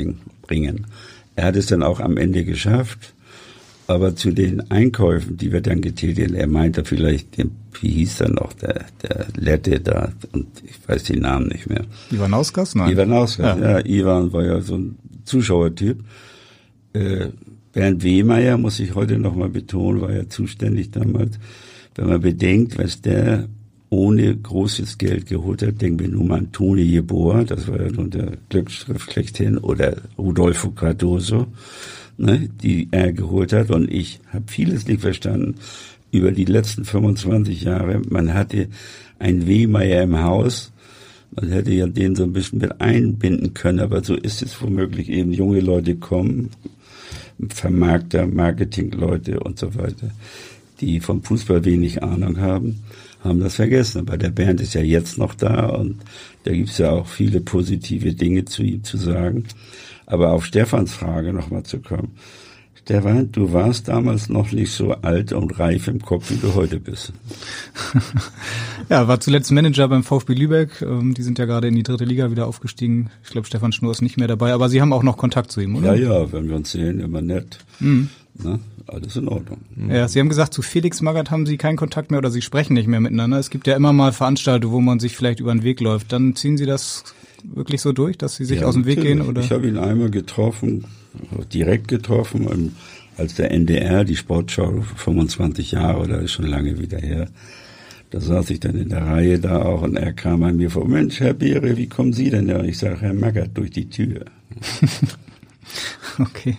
bringen. 0.47 0.87
Er 1.37 1.45
hat 1.45 1.57
es 1.57 1.67
dann 1.67 1.83
auch 1.83 2.01
am 2.01 2.17
Ende 2.17 2.45
geschafft, 2.45 3.13
aber 3.93 4.17
zu 4.17 4.33
den 4.33 4.71
Einkäufen, 4.71 5.37
die 5.37 5.53
wir 5.53 5.61
dann 5.61 5.81
getätigt 5.81 6.29
haben, 6.29 6.35
er 6.35 6.47
meinte 6.47 6.85
vielleicht, 6.85 7.37
den, 7.39 7.53
wie 7.81 7.91
hieß 7.91 8.23
er 8.23 8.31
noch, 8.31 8.53
der, 8.55 8.87
der 9.03 9.27
Lette 9.37 9.81
da, 9.81 10.13
und 10.33 10.47
ich 10.65 10.77
weiß 10.89 11.05
den 11.05 11.21
Namen 11.21 11.49
nicht 11.49 11.69
mehr. 11.69 11.85
Ivanauskas? 12.11 12.75
Nein. 12.75 12.93
Ivanauskas, 12.93 13.59
Ja. 13.59 13.79
ja. 13.79 13.87
Ivan 13.87 14.33
war 14.33 14.45
ja 14.45 14.61
so 14.61 14.77
ein 14.77 14.97
Zuschauertyp. 15.25 15.99
Äh, 16.95 17.29
Bernd 17.73 18.03
Wehmeier, 18.03 18.59
muss 18.59 18.81
ich 18.81 18.95
heute 18.95 19.19
nochmal 19.19 19.49
betonen, 19.49 20.01
war 20.01 20.13
ja 20.13 20.29
zuständig 20.29 20.91
damals. 20.91 21.39
Wenn 21.95 22.09
man 22.09 22.21
bedenkt, 22.21 22.79
was 22.79 23.01
der 23.01 23.49
ohne 23.89 24.35
großes 24.35 24.97
Geld 24.99 25.27
geholt 25.27 25.63
hat, 25.63 25.81
denken 25.83 26.01
wir 26.01 26.09
nur 26.09 26.25
mal 26.25 26.39
an 26.39 26.53
Toni 26.53 26.83
Jeboa, 26.83 27.45
das 27.45 27.69
war 27.69 27.81
ja 27.81 27.91
nun 27.91 28.11
der 28.11 28.33
Glücksschrift 28.49 29.13
schlechthin, 29.13 29.59
oder 29.59 29.97
Rudolfo 30.17 30.71
Cardoso, 30.71 31.47
ne, 32.17 32.49
die 32.63 32.89
er 32.91 33.13
geholt 33.13 33.53
hat. 33.53 33.71
Und 33.71 33.91
ich 33.93 34.21
habe 34.33 34.45
vieles 34.47 34.87
nicht 34.87 35.01
verstanden 35.01 35.57
über 36.11 36.33
die 36.33 36.45
letzten 36.45 36.85
25 36.85 37.63
Jahre. 37.63 38.03
Man 38.09 38.35
hatte 38.35 38.69
ein 39.19 39.47
Wehmeier 39.47 40.03
im 40.03 40.21
Haus, 40.21 40.73
man 41.35 41.51
hätte 41.51 41.73
ja 41.73 41.87
den 41.87 42.15
so 42.15 42.25
ein 42.25 42.33
bisschen 42.35 42.59
mit 42.59 42.81
einbinden 42.81 43.55
können, 43.55 43.81
aber 43.81 44.05
so 44.05 44.15
ist 44.15 44.43
es 44.43 44.61
womöglich 44.61 45.09
eben. 45.09 45.33
Junge 45.33 45.61
Leute 45.61 45.97
kommen, 45.97 46.51
Vermarkter, 47.49 48.27
Marketingleute 48.27 49.41
und 49.41 49.59
so 49.59 49.75
weiter, 49.75 50.11
die 50.81 51.01
vom 51.01 51.23
Fußball 51.23 51.65
wenig 51.65 52.03
Ahnung 52.03 52.39
haben, 52.39 52.81
haben 53.25 53.41
das 53.41 53.55
vergessen. 53.55 54.01
Aber 54.01 54.19
der 54.19 54.31
Bernd 54.31 54.61
ist 54.61 54.75
ja 54.75 54.83
jetzt 54.83 55.17
noch 55.17 55.35
da 55.35 55.67
und 55.67 56.03
da 56.45 56.53
gibt's 56.53 56.77
ja 56.77 56.91
auch 56.91 57.07
viele 57.07 57.41
positive 57.41 58.13
Dinge 58.13 58.45
zu 58.45 58.63
ihm 58.63 58.85
zu 58.85 58.99
sagen. 58.99 59.45
Aber 60.07 60.33
auf 60.33 60.45
Stefans 60.45 60.93
Frage 60.93 61.33
nochmal 61.33 61.63
zu 61.63 61.81
kommen. 61.81 62.13
Stefan, 62.85 63.31
du 63.31 63.53
warst 63.53 63.87
damals 63.87 64.29
noch 64.29 64.51
nicht 64.51 64.73
so 64.73 64.91
alt 64.93 65.33
und 65.33 65.57
reif 65.61 65.87
im 65.87 66.01
Kopf, 66.03 66.31
wie 66.31 66.37
du 66.37 66.55
heute 66.55 66.81
bist. 66.81 67.13
Ja, 68.89 69.07
war 69.09 69.21
zuletzt 69.21 69.51
Manager 69.53 69.89
beim 69.89 70.03
VfB 70.03 70.35
Lübeck. 70.35 70.83
Ähm, 70.83 71.15
Die 71.15 71.23
sind 71.23 71.39
ja 71.39 71.45
gerade 71.47 71.69
in 71.69 71.75
die 71.75 71.85
dritte 71.85 72.05
Liga 72.05 72.31
wieder 72.31 72.47
aufgestiegen. 72.47 73.11
Ich 73.23 73.31
glaube, 73.31 73.47
Stefan 73.47 73.73
Schnur 73.73 73.93
ist 73.93 74.03
nicht 74.03 74.19
mehr 74.19 74.27
dabei, 74.29 74.53
aber 74.53 74.69
Sie 74.69 74.83
haben 74.83 74.93
auch 74.93 75.05
noch 75.05 75.17
Kontakt 75.17 75.53
zu 75.53 75.61
ihm, 75.61 75.77
oder? 75.77 75.95
Ja, 75.95 76.21
ja, 76.25 76.33
wenn 76.33 76.49
wir 76.49 76.57
uns 76.57 76.73
sehen, 76.73 77.01
immer 77.01 77.23
nett. 77.23 77.59
Mhm. 77.79 78.11
Ne? 78.43 78.59
Alles 78.89 79.17
in 79.17 79.29
Ordnung. 79.29 79.61
Ja, 79.89 80.09
Sie 80.09 80.19
haben 80.19 80.29
gesagt, 80.29 80.53
zu 80.53 80.61
Felix 80.63 81.01
Magath 81.01 81.31
haben 81.31 81.47
Sie 81.47 81.57
keinen 81.57 81.77
Kontakt 81.77 82.11
mehr 82.11 82.19
oder 82.19 82.31
Sie 82.31 82.43
sprechen 82.43 82.75
nicht 82.75 82.89
mehr 82.89 83.01
miteinander. 83.01 83.39
Es 83.39 83.51
gibt 83.51 83.67
ja 83.67 83.77
immer 83.77 83.93
mal 83.93 84.13
Veranstaltungen, 84.13 84.75
wo 84.75 84.81
man 84.81 84.99
sich 84.99 85.17
vielleicht 85.17 85.41
über 85.41 85.53
den 85.53 85.63
Weg 85.63 85.81
läuft. 85.81 86.13
Dann 86.13 86.35
ziehen 86.35 86.57
Sie 86.57 86.67
das 86.67 87.05
wirklich 87.45 87.81
so 87.81 87.93
durch, 87.93 88.17
dass 88.19 88.37
Sie 88.37 88.45
sich 88.45 88.61
Ja, 88.61 88.67
aus 88.67 88.75
dem 88.75 88.85
Weg 88.87 88.99
natürlich. 88.99 89.19
gehen? 89.19 89.29
Oder? 89.29 89.41
Ich 89.43 89.51
habe 89.53 89.67
ihn 89.69 89.79
einmal 89.79 90.11
getroffen, 90.11 90.85
direkt 91.53 91.89
getroffen, 91.89 92.75
als 93.17 93.35
der 93.35 93.51
NDR, 93.51 94.05
die 94.05 94.17
Sportschau, 94.17 94.83
25 94.97 95.73
Jahre, 95.73 96.09
da 96.09 96.17
ist 96.17 96.33
schon 96.33 96.47
lange 96.47 96.79
wieder 96.79 96.99
her. 96.99 97.29
Da 98.11 98.21
saß 98.21 98.51
ich 98.51 98.61
dann 98.61 98.77
in 98.77 98.91
der 98.91 99.07
Reihe 99.07 99.39
da 99.39 99.63
auch 99.63 99.83
und 99.83 99.97
er 99.97 100.13
kam 100.13 100.43
an 100.43 100.57
mir 100.59 100.71
vor, 100.71 100.87
Mensch, 100.87 101.21
Herr 101.21 101.33
Beere, 101.35 101.77
wie 101.79 101.89
kommen 101.89 102.13
Sie 102.13 102.29
denn 102.31 102.49
da? 102.49 102.59
Und 102.59 102.67
ich 102.69 102.77
sage, 102.79 103.01
Herr 103.01 103.15
Magath, 103.15 103.51
durch 103.55 103.71
die 103.71 103.89
Tür. 103.89 104.25
Okay. 106.19 106.57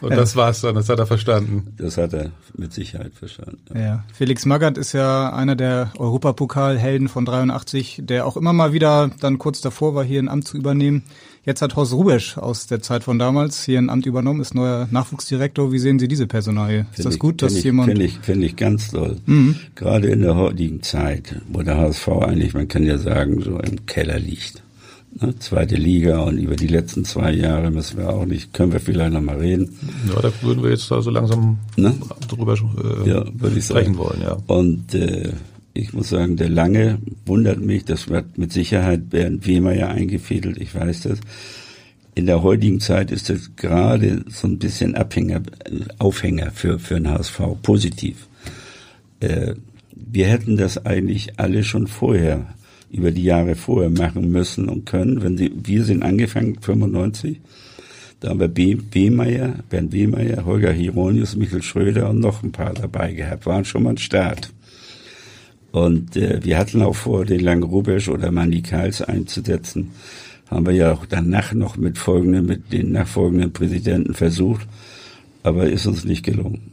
Und 0.00 0.10
das 0.16 0.36
war's 0.36 0.60
dann, 0.60 0.74
das 0.74 0.88
hat 0.88 0.98
er 0.98 1.06
verstanden. 1.06 1.74
Das 1.76 1.96
hat 1.96 2.12
er 2.12 2.30
mit 2.56 2.72
Sicherheit 2.72 3.12
verstanden. 3.14 3.58
Ja, 3.74 4.04
Felix 4.12 4.46
Magath 4.46 4.78
ist 4.78 4.92
ja 4.92 5.32
einer 5.32 5.56
der 5.56 5.92
Europapokalhelden 5.98 7.08
von 7.08 7.24
83, 7.24 8.02
der 8.04 8.26
auch 8.26 8.36
immer 8.36 8.52
mal 8.52 8.72
wieder 8.72 9.10
dann 9.20 9.38
kurz 9.38 9.60
davor 9.60 9.94
war, 9.94 10.04
hier 10.04 10.20
ein 10.22 10.28
Amt 10.28 10.46
zu 10.46 10.56
übernehmen. 10.56 11.02
Jetzt 11.44 11.62
hat 11.62 11.76
Horst 11.76 11.94
Rubesch 11.94 12.36
aus 12.36 12.66
der 12.66 12.82
Zeit 12.82 13.04
von 13.04 13.18
damals 13.18 13.64
hier 13.64 13.78
ein 13.78 13.88
Amt 13.88 14.04
übernommen, 14.04 14.40
ist 14.40 14.54
neuer 14.54 14.86
Nachwuchsdirektor. 14.90 15.72
Wie 15.72 15.78
sehen 15.78 15.98
Sie 15.98 16.06
diese 16.06 16.26
Personalie? 16.26 16.80
Ist 16.80 16.96
Find 16.96 17.06
das 17.06 17.14
ich- 17.14 17.20
gut, 17.20 17.40
dass 17.42 17.52
find 17.52 17.58
ich, 17.58 17.64
jemand... 17.64 17.88
Finde 17.88 18.04
ich, 18.04 18.18
finde 18.20 18.46
ich 18.46 18.56
ganz 18.56 18.90
toll. 18.90 19.16
Mhm. 19.24 19.56
Gerade 19.74 20.08
in 20.08 20.20
der 20.20 20.36
heutigen 20.36 20.82
Zeit, 20.82 21.40
wo 21.48 21.62
der 21.62 21.78
HSV 21.78 22.08
eigentlich, 22.08 22.52
man 22.52 22.68
kann 22.68 22.82
ja 22.84 22.98
sagen, 22.98 23.40
so 23.40 23.58
im 23.58 23.86
Keller 23.86 24.18
liegt. 24.18 24.62
Ne? 25.20 25.34
Zweite 25.38 25.76
Liga 25.76 26.20
und 26.20 26.38
über 26.38 26.56
die 26.56 26.66
letzten 26.66 27.04
zwei 27.04 27.32
Jahre 27.32 27.70
müssen 27.70 27.98
wir 27.98 28.10
auch 28.10 28.24
nicht, 28.24 28.52
können 28.54 28.72
wir 28.72 28.80
vielleicht 28.80 29.12
noch 29.12 29.20
mal 29.20 29.36
reden. 29.38 29.76
Ja, 30.08 30.20
da 30.20 30.32
würden 30.42 30.62
wir 30.62 30.70
jetzt 30.70 30.90
da 30.90 31.02
so 31.02 31.10
langsam 31.10 31.58
Ne? 31.76 31.94
drüber 32.28 32.54
äh, 32.54 33.08
ja, 33.08 33.24
würde 33.32 33.58
ich 33.58 33.64
sprechen 33.64 33.94
sagen. 33.94 33.98
wollen, 33.98 34.20
ja. 34.22 34.36
Und 34.46 34.94
äh, 34.94 35.32
ich 35.74 35.92
muss 35.92 36.08
sagen, 36.08 36.36
der 36.36 36.48
Lange 36.48 36.98
wundert 37.24 37.60
mich, 37.60 37.84
das 37.84 38.08
wird 38.08 38.36
mit 38.38 38.52
Sicherheit 38.52 39.10
Bernd 39.10 39.46
Wehmeier 39.46 39.88
eingefädelt, 39.88 40.58
ich 40.58 40.74
weiß 40.74 41.02
das. 41.02 41.20
In 42.14 42.26
der 42.26 42.42
heutigen 42.42 42.80
Zeit 42.80 43.12
ist 43.12 43.30
das 43.30 43.54
gerade 43.54 44.24
so 44.28 44.48
ein 44.48 44.58
bisschen 44.58 44.96
Abhänger, 44.96 45.42
Aufhänger 45.98 46.50
für, 46.50 46.80
für 46.80 46.94
den 46.94 47.08
HSV, 47.08 47.40
positiv. 47.62 48.26
Äh, 49.20 49.54
wir 49.94 50.26
hätten 50.26 50.56
das 50.56 50.84
eigentlich 50.84 51.38
alle 51.38 51.62
schon 51.64 51.86
vorher, 51.86 52.46
über 52.90 53.10
die 53.10 53.24
Jahre 53.24 53.54
vorher 53.54 53.90
machen 53.90 54.30
müssen 54.30 54.68
und 54.68 54.86
können. 54.86 55.22
Wenn 55.22 55.36
sie, 55.36 55.52
wir 55.54 55.84
sind 55.84 56.02
angefangen, 56.02 56.58
95, 56.60 57.40
da 58.20 58.30
haben 58.30 58.40
wir 58.40 58.48
B. 58.48 58.76
Wehmeier, 58.92 59.54
Bernd 59.68 59.92
Wehmeier, 59.92 60.44
Holger 60.44 60.72
Hieronius, 60.72 61.36
Michael 61.36 61.62
Schröder 61.62 62.10
und 62.10 62.18
noch 62.18 62.42
ein 62.42 62.52
paar 62.52 62.74
dabei 62.74 63.12
gehabt. 63.12 63.46
Waren 63.46 63.64
schon 63.64 63.84
mal 63.84 63.90
ein 63.90 63.98
Start. 63.98 64.52
Und 65.70 66.16
äh, 66.16 66.40
wir 66.42 66.58
hatten 66.58 66.82
auch 66.82 66.96
vor, 66.96 67.24
den 67.24 67.40
Lang 67.40 67.62
Rubesch 67.62 68.08
oder 68.08 68.32
Manny 68.32 68.62
Karls 68.62 69.02
einzusetzen. 69.02 69.90
Haben 70.50 70.66
wir 70.66 70.72
ja 70.72 70.92
auch 70.92 71.04
danach 71.06 71.52
noch 71.52 71.76
mit 71.76 71.98
folgenden, 71.98 72.46
mit 72.46 72.72
den 72.72 72.92
nachfolgenden 72.92 73.52
Präsidenten 73.52 74.14
versucht, 74.14 74.66
aber 75.42 75.68
ist 75.68 75.86
uns 75.86 76.04
nicht 76.04 76.24
gelungen. 76.24 76.72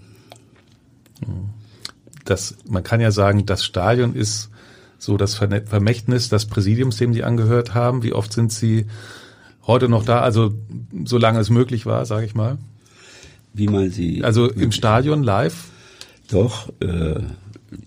Das, 2.24 2.55
man 2.68 2.84
kann 2.84 3.01
ja 3.01 3.11
sagen, 3.11 3.45
das 3.45 3.66
Stadion 3.66 4.16
ist 4.16 4.49
so 4.97 5.17
das 5.17 5.35
Vermächtnis 5.35 6.29
des 6.29 6.45
Präsidiums, 6.45 6.97
dem 6.97 7.11
die 7.11 7.23
angehört 7.23 7.73
haben. 7.73 8.03
Wie 8.03 8.13
oft 8.13 8.33
sind 8.33 8.51
sie 8.51 8.85
heute 9.67 9.89
noch 9.89 10.05
da? 10.05 10.21
Also 10.21 10.53
solange 11.05 11.39
es 11.39 11.49
möglich 11.49 11.85
war, 11.85 12.05
sage 12.05 12.25
ich 12.25 12.35
mal. 12.35 12.57
Wie 13.53 13.67
meinen 13.67 13.91
Sie? 13.91 14.23
Also 14.23 14.49
im 14.49 14.71
Stadion 14.73 15.23
live? 15.23 15.69
Doch, 16.29 16.69
äh, 16.81 17.21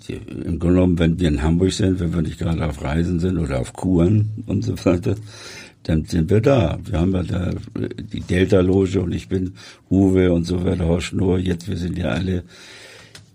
im 0.09 0.59
Grunde 0.59 0.75
genommen, 0.75 0.99
wenn 0.99 1.21
wir 1.21 1.29
in 1.29 1.43
Hamburg 1.43 1.73
sind, 1.73 2.01
wenn 2.01 2.15
wir 2.15 2.23
nicht 2.23 2.39
gerade 2.39 2.65
auf 2.65 2.83
Reisen 2.83 3.21
sind 3.21 3.39
oder 3.39 3.61
auf 3.61 3.73
Kuren 3.75 4.45
und 4.47 4.65
so 4.65 4.75
weiter, 4.85 5.17
dann 5.83 6.05
sind 6.05 6.31
wir 6.31 6.41
da. 6.41 6.79
Wir 6.85 7.01
haben 7.01 7.13
ja 7.13 7.23
da 7.23 7.51
äh, 7.51 7.89
die 7.99 8.21
Delta-Loge 8.21 9.01
und 9.01 9.13
ich 9.13 9.29
bin 9.29 9.55
Uwe 9.91 10.33
und 10.33 10.45
so 10.45 10.65
weiter, 10.65 10.87
Horst 10.87 11.09
Schnur. 11.09 11.39
Jetzt, 11.39 11.69
wir 11.69 11.77
sind 11.77 11.99
ja 11.99 12.09
alle 12.09 12.45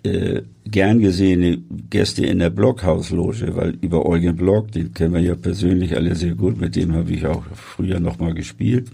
äh, 0.03 0.41
gern 0.65 0.99
gesehene 0.99 1.59
Gäste 1.89 2.25
in 2.25 2.39
der 2.39 2.49
Blockhausloge, 2.49 3.55
weil 3.55 3.77
über 3.81 4.05
Eugen 4.05 4.35
Block, 4.35 4.71
den 4.71 4.93
kennen 4.93 5.13
wir 5.13 5.21
ja 5.21 5.35
persönlich 5.35 5.95
alle 5.95 6.15
sehr 6.15 6.35
gut, 6.35 6.59
mit 6.59 6.75
dem 6.75 6.93
habe 6.93 7.11
ich 7.11 7.25
auch 7.25 7.43
früher 7.53 7.99
nochmal 7.99 8.33
gespielt, 8.33 8.89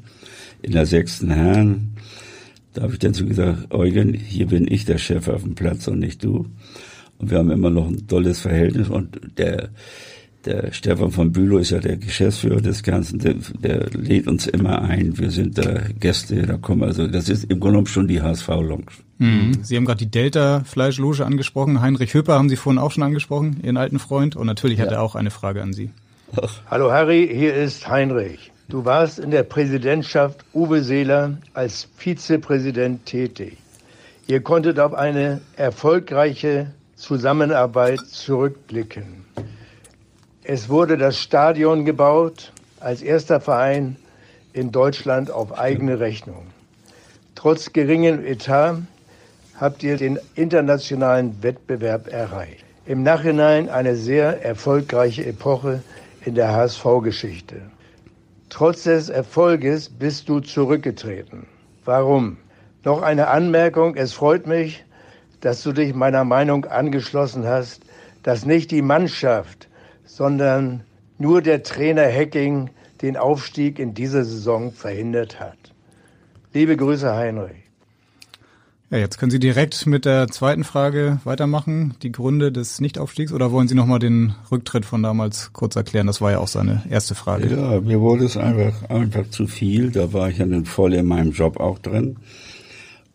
in 0.62 0.74
der 0.74 0.86
sechsten 0.86 1.32
Herren. 1.32 1.95
Da 2.74 2.84
habe 2.84 2.93
ich 2.93 2.99
dann 2.99 3.14
so 3.14 3.26
gesagt, 3.26 3.74
Eugen, 3.74 4.14
hier 4.14 4.47
bin 4.47 4.68
ich 4.72 4.86
der 4.86 4.97
Chef 4.97 5.28
auf 5.28 5.43
dem 5.43 5.55
Platz 5.55 5.88
und 5.88 5.99
nicht 5.99 6.24
du. 6.24 6.45
Und 7.18 7.32
wir 7.32 7.39
haben 7.39 7.51
immer 7.51 7.70
noch 7.70 7.88
ein 7.88 8.07
tolles 8.07 8.41
Verhältnis 8.41 8.89
und 8.89 9.20
der, 9.38 9.70
der 10.46 10.72
Stefan 10.72 11.12
von 11.12 11.32
Bülow 11.32 11.58
ist 11.58 11.72
ja 11.72 11.80
der 11.80 11.98
Geschäftsführer 11.98 12.62
des 12.62 12.84
Ganzen, 12.84 13.20
der, 13.20 13.36
der 13.62 13.90
lädt 13.92 14.28
uns 14.28 14.48
immer 14.48 14.82
ein. 14.82 15.18
Wir 15.18 15.32
sind 15.32 15.58
da 15.58 15.82
Gäste, 16.00 16.44
da 16.44 16.58
kommen 16.58 16.84
also, 16.84 17.08
das 17.08 17.28
ist 17.30 17.44
im 17.46 17.60
Grunde 17.60 17.74
genommen 17.74 17.88
schon 17.88 18.08
die 18.08 18.22
HSV-Lounge. 18.22 18.86
Mhm. 19.18 19.60
Sie 19.64 19.76
haben 19.76 19.86
gerade 19.86 20.00
die 20.00 20.10
Delta-Fleischloge 20.12 21.26
angesprochen. 21.26 21.82
Heinrich 21.82 22.14
Höper 22.14 22.36
haben 22.36 22.50
Sie 22.50 22.56
vorhin 22.56 22.80
auch 22.80 22.92
schon 22.92 23.04
angesprochen, 23.04 23.60
Ihren 23.64 23.78
alten 23.78 24.00
Freund. 24.00 24.36
Und 24.36 24.48
natürlich 24.48 24.80
hat 24.80 24.92
Ja. 24.92 24.98
er 24.98 25.02
auch 25.02 25.16
eine 25.16 25.32
Frage 25.32 25.62
an 25.62 25.74
Sie. 25.74 25.90
Hallo 26.70 26.92
Harry, 26.92 27.30
hier 27.32 27.54
ist 27.56 27.90
Heinrich. 27.90 28.52
Du 28.70 28.86
warst 28.86 29.20
in 29.20 29.32
der 29.32 29.44
Präsidentschaft 29.44 30.46
Uwe 30.54 30.84
Seeler 30.84 31.38
als 31.54 31.88
Vizepräsident 31.98 33.06
tätig. 33.06 33.58
Ihr 34.28 34.42
konntet 34.42 34.80
auf 34.80 34.94
eine 34.94 35.42
erfolgreiche 35.56 36.68
Zusammenarbeit 36.96 38.00
zurückblicken. 38.12 39.26
Es 40.52 40.68
wurde 40.68 40.97
das 40.97 41.20
Stadion 41.20 41.86
gebaut 41.86 42.52
als 42.80 43.04
erster 43.04 43.39
Verein 43.39 43.97
in 44.52 44.72
Deutschland 44.72 45.30
auf 45.30 45.56
eigene 45.60 46.00
Rechnung. 46.00 46.47
Trotz 47.36 47.72
geringem 47.72 48.26
Etat 48.26 48.78
habt 49.60 49.84
ihr 49.84 49.97
den 49.97 50.18
internationalen 50.34 51.43
Wettbewerb 51.43 52.08
erreicht. 52.08 52.66
Im 52.88 53.04
Nachhinein 53.04 53.70
eine 53.70 53.95
sehr 53.95 54.43
erfolgreiche 54.43 55.24
Epoche 55.24 55.84
in 56.26 56.34
der 56.34 56.52
HSV-Geschichte. 56.52 57.62
Trotz 58.50 58.86
des 58.86 59.10
Erfolges 59.10 59.88
bist 59.88 60.30
du 60.30 60.39
zurückgetreten. 60.39 61.45
Warum? 61.86 62.38
Noch 62.84 63.04
eine 63.04 63.28
Anmerkung. 63.28 63.95
Es 63.95 64.14
freut 64.14 64.47
mich, 64.47 64.84
dass 65.41 65.62
du 65.62 65.74
dich 65.74 65.93
meiner 65.93 66.24
Meinung 66.24 66.66
angeschlossen 66.66 67.45
hast, 67.45 67.84
dass 68.24 68.47
nicht 68.47 68.72
die 68.72 68.82
Mannschaft, 68.82 69.68
sondern 70.10 70.82
nur 71.18 71.41
der 71.41 71.64
Trainer 71.64 72.12
Hacking 72.12 72.72
den 73.01 73.16
Aufstieg 73.16 73.80
in 73.80 73.93
dieser 73.93 74.26
Saison 74.26 74.72
verhindert 74.74 75.39
hat. 75.39 75.57
Liebe 76.53 76.76
Grüße, 76.76 77.14
Heinrich. 77.14 77.70
Ja, 78.89 78.97
jetzt 78.97 79.20
können 79.20 79.30
Sie 79.30 79.39
direkt 79.39 79.86
mit 79.86 80.05
der 80.05 80.28
zweiten 80.30 80.64
Frage 80.64 81.20
weitermachen, 81.24 81.93
die 82.01 82.12
Gründe 82.12 82.51
des 82.51 82.82
Nichtaufstiegs, 82.82 83.32
oder 83.32 83.51
wollen 83.51 83.68
Sie 83.68 83.76
nochmal 83.76 83.99
den 83.99 84.34
Rücktritt 84.51 84.84
von 84.84 85.03
damals 85.03 85.53
kurz 85.53 85.76
erklären? 85.76 86.07
Das 86.07 86.22
war 86.22 86.32
ja 86.32 86.39
auch 86.39 86.47
seine 86.47 86.82
erste 86.89 87.14
Frage. 87.14 87.55
Ja, 87.55 87.80
mir 87.82 88.01
wurde 88.01 88.26
es 88.26 88.36
einfach, 88.36 88.89
einfach 88.89 89.30
zu 89.30 89.45
viel. 89.45 89.91
Da 89.91 90.12
war 90.12 90.30
ich 90.30 90.39
ja 90.39 90.47
dann 90.47 90.66
voll 90.66 90.95
in 90.95 91.05
meinem 91.05 91.32
Job 91.34 91.60
auch 91.60 91.78
drin. 91.78 92.18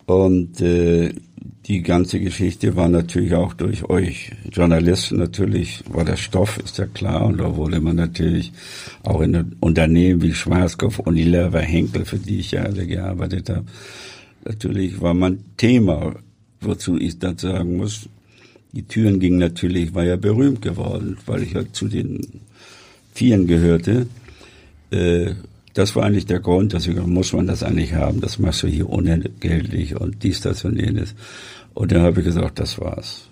Und 0.07 0.61
äh, 0.61 1.13
die 1.67 1.83
ganze 1.83 2.21
Geschichte 2.21 2.77
war 2.77 2.89
natürlich 2.89 3.35
auch 3.35 3.55
durch 3.55 3.85
euch 3.89 4.33
Journalisten 4.53 5.17
natürlich, 5.17 5.83
war 5.91 6.05
der 6.05 6.17
Stoff, 6.17 6.59
ist 6.59 6.77
ja 6.79 6.87
klar. 6.87 7.25
Und 7.25 7.39
da 7.39 7.57
wurde 7.57 7.81
man 7.81 7.97
natürlich 7.97 8.53
auch 9.03 9.23
in 9.23 9.57
Unternehmen 9.61 10.21
wie 10.21 10.35
Schwarzkopf, 10.35 10.99
Unilever, 10.99 11.61
Henkel, 11.61 12.05
für 12.05 12.19
die 12.19 12.41
ich 12.41 12.51
ja 12.51 12.63
alle 12.63 12.87
gearbeitet 12.87 13.49
habe, 13.49 13.65
natürlich 14.45 15.01
war 15.01 15.15
man 15.15 15.39
Thema, 15.57 16.15
wozu 16.61 16.99
ich 16.99 17.19
dann 17.19 17.39
sagen 17.39 17.79
muss, 17.79 18.09
die 18.73 18.83
Türen 18.83 19.21
gingen 19.21 19.39
natürlich, 19.39 19.95
war 19.95 20.05
ja 20.05 20.17
berühmt 20.17 20.61
geworden, 20.61 21.17
weil 21.27 21.45
ich 21.45 21.53
ja 21.53 21.63
zu 21.73 21.89
den 21.89 22.21
Vieren 23.15 23.47
gehörte. 23.47 24.07
Äh, 24.91 25.35
das 25.75 25.97
war 25.97 26.05
eigentlich 26.05 26.27
der 26.27 26.41
Grund, 26.41 26.73
dass 26.73 26.87
ich 26.87 26.97
muss 26.97 27.33
man 27.33 27.47
das 27.47 27.63
eigentlich 27.63 27.95
haben, 27.95 28.21
das 28.21 28.39
machst 28.39 28.63
du 28.63 28.69
hier 28.69 28.89
unentgeltlich 28.89 30.01
und 30.01 30.23
dies, 30.23 30.41
das 30.41 30.65
und 30.65 30.79
jenes. 30.79 31.15
Und 31.75 31.93
dann 31.93 32.03
habe 32.03 32.21
ich 32.21 32.27
gesagt, 32.27 32.61
das 32.61 32.81
war's. 32.81 33.29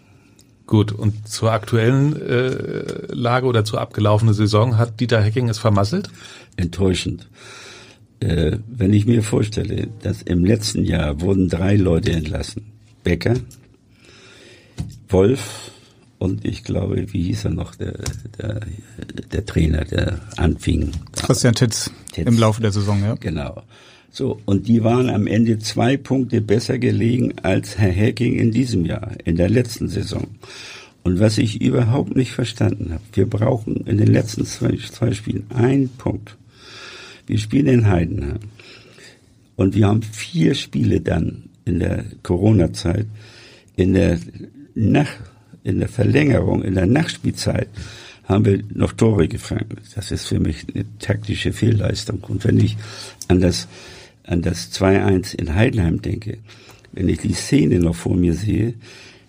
Gut, 0.66 0.92
und 0.92 1.28
zur 1.28 1.52
aktuellen 1.52 2.20
äh, 2.20 3.12
Lage 3.12 3.46
oder 3.46 3.64
zur 3.64 3.80
abgelaufenen 3.80 4.34
Saison 4.34 4.78
hat 4.78 5.00
Dieter 5.00 5.22
Hecking 5.22 5.48
es 5.48 5.58
vermasselt? 5.58 6.10
Enttäuschend. 6.56 7.28
Äh, 8.20 8.58
wenn 8.66 8.92
ich 8.92 9.06
mir 9.06 9.22
vorstelle, 9.22 9.88
dass 10.02 10.22
im 10.22 10.44
letzten 10.44 10.84
Jahr 10.84 11.20
wurden 11.20 11.48
drei 11.48 11.76
Leute 11.76 12.12
entlassen. 12.12 12.72
Becker, 13.04 13.34
Wolf 15.08 15.72
und 16.22 16.44
ich 16.44 16.62
glaube, 16.62 17.12
wie 17.12 17.24
hieß 17.24 17.46
er 17.46 17.50
noch, 17.50 17.74
der, 17.74 17.98
der, 18.38 18.60
der 19.32 19.44
Trainer, 19.44 19.84
der 19.84 20.20
anfing. 20.36 20.92
Christian 21.16 21.54
Titz, 21.54 21.90
Titz 22.12 22.28
im 22.28 22.38
Laufe 22.38 22.62
der 22.62 22.70
Saison, 22.70 23.02
ja. 23.02 23.16
Genau. 23.16 23.64
So, 24.12 24.40
und 24.44 24.68
die 24.68 24.84
waren 24.84 25.10
am 25.10 25.26
Ende 25.26 25.58
zwei 25.58 25.96
Punkte 25.96 26.40
besser 26.40 26.78
gelegen 26.78 27.34
als 27.42 27.76
Herr 27.76 27.92
Hacking 27.92 28.38
in 28.38 28.52
diesem 28.52 28.86
Jahr, 28.86 29.10
in 29.24 29.34
der 29.34 29.50
letzten 29.50 29.88
Saison. 29.88 30.28
Und 31.02 31.18
was 31.18 31.38
ich 31.38 31.60
überhaupt 31.60 32.14
nicht 32.14 32.30
verstanden 32.30 32.92
habe, 32.92 33.02
wir 33.14 33.28
brauchen 33.28 33.78
in 33.88 33.98
den 33.98 34.12
letzten 34.12 34.46
zwei, 34.46 34.76
zwei 34.76 35.12
Spielen 35.14 35.46
einen 35.52 35.88
Punkt. 35.88 36.36
Wir 37.26 37.38
spielen 37.38 37.66
in 37.66 37.88
Heidenheim. 37.88 38.38
Und 39.56 39.74
wir 39.74 39.88
haben 39.88 40.02
vier 40.02 40.54
Spiele 40.54 41.00
dann 41.00 41.48
in 41.64 41.80
der 41.80 42.04
Corona-Zeit, 42.22 43.06
in 43.74 43.94
der 43.94 44.20
Nacht, 44.76 45.18
in 45.64 45.78
der 45.78 45.88
Verlängerung, 45.88 46.62
in 46.62 46.74
der 46.74 46.86
Nachspielzeit 46.86 47.68
haben 48.24 48.44
wir 48.44 48.62
noch 48.72 48.92
Tore 48.92 49.28
gefangen. 49.28 49.78
Das 49.94 50.10
ist 50.10 50.26
für 50.26 50.38
mich 50.38 50.66
eine 50.72 50.84
taktische 50.98 51.52
Fehlleistung. 51.52 52.20
Und 52.28 52.44
wenn 52.44 52.58
ich 52.58 52.76
an 53.28 53.40
das, 53.40 53.68
an 54.24 54.42
das 54.42 54.72
2-1 54.72 55.34
in 55.34 55.54
Heidenheim 55.54 56.00
denke, 56.00 56.38
wenn 56.92 57.08
ich 57.08 57.18
die 57.18 57.32
Szene 57.32 57.78
noch 57.78 57.96
vor 57.96 58.14
mir 58.14 58.34
sehe, 58.34 58.74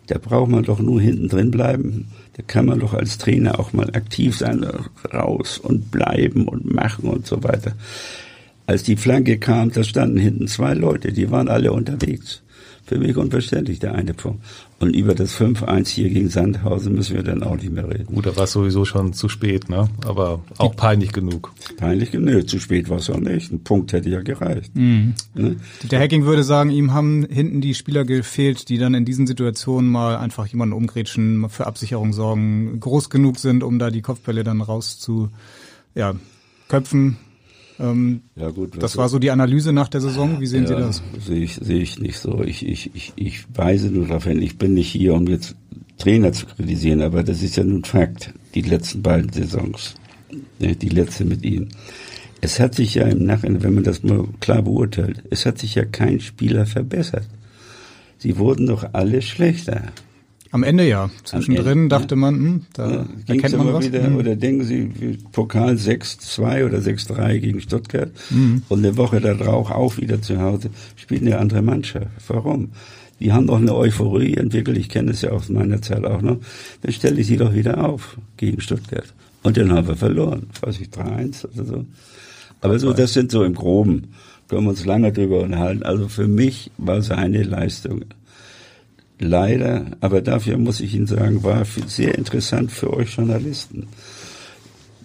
da 0.08 0.18
braucht 0.18 0.52
man 0.52 0.64
doch 0.64 0.80
nur 0.80 1.02
hinten 1.02 1.30
drin 1.30 1.52
bleiben. 1.52 2.08
Da 2.36 2.44
kann 2.46 2.66
man 2.66 2.80
doch 2.80 2.94
als 2.94 3.18
Trainer 3.18 3.60
auch 3.60 3.74
mal 3.74 3.90
aktiv 3.92 4.38
sein, 4.38 4.66
raus 5.14 5.60
und 5.60 5.92
bleiben 5.92 6.48
und 6.48 6.72
machen 6.72 7.10
und 7.10 7.26
so 7.26 7.44
weiter. 7.44 7.74
Als 8.66 8.84
die 8.84 8.96
Flanke 8.96 9.38
kam, 9.38 9.72
da 9.72 9.84
standen 9.84 10.18
hinten 10.18 10.48
zwei 10.48 10.74
Leute, 10.74 11.12
die 11.12 11.30
waren 11.32 11.48
alle 11.48 11.72
unterwegs. 11.72 12.42
Für 12.86 12.98
mich 12.98 13.16
unverständlich, 13.16 13.80
der 13.80 13.96
eine 13.96 14.14
Punkt. 14.14 14.44
Und 14.80 14.94
über 14.94 15.16
das 15.16 15.34
5-1 15.36 15.88
hier 15.88 16.10
gegen 16.10 16.28
Sandhausen 16.28 16.94
müssen 16.94 17.16
wir 17.16 17.24
dann 17.24 17.42
auch 17.42 17.56
nicht 17.56 17.72
mehr 17.72 17.88
reden. 17.88 18.14
Gut, 18.14 18.26
da 18.26 18.36
war 18.36 18.44
es 18.44 18.52
sowieso 18.52 18.84
schon 18.84 19.14
zu 19.14 19.30
spät, 19.30 19.70
ne? 19.70 19.90
Aber 20.06 20.44
auch 20.58 20.76
peinlich 20.76 21.14
genug. 21.14 21.54
Peinlich 21.78 22.12
genug. 22.12 22.50
Zu 22.50 22.60
spät 22.60 22.90
war 22.90 22.98
es 22.98 23.10
auch 23.10 23.20
nicht. 23.20 23.54
Ein 23.54 23.64
Punkt 23.64 23.94
hätte 23.94 24.10
ja 24.10 24.22
gereicht. 24.22 24.76
Mhm. 24.76 25.14
Ne? 25.34 25.56
Der 25.90 26.02
Hacking 26.02 26.26
würde 26.26 26.44
sagen, 26.44 26.72
ihm 26.72 26.94
haben 26.94 27.26
hinten 27.30 27.62
die 27.62 27.74
Spieler 27.74 28.04
gefehlt, 28.04 28.68
die 28.68 28.78
dann 28.78 28.94
in 28.94 29.06
diesen 29.06 29.28
Situationen 29.28 29.90
mal 29.90 30.18
einfach 30.18 30.46
jemanden 30.48 30.74
umgrätschen, 30.74 31.50
für 31.50 31.68
Absicherung 31.68 32.12
sorgen, 32.12 32.82
groß 32.82 33.10
genug 33.10 33.40
sind, 33.40 33.64
um 33.64 33.80
da 33.80 33.92
die 33.92 34.02
Kopfbälle 34.02 34.44
dann 34.44 34.60
raus 34.60 35.00
zu 35.00 35.30
ja, 35.96 36.16
köpfen. 36.68 37.18
Ähm, 37.80 38.22
ja 38.36 38.50
gut, 38.50 38.82
das 38.82 38.98
war 38.98 39.10
so 39.10 39.20
die 39.20 39.32
Analyse 39.32 39.74
nach 39.74 39.88
der 39.88 40.02
Saison. 40.02 40.40
Wie 40.40 40.48
sehen 40.48 40.64
ja, 40.64 40.70
Sie 40.70 40.76
das? 40.76 41.04
Sehe 41.26 41.44
ich, 41.44 41.56
sehe 41.56 41.82
ich 41.82 42.00
nicht 42.00 42.20
so. 42.20 42.44
Ich, 42.44 42.66
ich, 42.68 42.92
ich, 42.94 43.14
ich 43.16 43.46
weise 43.54 43.90
nur 43.90 44.08
darauf 44.08 44.26
hin, 44.26 44.42
ich 44.42 44.58
bin 44.58 44.74
nicht 44.74 44.92
hier, 44.92 45.14
um 45.16 45.28
jetzt 45.28 45.56
Trainer 45.98 46.34
zu 46.34 46.46
kritisieren, 46.46 47.02
aber 47.02 47.24
das 47.24 47.42
ist 47.42 47.56
ja 47.56 47.64
nun 47.64 47.84
Fakt. 47.84 48.34
Die 48.56 48.62
letzten 48.62 49.02
beiden 49.02 49.32
Saisons, 49.32 49.96
ne, 50.60 50.76
die 50.76 50.90
letzte 50.90 51.26
mit 51.26 51.44
Ihnen. 51.44 51.70
Es 52.42 52.60
hat 52.60 52.76
sich 52.76 52.96
ja 52.96 53.08
im 53.08 53.26
Nachhinein, 53.26 53.64
wenn 53.64 53.74
man 53.76 53.84
das 53.84 54.04
mal 54.04 54.26
klar 54.40 54.62
beurteilt, 54.62 55.24
es 55.30 55.46
hat 55.46 55.60
sich 55.60 55.76
ja 55.76 55.86
kein 55.86 56.20
Spieler 56.20 56.66
verbessert. 56.66 57.28
Sie 58.18 58.38
wurden 58.38 58.68
doch 58.68 58.90
alle 58.94 59.22
schlechter. 59.22 59.84
Am 60.54 60.62
Ende 60.62 60.88
ja. 60.88 61.10
Zwischendrin 61.24 61.80
Ende, 61.80 61.96
dachte 61.96 62.16
man, 62.16 62.36
hm, 62.36 62.62
da 62.74 62.92
ja, 62.92 63.06
erkennt 63.26 63.58
man 63.58 63.74
was. 63.74 63.86
Wieder, 63.86 64.04
hm. 64.06 64.18
Oder 64.18 64.36
denken 64.36 64.64
Sie, 64.64 65.18
Pokal 65.32 65.74
6-2 65.74 66.66
oder 66.68 66.78
6-3 66.78 67.40
gegen 67.40 67.60
Stuttgart 67.60 68.12
hm. 68.30 68.62
und 68.70 68.86
eine 68.86 68.96
Woche 68.96 69.20
darauf 69.20 69.72
auch 69.72 69.98
wieder 69.98 70.22
zu 70.22 70.40
Hause 70.40 70.70
spielt 70.96 71.24
eine 71.24 71.40
andere 71.40 71.64
Mannschaft. 71.64 72.06
Warum? 72.28 72.70
Die 73.20 73.32
haben 73.34 73.48
doch 73.48 73.58
eine 73.58 73.74
Euphorie 73.74 74.36
entwickelt, 74.36 74.78
ich 74.78 74.90
kenne 74.90 75.10
es 75.10 75.24
ja 75.24 75.32
aus 75.32 75.50
meiner 75.50 75.82
Zeit 75.82 76.06
auch 76.06 76.22
noch. 76.22 76.38
Dann 76.84 76.94
stelle 76.94 77.20
ich 77.20 77.26
sie 77.26 77.38
doch 77.38 77.56
wieder 77.56 77.84
auf 77.84 78.18
gegen 78.38 78.62
Stuttgart. 78.62 79.12
Und 79.42 79.58
dann 79.58 79.72
haben 79.72 79.88
wir 79.88 79.96
verloren, 79.96 80.48
weiß 80.62 80.80
ich, 80.82 80.90
3-1 80.90 81.48
oder 81.52 81.66
so. 81.66 81.86
Aber 82.62 82.78
so, 82.78 82.94
das 82.94 83.14
sind 83.14 83.32
so 83.32 83.44
im 83.44 83.56
Groben, 83.56 84.14
können 84.48 84.66
wir 84.66 84.70
uns 84.70 84.86
lange 84.86 85.12
drüber 85.12 85.42
unterhalten. 85.42 85.82
Also 85.82 86.08
für 86.10 86.28
mich 86.28 86.70
war 86.78 87.02
seine 87.02 87.42
Leistung 87.42 88.06
leider, 89.24 89.86
aber 90.02 90.22
dafür 90.22 90.58
muss 90.58 90.80
ich 90.80 90.96
Ihnen 90.96 91.08
sagen, 91.08 91.44
war 91.44 91.66
sehr 91.88 92.16
interessant 92.18 92.72
für 92.72 92.94
euch 92.94 93.16
Journalisten. 93.16 93.88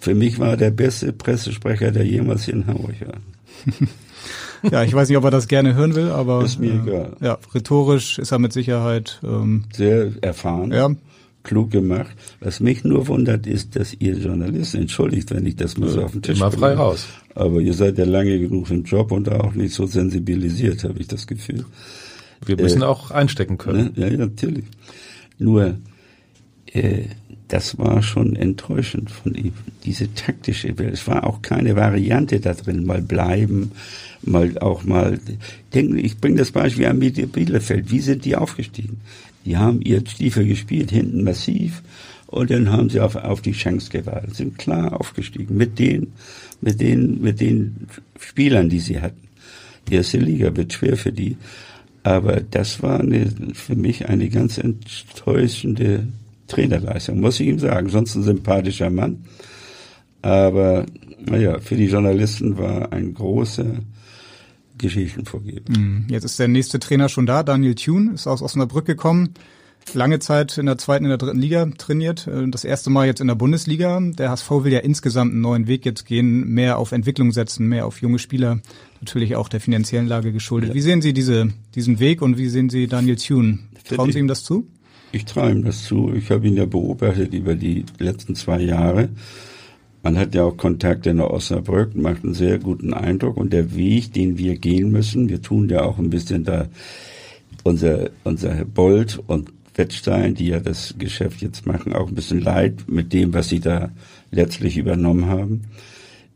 Für 0.01 0.14
mich 0.14 0.39
war 0.39 0.57
der 0.57 0.71
beste 0.71 1.12
Pressesprecher, 1.12 1.91
der 1.91 2.05
jemals 2.05 2.45
hier 2.45 2.55
in 2.55 2.66
Hamburg 2.66 2.95
war. 3.01 3.91
ja, 4.71 4.85
ich 4.85 4.95
weiß 4.95 5.09
nicht, 5.09 5.19
ob 5.19 5.25
er 5.25 5.31
das 5.31 5.49
gerne 5.49 5.75
hören 5.75 5.95
will, 5.95 6.11
aber 6.11 6.45
ist 6.45 6.61
mir 6.61 6.73
äh, 6.73 6.77
egal. 6.77 7.16
Ja, 7.21 7.39
rhetorisch 7.55 8.19
ist 8.19 8.33
er 8.33 8.39
mit 8.39 8.53
Sicherheit 8.53 9.21
ähm, 9.25 9.64
sehr 9.73 10.12
erfahren. 10.21 10.73
Ja. 10.73 10.91
Klug 11.43 11.71
gemacht. 11.71 12.14
Was 12.41 12.61
mich 12.61 12.85
nur 12.85 13.09
wundert, 13.09 13.47
ist, 13.47 13.75
dass 13.75 13.95
ihr 13.99 14.14
Journalisten, 14.14 14.83
entschuldigt, 14.83 15.31
wenn 15.31 15.47
ich 15.47 15.57
das 15.57 15.79
mal 15.79 15.89
so 15.89 16.03
auf 16.03 16.12
den 16.12 16.23
Tisch 16.23 16.39
Immer 16.39 16.51
frei 16.51 16.75
raus. 16.75 17.07
Aber 17.35 17.61
ihr 17.61 17.75
seid 17.75 17.97
ja 17.97 18.05
lange 18.05 18.39
genug 18.39 18.71
im 18.71 18.85
Job 18.85 19.12
und 19.12 19.31
auch 19.31 19.55
nicht 19.55 19.75
so 19.75 19.87
sensibilisiert, 19.87 20.85
habe 20.85 20.99
ich 21.01 21.09
das 21.09 21.27
Gefühl. 21.27 21.64
Wir 22.45 22.57
müssen 22.57 22.82
äh, 22.82 22.86
auch 22.86 23.11
einstecken 23.11 23.59
können. 23.59 23.93
Ne? 23.95 24.03
Ja, 24.03 24.09
ja, 24.09 24.16
natürlich. 24.16 24.64
Nur, 25.39 25.78
äh, 26.66 27.05
das 27.49 27.78
war 27.78 28.03
schon 28.03 28.36
enttäuschend 28.36 29.11
von 29.11 29.34
ihm. 29.34 29.53
Diese 29.84 30.12
taktische, 30.14 30.68
es 30.68 31.07
war 31.07 31.24
auch 31.24 31.41
keine 31.41 31.76
Variante 31.76 32.41
da 32.41 32.53
drin, 32.53 32.84
mal 32.84 33.01
bleiben, 33.01 33.72
mal 34.22 34.59
auch 34.59 34.84
mal, 34.84 35.18
denken, 35.72 35.97
ich 35.99 36.18
bringe 36.18 36.36
das 36.36 36.53
Beispiel 36.53 36.86
an 36.86 36.99
Bielefeld. 37.01 37.91
Wie 37.91 38.01
sind 38.01 38.24
die 38.26 38.36
aufgestiegen? 38.36 39.01
Die 39.47 39.57
haben 39.57 39.80
ihr 39.80 40.03
Stiefel 40.07 40.47
gespielt, 40.47 40.91
hinten 40.91 41.24
massiv 41.24 41.82
Und 42.26 42.51
dann 42.51 42.70
haben 42.70 42.91
sie 42.91 43.01
auf, 43.01 43.16
auf 43.16 43.41
die 43.41 43.53
Chance 43.53 43.91
gewartet, 43.91 44.36
sind 44.36 44.59
klar 44.59 45.01
aufgestiegen 45.01 45.57
mit 45.57 45.78
den, 45.78 46.12
mit 46.61 46.80
den, 46.80 47.22
mit 47.22 47.41
den 47.41 47.86
Spielern, 48.20 48.68
die 48.68 48.80
sie 48.80 49.01
hatten. 49.01 49.28
Die 49.89 49.95
erste 49.95 50.18
Liga 50.18 50.55
wird 50.55 50.74
schwer 50.74 50.99
für 50.99 51.12
die. 51.12 51.39
Aber 52.03 52.40
das 52.40 52.82
war 52.82 53.01
eine, 53.01 53.26
für 53.55 53.76
mich 53.76 54.09
eine 54.09 54.28
ganz 54.28 54.59
enttäuschende 54.59 56.09
Trainerleistung, 56.46 57.20
muss 57.20 57.40
ich 57.40 57.49
ihm 57.49 57.59
sagen. 57.59 57.88
Sonst 57.88 58.14
ein 58.14 58.22
sympathischer 58.22 58.90
Mann. 58.90 59.24
Aber 60.22 60.86
naja, 61.24 61.59
für 61.61 61.76
die 61.76 61.86
Journalisten 61.86 62.59
war 62.59 62.92
ein 62.92 63.14
großer 63.14 63.66
Geschichtenvorgeber. 64.78 65.78
Mhm. 65.78 66.07
Jetzt 66.09 66.24
ist 66.24 66.38
der 66.38 66.49
nächste 66.49 66.78
Trainer 66.78 67.09
schon 67.09 67.26
da, 67.26 67.42
Daniel 67.42 67.74
Thune, 67.74 68.12
ist 68.14 68.26
aus 68.26 68.42
Osnabrück 68.42 68.86
gekommen. 68.86 69.34
Lange 69.94 70.18
Zeit 70.18 70.59
in 70.59 70.66
der 70.66 70.76
zweiten, 70.76 71.05
in 71.05 71.09
der 71.09 71.18
dritten 71.18 71.38
Liga 71.38 71.66
trainiert. 71.78 72.26
Äh, 72.26 72.49
das 72.49 72.64
erste 72.64 72.90
Mal 72.90 73.07
jetzt 73.07 73.20
in 73.20 73.26
der 73.26 73.34
Bundesliga. 73.34 74.01
Der 74.01 74.30
HSV 74.30 74.51
will 74.51 74.72
ja 74.72 74.80
insgesamt 74.80 75.32
einen 75.32 75.40
neuen 75.40 75.66
Weg 75.66 75.86
jetzt 75.86 76.05
gehen, 76.05 76.49
mehr 76.49 76.78
auf 76.78 76.92
Entwicklung 76.92 77.32
setzen, 77.32 77.66
mehr 77.66 77.86
auf 77.86 78.03
junge 78.03 78.18
Spieler. 78.18 78.61
Natürlich 79.01 79.36
auch 79.36 79.49
der 79.49 79.61
finanziellen 79.61 80.07
Lage 80.07 80.32
geschuldet. 80.32 80.70
Ja. 80.70 80.74
Wie 80.74 80.80
sehen 80.80 81.03
Sie 81.03 81.12
diese, 81.12 81.49
diesen 81.74 82.01
Weg 82.01 82.20
und 82.22 82.38
wie 82.38 82.49
sehen 82.49 82.68
Sie 82.68 82.86
Daniel 82.86 83.16
Thune? 83.16 83.61
Trauen 83.84 84.12
Sie 84.12 84.18
ihm 84.18 84.28
das 84.28 84.44
zu? 84.44 84.66
Ich 85.12 85.24
traue 85.24 85.53
ihm 85.53 85.64
das 85.64 85.84
zu. 85.84 86.12
Ich 86.14 86.30
habe 86.30 86.46
ihn 86.46 86.57
ja 86.57 86.66
beobachtet 86.66 87.32
über 87.32 87.55
die 87.55 87.84
letzten 87.99 88.34
zwei 88.34 88.61
Jahre. 88.61 89.09
Man 90.03 90.18
hat 90.18 90.34
ja 90.34 90.44
auch 90.44 90.57
Kontakte 90.57 91.11
in 91.11 91.20
Osnabrück, 91.20 91.94
macht 91.96 92.24
einen 92.24 92.34
sehr 92.34 92.59
guten 92.59 92.92
Eindruck. 92.92 93.36
Und 93.36 93.53
der 93.53 93.74
Weg, 93.74 94.12
den 94.12 94.38
wir 94.38 94.57
gehen 94.57 94.90
müssen, 94.90 95.28
wir 95.28 95.42
tun 95.42 95.68
ja 95.68 95.82
auch 95.82 95.99
ein 95.99 96.11
bisschen 96.11 96.44
da 96.44 96.68
unser, 97.64 98.11
unser 98.24 98.64
Bold 98.64 99.20
und 99.26 99.53
Wettstein, 99.74 100.34
die 100.34 100.49
ja 100.49 100.61
das 100.61 100.94
Geschäft 100.99 101.40
jetzt 101.40 101.66
machen, 101.66 101.94
auch 101.94 102.09
ein 102.09 102.14
bisschen 102.14 102.40
leid 102.40 102.88
mit 102.88 103.12
dem, 103.12 103.32
was 103.32 103.49
sie 103.49 103.61
da 103.61 103.90
letztlich 104.30 104.76
übernommen 104.76 105.26
haben. 105.26 105.62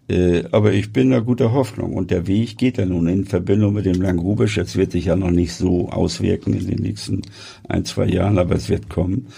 Äh, 0.09 0.44
aber 0.50 0.72
ich 0.72 0.92
bin 0.92 1.11
da 1.11 1.20
guter 1.20 1.53
Hoffnung. 1.53 1.94
Und 1.94 2.11
der 2.11 2.26
Weg 2.26 2.59
geht 2.59 2.78
ja 2.78 2.86
nun 2.86 3.07
in 3.07 3.24
Verbindung 3.24 3.74
mit 3.74 3.86
dem 3.86 4.00
Langrubisch. 4.00 4.57
Jetzt 4.57 4.76
wird 4.76 4.92
sich 4.92 5.07
ja 5.07 5.16
noch 5.16 5.30
nicht 5.30 5.55
so 5.55 5.88
auswirken 5.88 6.55
in 6.55 6.66
den 6.66 6.78
nächsten 6.80 7.22
ein, 7.68 7.84
zwei 7.84 8.07
Jahren, 8.07 8.38
aber 8.38 8.55
es 8.55 8.68
wird 8.68 8.88
kommen. 8.88 9.28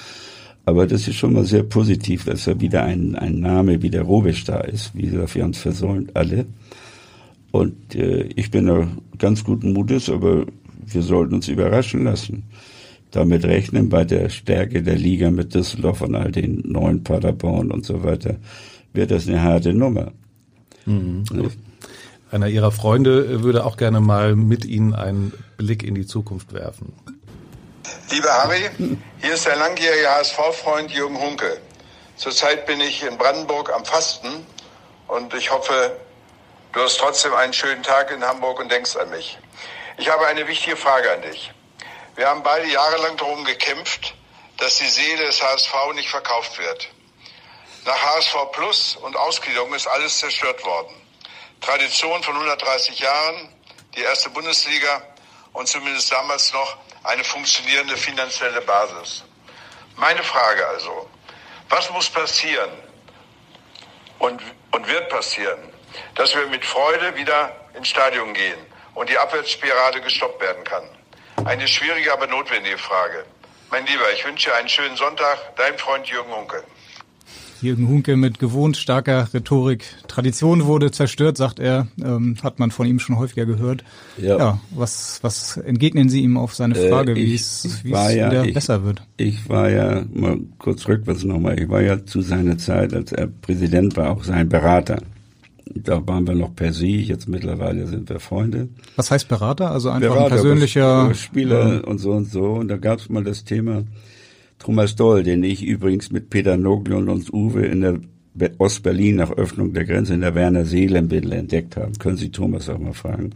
Aber 0.66 0.86
das 0.86 1.06
ist 1.08 1.16
schon 1.16 1.34
mal 1.34 1.44
sehr 1.44 1.62
positiv, 1.62 2.24
dass 2.24 2.46
er 2.46 2.60
wieder 2.60 2.84
ein, 2.84 3.14
ein 3.16 3.40
Name 3.40 3.82
wie 3.82 3.90
der 3.90 4.02
Robisch 4.02 4.44
da 4.44 4.60
ist. 4.60 4.94
Wie 4.94 5.02
gesagt, 5.02 5.34
wir 5.34 5.42
haben 5.42 5.50
es 5.50 5.58
versäumt, 5.58 6.16
alle. 6.16 6.46
Und 7.50 7.94
äh, 7.94 8.22
ich 8.34 8.50
bin 8.50 8.66
da 8.66 8.88
ganz 9.18 9.44
guten 9.44 9.74
Mutes, 9.74 10.08
aber 10.08 10.46
wir 10.86 11.02
sollten 11.02 11.34
uns 11.34 11.48
überraschen 11.48 12.04
lassen. 12.04 12.44
Damit 13.10 13.44
rechnen 13.44 13.90
bei 13.90 14.04
der 14.04 14.28
Stärke 14.28 14.82
der 14.82 14.96
Liga 14.96 15.30
mit 15.30 15.54
Düsseldorf 15.54 16.00
und 16.00 16.16
all 16.16 16.32
den 16.32 16.62
neuen 16.66 17.04
Paderborn 17.04 17.70
und 17.70 17.84
so 17.84 18.02
weiter, 18.02 18.36
wird 18.92 19.10
das 19.10 19.28
eine 19.28 19.42
harte 19.42 19.72
Nummer. 19.72 20.12
Mhm. 20.87 21.24
Einer 22.30 22.49
Ihrer 22.49 22.72
Freunde 22.72 23.43
würde 23.43 23.64
auch 23.64 23.76
gerne 23.76 24.01
mal 24.01 24.35
mit 24.35 24.64
Ihnen 24.64 24.95
einen 24.95 25.32
Blick 25.57 25.82
in 25.82 25.95
die 25.95 26.07
Zukunft 26.07 26.53
werfen. 26.53 26.93
Lieber 28.11 28.32
Harry, 28.32 28.70
hier 29.20 29.35
ist 29.35 29.47
der 29.47 29.57
langjährige 29.57 30.09
HSV-Freund 30.09 30.91
Jürgen 30.91 31.18
Hunke. 31.18 31.59
Zurzeit 32.16 32.66
bin 32.66 32.80
ich 32.80 33.03
in 33.03 33.18
Brandenburg 33.18 33.72
am 33.72 33.85
Fasten 33.85 34.28
und 35.09 35.35
ich 35.35 35.51
hoffe, 35.51 35.97
du 36.72 36.80
hast 36.80 36.99
trotzdem 36.99 37.35
einen 37.35 37.53
schönen 37.53 37.82
Tag 37.82 38.11
in 38.12 38.22
Hamburg 38.22 38.61
und 38.61 38.70
denkst 38.70 38.97
an 38.97 39.11
mich. 39.11 39.39
Ich 39.99 40.11
habe 40.11 40.26
eine 40.26 40.47
wichtige 40.49 40.76
Frage 40.76 41.11
an 41.12 41.22
dich. 41.22 41.53
Wir 42.16 42.28
haben 42.28 42.43
beide 42.43 42.68
jahrelang 42.68 43.16
darum 43.16 43.45
gekämpft, 43.45 44.14
dass 44.59 44.78
die 44.78 44.87
Seele 44.87 45.26
des 45.26 45.43
HSV 45.43 45.72
nicht 45.95 46.09
verkauft 46.09 46.59
wird. 46.59 46.89
Nach 47.85 48.03
HSV 48.03 48.53
Plus 48.53 48.97
und 48.97 49.14
Ausgliederung 49.14 49.74
ist 49.74 49.87
alles 49.87 50.18
zerstört 50.18 50.64
worden. 50.64 50.95
Tradition 51.61 52.22
von 52.22 52.35
130 52.35 52.99
Jahren, 52.99 53.49
die 53.95 54.01
erste 54.01 54.30
Bundesliga 54.30 55.03
und 55.53 55.68
zumindest 55.68 56.11
damals 56.11 56.53
noch 56.55 56.78
eine 57.03 57.22
funktionierende 57.24 57.97
finanzielle 57.97 58.62
Basis. 58.62 59.24
Meine 59.97 60.22
Frage 60.22 60.66
also, 60.66 61.11
was 61.68 61.91
muss 61.91 62.09
passieren 62.09 62.70
und, 64.18 64.43
und 64.70 64.89
wird 64.89 65.11
passieren, 65.11 65.59
dass 66.14 66.35
wir 66.35 66.47
mit 66.47 66.64
Freude 66.64 67.14
wieder 67.16 67.55
ins 67.74 67.89
Stadion 67.89 68.32
gehen 68.32 68.59
und 68.95 69.11
die 69.11 69.18
Abwärtsspirale 69.18 70.01
gestoppt 70.01 70.41
werden 70.41 70.64
kann? 70.64 70.89
Eine 71.45 71.68
schwierige, 71.68 72.12
aber 72.12 72.26
notwendige 72.26 72.78
Frage. 72.78 73.26
Mein 73.70 73.85
Lieber, 73.87 74.11
ich 74.12 74.24
wünsche 74.24 74.55
einen 74.55 74.68
schönen 74.68 74.97
Sonntag. 74.97 75.57
Dein 75.57 75.76
Freund 75.78 76.07
Jürgen 76.07 76.35
Hunke. 76.35 76.64
Jürgen 77.64 77.88
Hunke 77.88 78.16
mit 78.16 78.38
gewohnt 78.38 78.76
starker 78.76 79.28
Rhetorik. 79.32 79.84
Tradition 80.06 80.66
wurde 80.66 80.90
zerstört, 80.90 81.36
sagt 81.36 81.58
er. 81.58 81.88
Ähm, 82.02 82.36
hat 82.42 82.58
man 82.58 82.70
von 82.70 82.86
ihm 82.86 82.98
schon 82.98 83.18
häufiger 83.18 83.46
gehört. 83.46 83.84
Ja. 84.18 84.38
ja 84.38 84.60
was, 84.70 85.18
was 85.22 85.56
entgegnen 85.56 86.08
Sie 86.08 86.22
ihm 86.22 86.36
auf 86.36 86.54
seine 86.54 86.76
äh, 86.76 86.88
Frage, 86.88 87.12
äh, 87.12 87.16
wie 87.16 87.34
es, 87.34 87.80
wie 87.82 87.92
es 87.92 88.14
ja, 88.14 88.30
wieder 88.30 88.44
ich, 88.44 88.54
besser 88.54 88.84
wird? 88.84 89.02
Ich 89.16 89.48
war 89.48 89.70
ja, 89.70 90.04
mal 90.12 90.38
kurz 90.58 90.86
rückwärts 90.86 91.24
nochmal, 91.24 91.58
ich 91.58 91.68
war 91.68 91.82
ja 91.82 92.04
zu 92.04 92.20
seiner 92.20 92.58
Zeit, 92.58 92.92
als 92.94 93.12
er 93.12 93.26
Präsident 93.26 93.96
war, 93.96 94.10
auch 94.10 94.24
sein 94.24 94.48
Berater. 94.48 94.98
Da 95.66 96.06
waren 96.06 96.26
wir 96.26 96.34
noch 96.34 96.54
per 96.54 96.72
se, 96.72 96.86
jetzt 96.86 97.28
mittlerweile 97.28 97.86
sind 97.86 98.08
wir 98.08 98.20
Freunde. 98.20 98.68
Was 98.96 99.10
heißt 99.10 99.28
Berater? 99.28 99.70
Also 99.70 99.88
einfach 99.88 100.10
Berater, 100.10 100.24
ein 100.24 100.30
persönlicher 100.30 101.14
Spieler 101.14 101.74
ja. 101.76 101.80
und 101.80 101.98
so 101.98 102.12
und 102.12 102.30
so. 102.30 102.52
Und 102.52 102.68
da 102.68 102.76
gab 102.76 102.98
es 102.98 103.08
mal 103.08 103.24
das 103.24 103.44
Thema, 103.44 103.84
Thomas 104.64 104.96
Doll, 104.96 105.22
den 105.22 105.44
ich 105.44 105.62
übrigens 105.62 106.10
mit 106.10 106.30
Peter 106.30 106.56
Noglion 106.56 107.10
und 107.10 107.30
Uwe 107.34 107.66
in 107.66 107.82
der 107.82 108.00
Ostberlin 108.56 109.16
nach 109.16 109.30
Öffnung 109.32 109.74
der 109.74 109.84
Grenze 109.84 110.14
in 110.14 110.22
der 110.22 110.34
Werner 110.34 110.64
Seelenbindel 110.64 111.32
entdeckt 111.32 111.76
haben. 111.76 111.92
Können 111.98 112.16
Sie 112.16 112.30
Thomas 112.30 112.70
auch 112.70 112.78
mal 112.78 112.94
fragen. 112.94 113.32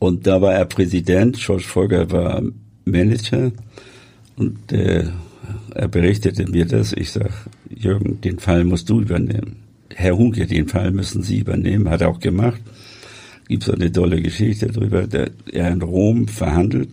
Und 0.00 0.26
da 0.26 0.42
war 0.42 0.54
er 0.54 0.64
Präsident, 0.64 1.36
George 1.36 1.62
Volker 1.62 2.10
war 2.10 2.42
Manager 2.84 3.52
und 4.34 4.72
äh, 4.72 5.04
er 5.72 5.88
berichtete 5.88 6.50
mir 6.50 6.66
das. 6.66 6.92
Ich 6.92 7.12
sag, 7.12 7.30
Jürgen, 7.70 8.20
den 8.22 8.40
Fall 8.40 8.64
musst 8.64 8.90
du 8.90 9.02
übernehmen. 9.02 9.58
Herr 9.94 10.16
Hunke, 10.18 10.46
den 10.48 10.66
Fall 10.66 10.90
müssen 10.90 11.22
Sie 11.22 11.38
übernehmen, 11.38 11.88
hat 11.88 12.00
er 12.00 12.08
auch 12.08 12.18
gemacht. 12.18 12.60
Gibt 13.46 13.62
so 13.62 13.72
eine 13.72 13.92
tolle 13.92 14.20
Geschichte 14.20 14.66
darüber, 14.66 15.06
der 15.06 15.30
er 15.52 15.70
in 15.70 15.80
Rom 15.82 16.26
verhandelt 16.26 16.88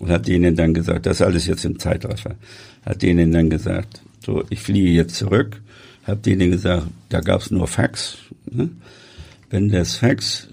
und 0.00 0.10
hat 0.10 0.26
denen 0.26 0.56
dann 0.56 0.74
gesagt, 0.74 1.06
das 1.06 1.18
ist 1.18 1.26
alles 1.26 1.46
jetzt 1.46 1.64
im 1.64 1.78
Zeitraffer, 1.78 2.36
hat 2.84 3.02
denen 3.02 3.32
dann 3.32 3.50
gesagt, 3.50 4.02
so, 4.24 4.44
ich 4.50 4.60
fliege 4.60 4.90
jetzt 4.90 5.16
zurück, 5.16 5.62
hab 6.04 6.22
denen 6.22 6.50
gesagt, 6.50 6.86
da 7.08 7.20
gab's 7.20 7.50
nur 7.50 7.66
Fax. 7.66 8.18
Ne? 8.50 8.70
Wenn 9.50 9.70
das 9.70 9.96
Fax 9.96 10.48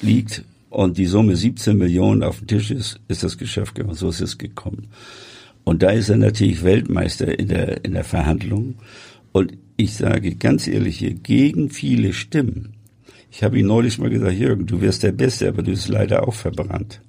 liegt 0.00 0.44
und 0.70 0.98
die 0.98 1.06
Summe 1.06 1.36
17 1.36 1.76
Millionen 1.76 2.22
auf 2.22 2.38
dem 2.38 2.48
Tisch 2.48 2.70
ist, 2.70 3.00
ist 3.08 3.22
das 3.22 3.38
Geschäft 3.38 3.74
gemacht. 3.74 3.96
So 3.96 4.08
ist 4.08 4.20
es 4.20 4.38
gekommen. 4.38 4.88
Und 5.64 5.82
da 5.82 5.90
ist 5.90 6.08
er 6.08 6.16
natürlich 6.16 6.64
Weltmeister 6.64 7.38
in 7.38 7.48
der, 7.48 7.84
in 7.84 7.92
der 7.92 8.04
Verhandlung. 8.04 8.76
Und 9.30 9.52
ich 9.76 9.94
sage 9.94 10.34
ganz 10.34 10.66
ehrlich 10.66 10.98
hier, 10.98 11.14
gegen 11.14 11.70
viele 11.70 12.12
Stimmen. 12.12 12.74
Ich 13.30 13.42
habe 13.42 13.58
ihn 13.58 13.66
neulich 13.66 13.98
mal 13.98 14.10
gesagt, 14.10 14.34
Jürgen, 14.34 14.66
du 14.66 14.80
wirst 14.80 15.04
der 15.04 15.12
Beste, 15.12 15.48
aber 15.48 15.62
du 15.62 15.70
bist 15.70 15.88
leider 15.88 16.26
auch 16.26 16.34
verbrannt 16.34 17.00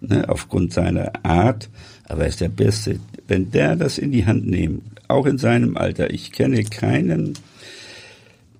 ne, 0.00 0.28
aufgrund 0.28 0.72
seiner 0.72 1.12
Art, 1.24 1.68
aber 2.04 2.22
er 2.22 2.28
ist 2.28 2.40
der 2.40 2.48
Beste. 2.48 3.00
Wenn 3.26 3.50
der 3.50 3.76
das 3.76 3.98
in 3.98 4.12
die 4.12 4.26
Hand 4.26 4.46
nimmt, 4.46 4.82
auch 5.08 5.26
in 5.26 5.38
seinem 5.38 5.76
Alter, 5.76 6.10
ich 6.10 6.32
kenne 6.32 6.64
keinen 6.64 7.34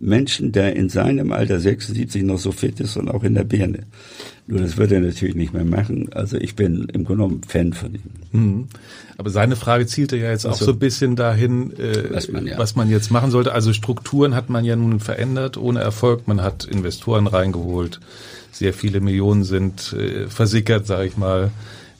Menschen, 0.01 0.53
der 0.53 0.77
in 0.77 0.89
seinem 0.89 1.33
Alter 1.33 1.59
76 1.59 2.23
noch 2.23 2.39
so 2.39 2.53
fit 2.53 2.81
ist 2.81 2.97
und 2.97 3.09
auch 3.09 3.25
in 3.25 3.35
der 3.35 3.45
Birne. 3.45 3.81
Nur 4.47 4.61
das 4.61 4.77
wird 4.77 4.93
er 4.93 5.01
natürlich 5.01 5.35
nicht 5.35 5.53
mehr 5.53 5.65
machen. 5.65 6.11
Also 6.13 6.37
ich 6.37 6.55
bin 6.55 6.89
im 6.93 7.05
Grunde 7.05 7.25
genommen 7.25 7.41
Fan 7.47 7.73
von 7.73 7.95
ihm. 7.95 8.01
Mhm. 8.33 8.69
Aber 9.17 9.31
seine 9.31 9.57
Frage 9.57 9.87
zielte 9.87 10.17
ja 10.17 10.31
jetzt 10.31 10.47
also, 10.47 10.57
auch 10.57 10.67
so 10.67 10.73
ein 10.73 10.79
bisschen 10.79 11.17
dahin, 11.17 11.73
äh, 11.79 12.11
was, 12.11 12.29
man, 12.29 12.47
ja. 12.47 12.59
was 12.59 12.77
man 12.77 12.89
jetzt 12.89 13.11
machen 13.11 13.31
sollte. 13.31 13.53
Also 13.53 13.73
Strukturen 13.73 14.35
hat 14.35 14.49
man 14.49 14.65
ja 14.65 14.77
nun 14.77 15.01
verändert 15.01 15.57
ohne 15.57 15.81
Erfolg. 15.81 16.29
Man 16.29 16.43
hat 16.43 16.65
Investoren 16.65 17.27
reingeholt 17.27 18.01
sehr 18.59 18.75
viele 18.75 19.01
Millionen 19.01 19.45
sind 19.45 19.93
äh, 19.93 20.29
versickert, 20.29 20.87
sage 20.87 21.07
ich 21.07 21.17
mal. 21.17 21.51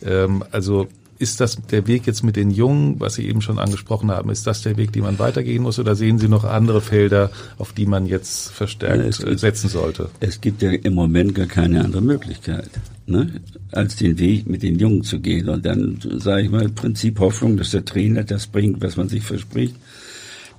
Ähm, 0.05 0.45
also 0.51 0.89
ist 1.19 1.41
das 1.41 1.57
der 1.67 1.87
Weg 1.87 2.07
jetzt 2.07 2.23
mit 2.23 2.37
den 2.37 2.51
Jungen, 2.51 3.01
was 3.01 3.15
Sie 3.15 3.27
eben 3.27 3.41
schon 3.41 3.59
angesprochen 3.59 4.11
haben, 4.11 4.31
ist 4.31 4.47
das 4.47 4.63
der 4.63 4.77
Weg, 4.77 4.93
den 4.93 5.03
man 5.03 5.19
weitergehen 5.19 5.63
muss 5.63 5.79
oder 5.79 5.95
sehen 5.95 6.19
Sie 6.19 6.29
noch 6.29 6.45
andere 6.45 6.81
Felder, 6.81 7.31
auf 7.59 7.73
die 7.73 7.87
man 7.87 8.07
jetzt 8.07 8.51
verstärkt 8.51 9.25
gibt, 9.25 9.41
setzen 9.41 9.69
sollte? 9.69 10.11
Es 10.21 10.41
gibt 10.41 10.63
ja 10.63 10.71
im 10.71 10.95
Moment 10.95 11.35
gar 11.35 11.47
keine 11.47 11.85
andere 11.85 12.03
Möglichkeit, 12.03 12.71
ne, 13.07 13.41
als 13.73 13.97
den 13.97 14.19
Weg 14.19 14.49
mit 14.49 14.63
den 14.63 14.79
Jungen 14.79 15.03
zu 15.03 15.21
gehen. 15.21 15.49
Und 15.49 15.67
dann 15.67 15.99
sage 16.19 16.43
ich 16.43 16.51
mal, 16.51 16.69
Prinzip 16.69 17.19
Hoffnung, 17.21 17.57
dass 17.57 17.71
der 17.71 17.85
Trainer 17.85 18.25
das 18.25 18.47
bringt, 18.47 18.81
was 18.83 18.97
man 18.97 19.09
sich 19.09 19.25
verspricht. 19.25 19.75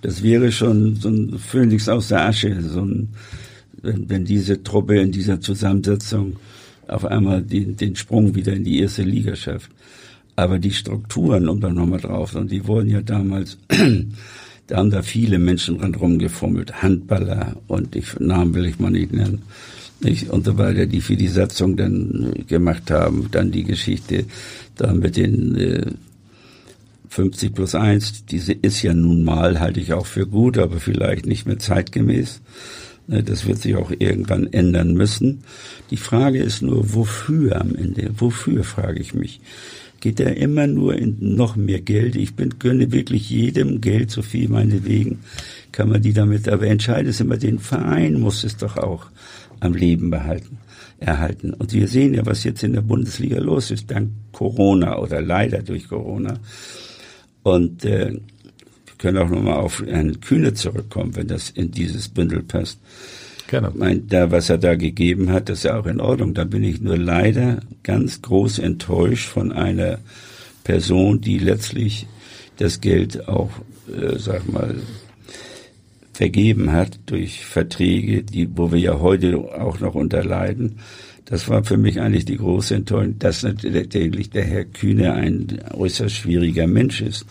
Das 0.01 0.23
wäre 0.23 0.51
schon 0.51 0.95
so 0.95 1.09
ein 1.09 1.39
Phönix 1.39 1.89
aus 1.89 2.09
der 2.09 2.25
Asche, 2.25 2.61
so 2.61 2.81
ein 2.81 3.09
wenn, 3.81 4.09
wenn 4.09 4.25
diese 4.25 4.63
Truppe 4.63 4.99
in 4.99 5.11
dieser 5.11 5.39
Zusammensetzung 5.39 6.35
auf 6.87 7.05
einmal 7.05 7.41
den, 7.41 7.75
den 7.77 7.95
Sprung 7.95 8.35
wieder 8.35 8.53
in 8.53 8.63
die 8.63 8.79
erste 8.79 9.03
Liga 9.03 9.35
schafft. 9.35 9.69
Aber 10.39 10.57
die 10.57 10.71
Strukturen, 10.71 11.49
um 11.49 11.59
da 11.59 11.69
nochmal 11.69 11.99
drauf, 11.99 12.33
und 12.33 12.49
die 12.49 12.65
wurden 12.65 12.89
ja 12.89 13.01
damals, 13.01 13.57
da 14.67 14.77
haben 14.77 14.89
da 14.89 15.01
viele 15.01 15.37
Menschen 15.37 15.79
dran 15.79 15.93
rumgefummelt, 15.95 16.81
Handballer 16.81 17.57
und 17.67 17.93
ich, 17.97 18.17
Namen 18.21 18.53
will 18.53 18.65
ich 18.65 18.79
mal 18.79 18.89
nicht 18.89 19.11
nennen, 19.11 19.41
nicht, 19.99 20.29
und 20.29 20.45
so 20.45 20.57
weiter, 20.57 20.85
die 20.85 21.01
für 21.01 21.17
die 21.17 21.27
Satzung 21.27 21.75
dann 21.75 22.45
gemacht 22.47 22.89
haben, 22.89 23.27
dann 23.31 23.51
die 23.51 23.65
Geschichte 23.65 24.27
da 24.77 24.93
mit 24.93 25.17
den 25.17 25.57
äh, 25.57 25.85
50 27.09 27.53
plus 27.53 27.75
1, 27.75 28.23
diese 28.27 28.53
ist 28.53 28.81
ja 28.81 28.93
nun 28.93 29.25
mal, 29.25 29.59
halte 29.59 29.81
ich 29.81 29.91
auch 29.91 30.05
für 30.05 30.25
gut, 30.25 30.57
aber 30.57 30.79
vielleicht 30.79 31.25
nicht 31.25 31.47
mehr 31.47 31.59
zeitgemäß. 31.59 32.39
Ne, 33.07 33.23
das 33.23 33.45
wird 33.45 33.57
sich 33.57 33.75
auch 33.75 33.91
irgendwann 33.91 34.47
ändern 34.53 34.93
müssen. 34.93 35.43
Die 35.91 35.97
Frage 35.97 36.39
ist 36.39 36.61
nur, 36.61 36.93
wofür 36.93 37.59
am 37.59 37.75
Ende? 37.75 38.11
Wofür, 38.15 38.63
frage 38.63 39.01
ich 39.01 39.13
mich. 39.13 39.41
Geht 39.99 40.19
er 40.19 40.37
immer 40.37 40.67
nur 40.67 40.95
in 40.95 41.17
noch 41.19 41.55
mehr 41.55 41.81
Geld? 41.81 42.15
Ich 42.15 42.35
bin, 42.35 42.59
gönne 42.59 42.91
wirklich 42.91 43.29
jedem 43.29 43.81
Geld, 43.81 44.11
so 44.11 44.21
viel 44.21 44.47
meinetwegen, 44.47 45.19
kann 45.71 45.89
man 45.89 46.01
die 46.01 46.13
damit, 46.13 46.47
aber 46.47 46.67
entscheidend 46.67 47.09
ist 47.09 47.21
immer, 47.21 47.37
den 47.37 47.59
Verein 47.59 48.19
muss 48.19 48.43
es 48.43 48.57
doch 48.57 48.77
auch 48.77 49.07
am 49.59 49.73
Leben 49.73 50.09
behalten, 50.09 50.57
erhalten. 50.99 51.53
Und 51.53 51.73
wir 51.73 51.87
sehen 51.87 52.13
ja, 52.13 52.25
was 52.25 52.43
jetzt 52.43 52.63
in 52.63 52.73
der 52.73 52.81
Bundesliga 52.81 53.39
los 53.39 53.71
ist, 53.71 53.91
dank 53.91 54.09
Corona 54.31 54.97
oder 54.97 55.21
leider 55.21 55.61
durch 55.61 55.87
Corona. 55.89 56.39
Und 57.43 57.83
äh, 57.85 58.11
wir 58.11 58.95
können 58.97 59.17
auch 59.17 59.29
nochmal 59.29 59.57
auf 59.57 59.83
Herrn 59.85 60.21
Kühne 60.21 60.53
zurückkommen, 60.53 61.15
wenn 61.15 61.27
das 61.27 61.49
in 61.49 61.71
dieses 61.71 62.09
Bündel 62.09 62.43
passt. 62.43 62.79
Gerne. 63.49 63.71
Mein, 63.73 64.07
da, 64.07 64.29
was 64.29 64.51
er 64.51 64.59
da 64.59 64.75
gegeben 64.75 65.31
hat, 65.31 65.49
das 65.49 65.59
ist 65.59 65.63
ja 65.63 65.79
auch 65.79 65.87
in 65.87 65.99
Ordnung. 65.99 66.35
Da 66.35 66.43
bin 66.43 66.63
ich 66.63 66.81
nur 66.81 66.97
leider 66.97 67.61
ganz 67.81 68.21
groß 68.21 68.59
enttäuscht 68.59 69.27
von 69.27 69.51
einer 69.51 69.97
Person, 70.63 71.19
die 71.19 71.39
letztlich 71.39 72.05
das 72.57 72.79
Geld 72.79 73.27
auch, 73.27 73.49
äh, 73.87 74.19
sag 74.19 74.47
mal, 74.53 74.75
vergeben 76.13 76.73
hat 76.73 76.99
durch 77.07 77.43
Verträge, 77.43 78.21
die, 78.21 78.55
wo 78.55 78.71
wir 78.71 78.79
ja 78.79 78.99
heute 78.99 79.37
auch 79.39 79.79
noch 79.79 79.95
unterleiden. 79.95 80.77
Das 81.25 81.49
war 81.49 81.63
für 81.63 81.77
mich 81.77 81.99
eigentlich 81.99 82.25
die 82.25 82.37
große 82.37 82.75
Enttäuschung, 82.75 83.17
dass 83.17 83.41
natürlich 83.41 84.29
der 84.29 84.43
Herr 84.43 84.65
Kühne 84.65 85.13
ein 85.13 85.59
äußerst 85.73 86.13
schwieriger 86.13 86.67
Mensch 86.67 87.01
ist 87.01 87.25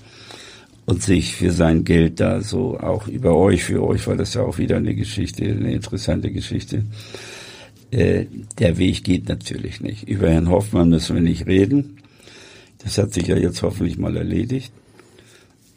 und 0.89 1.03
sich 1.03 1.35
für 1.35 1.53
sein 1.53 1.85
Geld 1.85 2.19
da 2.19 2.41
so 2.41 2.81
auch 2.81 3.09
über 3.09 3.37
euch, 3.37 3.63
für 3.63 3.83
euch 3.83 4.07
war 4.07 4.17
das 4.17 4.33
ja 4.33 4.41
auch 4.41 4.57
wieder 4.57 4.79
eine 4.79 4.95
Geschichte, 4.95 5.45
eine 5.45 5.73
interessante 5.73 6.31
Geschichte. 6.31 6.85
Äh, 7.91 8.25
der 8.59 8.79
Weg 8.79 9.05
geht 9.05 9.29
natürlich 9.29 9.83
nicht. 9.83 10.09
Über 10.09 10.31
Herrn 10.31 10.49
Hoffmann 10.49 10.89
müssen 10.89 11.15
wir 11.15 11.21
nicht 11.21 11.47
reden. 11.47 11.99
Das 12.83 12.97
hat 12.97 13.13
sich 13.13 13.27
ja 13.27 13.37
jetzt 13.37 13.63
hoffentlich 13.63 13.99
mal 13.99 14.17
erledigt. 14.17 14.73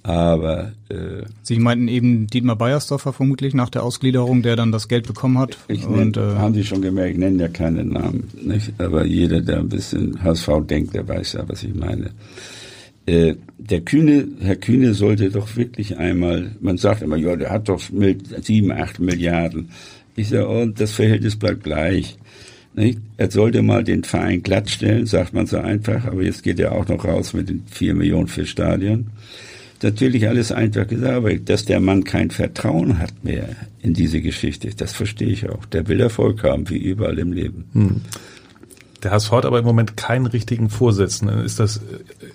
Aber 0.01 0.71
äh, 0.87 1.23
Sie 1.43 1.59
meinten 1.59 1.89
eben 1.89 2.27
Dietmar 2.27 2.55
Beiersdorfer 2.55 3.11
vermutlich 3.11 3.53
nach 3.53 3.69
der 3.69 3.83
Ausgliederung, 3.83 4.43
der 4.43 4.55
dann 4.55 4.71
das 4.71 4.87
Geld 4.87 5.07
bekommen 5.07 5.37
hat. 5.39 5.57
Ich 5.67 5.89
nenn, 5.89 6.13
äh, 6.13 6.37
haben 6.37 6.53
Sie 6.53 6.63
schon 6.63 6.81
gemerkt, 6.81 7.11
ich 7.11 7.19
nenne 7.19 7.37
ja 7.37 7.47
keinen 7.49 7.89
Namen, 7.89 8.29
nicht? 8.41 8.71
Aber 8.77 9.05
jeder, 9.05 9.41
der 9.41 9.59
ein 9.59 9.67
bisschen 9.67 10.23
HSV 10.23 10.47
denkt, 10.69 10.93
der 10.95 11.05
weiß 11.05 11.33
ja, 11.33 11.43
was 11.49 11.63
ich 11.63 11.75
meine. 11.75 12.11
Äh, 13.05 13.35
der 13.57 13.81
Kühne, 13.81 14.27
Herr 14.41 14.55
Kühne 14.55 14.93
sollte 14.93 15.29
doch 15.29 15.55
wirklich 15.55 15.97
einmal, 15.97 16.51
man 16.61 16.77
sagt 16.77 17.01
immer, 17.01 17.17
ja, 17.17 17.35
der 17.35 17.49
hat 17.49 17.69
doch 17.69 17.81
sieben, 18.41 18.71
acht 18.71 18.99
Milliarden. 18.99 19.69
Ich 20.15 20.29
sage, 20.29 20.47
oh, 20.47 20.65
das 20.65 20.91
Verhältnis 20.91 21.35
bleibt 21.35 21.63
gleich. 21.63 22.17
Nicht? 22.73 22.99
Er 23.17 23.29
sollte 23.29 23.61
mal 23.61 23.83
den 23.83 24.03
Verein 24.03 24.43
glattstellen, 24.43 25.05
sagt 25.05 25.33
man 25.33 25.45
so 25.45 25.57
einfach, 25.57 26.05
aber 26.05 26.23
jetzt 26.23 26.43
geht 26.43 26.59
er 26.59 26.71
auch 26.71 26.87
noch 26.87 27.03
raus 27.03 27.33
mit 27.33 27.49
den 27.49 27.63
vier 27.69 27.93
Millionen 27.93 28.27
für 28.27 28.45
Stadion 28.45 29.07
natürlich 29.83 30.27
alles 30.27 30.51
einfach 30.51 30.87
gesagt, 30.87 31.15
aber 31.15 31.33
dass 31.35 31.65
der 31.65 31.79
Mann 31.79 32.03
kein 32.03 32.31
Vertrauen 32.31 32.99
hat 32.99 33.23
mehr 33.23 33.49
in 33.81 33.93
diese 33.93 34.21
Geschichte, 34.21 34.69
das 34.75 34.93
verstehe 34.93 35.29
ich 35.29 35.49
auch. 35.49 35.65
Der 35.65 35.87
will 35.87 35.99
Erfolg 35.99 36.43
haben, 36.43 36.69
wie 36.69 36.77
überall 36.77 37.19
im 37.19 37.33
Leben. 37.33 37.65
Hm. 37.73 38.01
Der 39.03 39.11
HSV 39.11 39.31
hat 39.31 39.45
aber 39.45 39.59
im 39.59 39.65
Moment 39.65 39.97
keinen 39.97 40.27
richtigen 40.27 40.69
Vorsitzenden. 40.69 41.43
Ist 41.43 41.59
das 41.59 41.81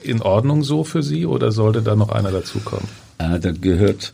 in 0.02 0.20
Ordnung 0.20 0.64
so 0.64 0.84
für 0.84 1.02
Sie 1.02 1.26
oder 1.26 1.52
sollte 1.52 1.82
da 1.82 1.94
noch 1.94 2.08
einer 2.08 2.32
dazukommen? 2.32 2.88
Ah, 3.18 3.38
da 3.38 3.52
gehört, 3.52 4.12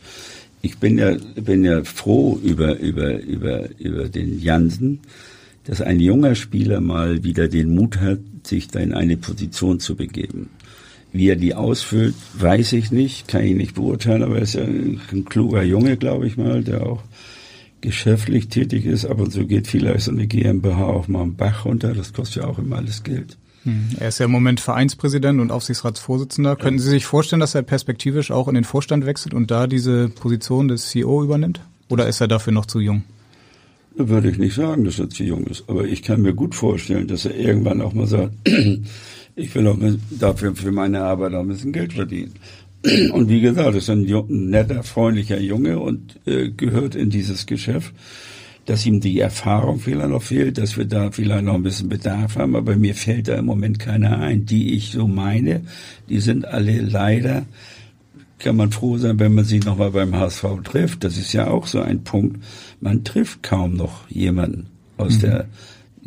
ich 0.61 0.77
bin 0.77 0.97
ja, 0.97 1.15
bin 1.35 1.63
ja 1.65 1.83
froh 1.83 2.39
über, 2.43 2.77
über, 2.77 3.19
über, 3.19 3.69
über 3.79 4.07
den 4.07 4.39
Jansen, 4.39 4.99
dass 5.65 5.81
ein 5.81 5.99
junger 5.99 6.35
Spieler 6.35 6.79
mal 6.79 7.23
wieder 7.23 7.47
den 7.47 7.73
Mut 7.73 7.99
hat, 7.99 8.19
sich 8.43 8.67
da 8.67 8.79
in 8.79 8.93
eine 8.93 9.17
Position 9.17 9.79
zu 9.79 9.95
begeben. 9.95 10.49
Wie 11.11 11.29
er 11.29 11.35
die 11.35 11.55
ausfüllt, 11.55 12.15
weiß 12.37 12.73
ich 12.73 12.91
nicht, 12.91 13.27
kann 13.27 13.43
ich 13.43 13.55
nicht 13.55 13.75
beurteilen, 13.75 14.23
aber 14.23 14.37
er 14.37 14.41
ist 14.41 14.55
ja 14.55 14.63
ein 14.63 15.25
kluger 15.29 15.63
Junge, 15.63 15.95
glaube 15.95 16.27
ich 16.27 16.37
mal, 16.37 16.63
der 16.63 16.85
auch 16.85 17.03
geschäftlich 17.83 18.47
tätig 18.47 18.85
ist. 18.85 19.05
Ab 19.05 19.19
und 19.19 19.31
zu 19.31 19.45
geht 19.45 19.67
vielleicht 19.67 20.05
so 20.05 20.11
eine 20.11 20.25
GmbH 20.25 20.85
auch 20.85 21.07
mal 21.07 21.21
am 21.21 21.35
Bach 21.35 21.65
runter. 21.65 21.93
Das 21.93 22.13
kostet 22.13 22.43
ja 22.43 22.49
auch 22.49 22.57
immer 22.57 22.77
alles 22.77 23.03
Geld. 23.03 23.37
Hm. 23.63 23.89
Er 23.99 24.07
ist 24.07 24.19
ja 24.19 24.25
im 24.25 24.31
Moment 24.31 24.59
Vereinspräsident 24.59 25.39
und 25.39 25.51
Aufsichtsratsvorsitzender. 25.51 26.55
Könnten 26.55 26.79
Sie 26.79 26.89
sich 26.89 27.05
vorstellen, 27.05 27.41
dass 27.41 27.55
er 27.55 27.61
perspektivisch 27.61 28.31
auch 28.31 28.47
in 28.47 28.55
den 28.55 28.63
Vorstand 28.63 29.05
wechselt 29.05 29.33
und 29.33 29.51
da 29.51 29.67
diese 29.67 30.09
Position 30.09 30.69
des 30.69 30.89
CEO 30.89 31.23
übernimmt? 31.23 31.61
Oder 31.89 32.07
ist 32.07 32.21
er 32.21 32.27
dafür 32.27 32.53
noch 32.53 32.65
zu 32.65 32.79
jung? 32.79 33.03
Würde 33.95 34.29
ich 34.29 34.37
nicht 34.37 34.55
sagen, 34.55 34.85
dass 34.85 34.97
er 34.97 35.09
zu 35.09 35.23
jung 35.23 35.45
ist. 35.45 35.65
Aber 35.67 35.83
ich 35.83 36.01
kann 36.01 36.21
mir 36.21 36.33
gut 36.33 36.55
vorstellen, 36.55 37.07
dass 37.07 37.25
er 37.25 37.35
irgendwann 37.35 37.81
auch 37.81 37.93
mal 37.93 38.07
sagt, 38.07 38.33
ich 39.35 39.53
will 39.53 39.67
auch 39.67 39.77
dafür 40.09 40.55
für 40.55 40.71
meine 40.71 41.01
Arbeit 41.01 41.33
auch 41.33 41.41
ein 41.41 41.49
bisschen 41.49 41.73
Geld 41.73 41.93
verdienen. 41.93 42.33
Und 43.13 43.29
wie 43.29 43.41
gesagt, 43.41 43.75
ist 43.75 43.89
ein, 43.89 44.05
netter, 44.27 44.83
freundlicher 44.83 45.39
Junge 45.39 45.79
und 45.79 46.19
äh, 46.25 46.49
gehört 46.49 46.95
in 46.95 47.09
dieses 47.09 47.45
Geschäft. 47.45 47.93
Dass 48.65 48.85
ihm 48.85 49.01
die 49.01 49.19
Erfahrung 49.19 49.79
vielleicht 49.79 50.09
noch 50.09 50.23
fehlt, 50.23 50.57
dass 50.57 50.77
wir 50.77 50.85
da 50.85 51.11
vielleicht 51.11 51.43
noch 51.43 51.55
ein 51.55 51.63
bisschen 51.63 51.89
Bedarf 51.89 52.37
haben, 52.37 52.55
aber 52.55 52.77
mir 52.77 52.95
fällt 52.95 53.27
da 53.27 53.35
im 53.35 53.45
Moment 53.45 53.77
keiner 53.77 54.19
ein. 54.19 54.45
Die 54.45 54.73
ich 54.75 54.91
so 54.91 55.05
meine, 55.05 55.61
die 56.07 56.21
sind 56.21 56.45
alle 56.45 56.79
leider, 56.79 57.45
kann 58.39 58.55
man 58.55 58.71
froh 58.71 58.97
sein, 58.97 59.19
wenn 59.19 59.33
man 59.33 59.43
sie 59.43 59.59
nochmal 59.59 59.91
beim 59.91 60.15
HSV 60.15 60.45
trifft. 60.63 61.03
Das 61.03 61.17
ist 61.17 61.33
ja 61.33 61.47
auch 61.47 61.67
so 61.67 61.81
ein 61.81 62.05
Punkt. 62.05 62.41
Man 62.79 63.03
trifft 63.03 63.43
kaum 63.43 63.75
noch 63.75 64.09
jemanden 64.09 64.67
aus 64.95 65.17
mhm. 65.17 65.21
der 65.21 65.47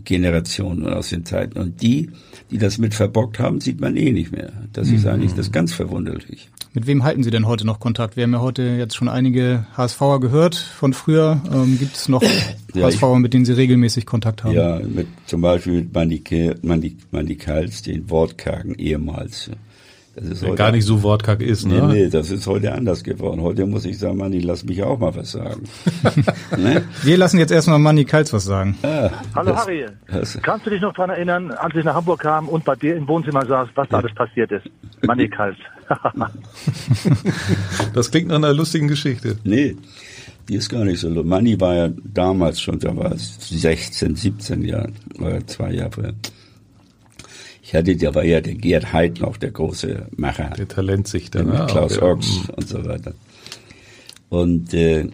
Generation 0.04 0.82
und 0.82 0.92
aus 0.92 1.10
den 1.10 1.26
Zeiten. 1.26 1.58
Und 1.58 1.82
die, 1.82 2.10
die 2.50 2.58
das 2.58 2.78
mit 2.78 2.94
verbockt 2.94 3.38
haben, 3.38 3.60
sieht 3.60 3.80
man 3.80 3.96
eh 3.96 4.12
nicht 4.12 4.32
mehr. 4.32 4.52
Das 4.72 4.88
ist 4.88 5.04
mhm. 5.04 5.10
eigentlich 5.10 5.34
das 5.34 5.52
ganz 5.52 5.74
verwunderlich. 5.74 6.48
Mit 6.76 6.86
wem 6.86 7.04
halten 7.04 7.22
Sie 7.22 7.30
denn 7.30 7.46
heute 7.46 7.64
noch 7.64 7.80
Kontakt? 7.80 8.18
Wir 8.18 8.24
haben 8.24 8.34
ja 8.34 8.42
heute 8.42 8.62
jetzt 8.62 8.94
schon 8.96 9.08
einige 9.08 9.66
HSVer 9.78 10.20
gehört 10.20 10.56
von 10.56 10.92
früher. 10.92 11.40
Ähm, 11.50 11.78
gibt 11.78 11.96
es 11.96 12.06
noch 12.10 12.22
ja, 12.22 12.86
HSVer, 12.86 13.18
mit 13.18 13.32
denen 13.32 13.46
Sie 13.46 13.54
regelmäßig 13.54 14.04
Kontakt 14.04 14.44
haben? 14.44 14.52
Ja, 14.52 14.78
mit, 14.80 15.06
zum 15.24 15.40
Beispiel 15.40 15.72
mit 15.72 15.94
Mandy, 15.94 16.22
Mandy, 16.60 16.98
Mandy 17.12 17.36
Kals, 17.36 17.80
den 17.80 18.10
Wortkargen 18.10 18.74
ehemals 18.74 19.50
das 20.16 20.28
ist 20.28 20.42
heute, 20.42 20.54
gar 20.54 20.72
nicht 20.72 20.86
so 20.86 21.02
wortkack 21.02 21.42
ist, 21.42 21.66
ne? 21.66 21.86
Nee, 21.86 21.92
nee, 21.92 22.08
das 22.08 22.30
ist 22.30 22.46
heute 22.46 22.72
anders 22.72 23.04
geworden. 23.04 23.42
Heute 23.42 23.66
muss 23.66 23.84
ich 23.84 23.98
sagen, 23.98 24.16
Manni, 24.16 24.40
lass 24.40 24.64
mich 24.64 24.82
auch 24.82 24.98
mal 24.98 25.14
was 25.14 25.32
sagen. 25.32 25.64
ne? 26.56 26.84
Wir 27.02 27.18
lassen 27.18 27.38
jetzt 27.38 27.52
erstmal 27.52 27.78
Manni 27.78 28.06
Kals 28.06 28.32
was 28.32 28.44
sagen. 28.44 28.78
Ah, 28.82 29.10
Hallo 29.34 29.50
das, 29.50 29.66
Harry, 29.66 29.84
das, 30.10 30.38
kannst 30.40 30.64
du 30.64 30.70
dich 30.70 30.80
noch 30.80 30.94
daran 30.94 31.10
erinnern, 31.10 31.50
als 31.50 31.74
ich 31.74 31.84
nach 31.84 31.94
Hamburg 31.94 32.20
kam 32.20 32.48
und 32.48 32.64
bei 32.64 32.76
dir 32.76 32.96
im 32.96 33.06
Wohnzimmer 33.06 33.44
saß, 33.44 33.68
was 33.74 33.88
da 33.90 33.98
alles 33.98 34.14
passiert 34.14 34.50
ist? 34.52 34.64
Manni 35.06 35.28
Kals. 35.28 35.58
das 37.94 38.10
klingt 38.10 38.28
nach 38.28 38.36
einer 38.36 38.54
lustigen 38.54 38.88
Geschichte. 38.88 39.36
Nee, 39.44 39.76
die 40.48 40.54
ist 40.54 40.70
gar 40.70 40.86
nicht 40.86 40.98
so 40.98 41.08
lustig. 41.08 41.26
Manni 41.26 41.60
war 41.60 41.74
ja 41.74 41.90
damals 42.04 42.62
schon, 42.62 42.78
da 42.78 42.96
war 42.96 43.12
es 43.12 43.50
16, 43.50 44.16
17 44.16 44.62
Jahre, 44.62 44.92
oder 45.18 45.46
zwei 45.46 45.72
Jahre 45.72 46.14
ich 47.66 47.74
hatte, 47.74 47.96
da 47.96 48.14
war 48.14 48.22
ja 48.22 48.40
der 48.40 48.54
Gerd 48.54 48.92
Heid 48.92 49.20
noch 49.20 49.36
der 49.38 49.50
große 49.50 50.06
Macher. 50.16 50.50
Der 50.56 50.68
Talentsichter. 50.68 51.42
Mit 51.42 51.54
ne? 51.54 51.66
Klaus 51.68 51.96
ja. 51.96 52.02
Ochs 52.02 52.44
mhm. 52.44 52.54
und 52.54 52.68
so 52.68 52.84
weiter. 52.84 53.12
Und 54.28 54.72
äh, 54.72 55.08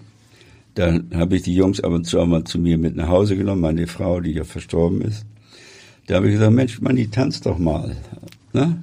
da 0.74 0.98
habe 1.14 1.36
ich 1.36 1.42
die 1.42 1.55
Jungs 1.55 1.80
ab 1.80 1.92
und 1.92 2.05
zu 2.05 2.20
auch 2.20 2.26
mal 2.26 2.44
zu 2.44 2.59
mir 2.59 2.76
mit 2.76 2.94
nach 2.94 3.09
Hause 3.09 3.38
genommen, 3.38 3.62
meine 3.62 3.86
Frau, 3.86 4.20
die 4.20 4.32
ja 4.32 4.44
verstorben 4.44 5.00
ist. 5.00 5.24
Da 6.07 6.16
habe 6.16 6.26
ich 6.26 6.34
gesagt, 6.34 6.53
Mensch, 6.53 6.78
Mann, 6.82 6.96
die 6.96 7.09
tanzt 7.09 7.46
doch 7.46 7.57
mal. 7.57 7.96
Ne? 8.53 8.82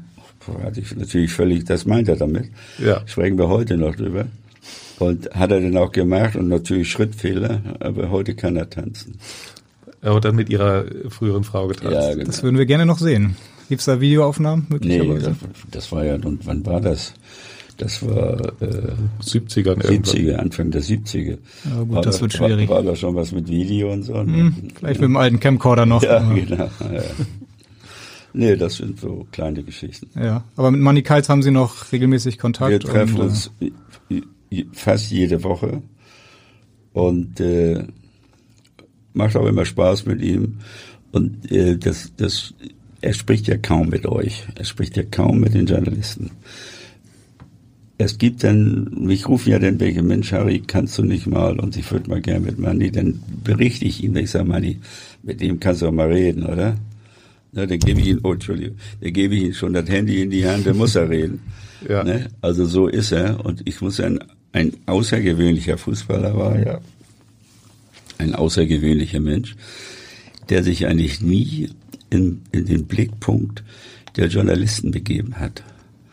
Hatte 0.63 0.79
ich 0.79 0.95
natürlich 0.95 1.31
völlig, 1.31 1.65
das 1.65 1.85
meint 1.85 2.09
er 2.09 2.15
damit. 2.15 2.49
Ja. 2.79 3.03
Sprechen 3.05 3.37
wir 3.37 3.49
heute 3.49 3.77
noch 3.77 3.95
drüber. 3.95 4.25
Und 4.97 5.29
hat 5.35 5.51
er 5.51 5.61
dann 5.61 5.77
auch 5.77 5.91
gemacht 5.91 6.35
und 6.35 6.47
natürlich 6.47 6.89
Schrittfehler, 6.89 7.61
aber 7.79 8.09
heute 8.09 8.33
kann 8.33 8.55
er 8.55 8.67
tanzen. 8.67 9.19
Er 10.01 10.15
hat 10.15 10.25
dann 10.25 10.35
mit 10.35 10.49
ihrer 10.49 10.85
früheren 11.09 11.43
Frau 11.43 11.67
getanzt. 11.67 11.93
Ja, 11.93 12.13
genau. 12.13 12.25
Das 12.25 12.41
würden 12.41 12.57
wir 12.57 12.65
gerne 12.65 12.87
noch 12.87 12.97
sehen. 12.97 13.35
Gibt 13.69 13.81
es 13.81 13.85
da 13.85 14.01
Videoaufnahmen 14.01 14.65
möglicherweise? 14.67 15.29
Nee, 15.29 15.35
das, 15.53 15.71
das, 15.71 15.91
war 15.91 16.03
ja, 16.03 16.15
und 16.15 16.45
wann 16.47 16.65
war 16.65 16.81
das? 16.81 17.13
Das 17.77 18.05
war 18.05 18.51
äh, 18.61 18.93
70er, 19.23 19.75
70er, 19.77 20.35
Anfang 20.37 20.71
der 20.71 20.81
70er. 20.81 21.37
Ja, 21.63 21.79
gut, 21.83 21.91
war 21.93 22.01
das, 22.01 22.19
wird 22.19 22.33
schwierig. 22.33 22.67
War, 22.67 22.77
war 22.77 22.83
da 22.83 22.95
schon 22.95 23.15
was 23.15 23.31
mit 23.31 23.47
Video 23.47 23.93
und 23.93 24.03
so? 24.03 24.15
Hm, 24.15 24.71
vielleicht 24.75 24.99
mit 24.99 25.07
dem 25.07 25.17
alten 25.17 25.39
Camcorder 25.39 25.85
noch. 25.85 26.01
Ja, 26.01 26.19
genau. 26.33 26.69
Ja. 26.91 27.03
Nee, 28.33 28.55
das 28.55 28.77
sind 28.77 28.99
so 28.99 29.27
kleine 29.31 29.63
Geschichten. 29.63 30.09
Ja, 30.19 30.43
aber 30.55 30.71
mit 30.71 30.81
Manny 30.81 31.03
Kals 31.03 31.29
haben 31.29 31.43
Sie 31.43 31.51
noch 31.51 31.91
regelmäßig 31.91 32.39
Kontakt? 32.39 32.71
Wir 32.71 32.79
treffen 32.79 33.17
und, 33.17 33.21
uns 33.21 33.51
fast 34.73 35.11
jede 35.11 35.43
Woche 35.43 35.83
und 36.93 37.39
äh, 37.39 37.83
macht 39.13 39.35
auch 39.35 39.45
immer 39.45 39.65
Spaß 39.65 40.07
mit 40.07 40.21
ihm. 40.21 40.57
Und 41.11 41.51
äh, 41.51 41.77
das, 41.77 42.13
das, 42.17 42.53
er 43.01 43.13
spricht 43.13 43.47
ja 43.47 43.57
kaum 43.57 43.89
mit 43.89 44.05
euch. 44.05 44.43
Er 44.55 44.65
spricht 44.65 44.97
ja 44.97 45.03
kaum 45.03 45.39
mit 45.39 45.53
den 45.53 45.65
Journalisten. 45.65 46.31
Es 47.97 48.17
gibt 48.17 48.43
dann, 48.43 48.89
mich 48.97 49.27
rufen 49.27 49.51
ja 49.51 49.59
dann 49.59 49.79
welche, 49.79 50.01
Mensch, 50.01 50.31
Harry, 50.31 50.63
kannst 50.65 50.97
du 50.97 51.03
nicht 51.03 51.27
mal, 51.27 51.59
und 51.59 51.75
ich 51.75 51.91
würde 51.91 52.09
mal 52.09 52.21
gerne 52.21 52.45
mit 52.45 52.57
Manni, 52.57 52.91
dann 52.91 53.21
berichte 53.43 53.83
ich 53.83 54.01
ihm, 54.03 54.15
ich 54.15 54.31
sage, 54.31 54.45
Manni, 54.45 54.79
mit 55.21 55.41
dem 55.41 55.59
kannst 55.59 55.81
du 55.81 55.87
auch 55.87 55.91
mal 55.91 56.07
reden, 56.07 56.43
oder? 56.43 56.77
Na, 57.51 57.65
dann 57.65 57.79
gebe 57.79 57.99
ich 57.99 58.07
ihm, 58.07 58.19
oh, 58.23 58.31
Entschuldigung, 58.31 58.77
dann 59.01 59.11
gebe 59.11 59.35
ich 59.35 59.43
ihm 59.43 59.53
schon 59.53 59.73
das 59.73 59.89
Handy 59.89 60.21
in 60.21 60.29
die 60.29 60.47
Hand, 60.47 60.65
dann 60.65 60.77
muss 60.77 60.95
er 60.95 61.09
reden. 61.09 61.41
ja. 61.89 62.03
Ne? 62.05 62.29
Also 62.41 62.65
so 62.65 62.87
ist 62.87 63.11
er, 63.11 63.43
und 63.45 63.67
ich 63.67 63.81
muss 63.81 63.99
ein, 63.99 64.19
ein 64.53 64.71
außergewöhnlicher 64.85 65.77
Fußballer 65.77 66.37
war, 66.37 66.57
ja. 66.57 66.79
Ein 68.17 68.33
außergewöhnlicher 68.33 69.19
Mensch, 69.19 69.55
der 70.49 70.63
sich 70.63 70.87
eigentlich 70.87 71.21
nie 71.21 71.69
in, 72.09 72.41
in 72.51 72.65
den 72.65 72.85
Blickpunkt 72.85 73.63
der 74.15 74.27
Journalisten 74.27 74.91
begeben 74.91 75.39
hat. 75.39 75.63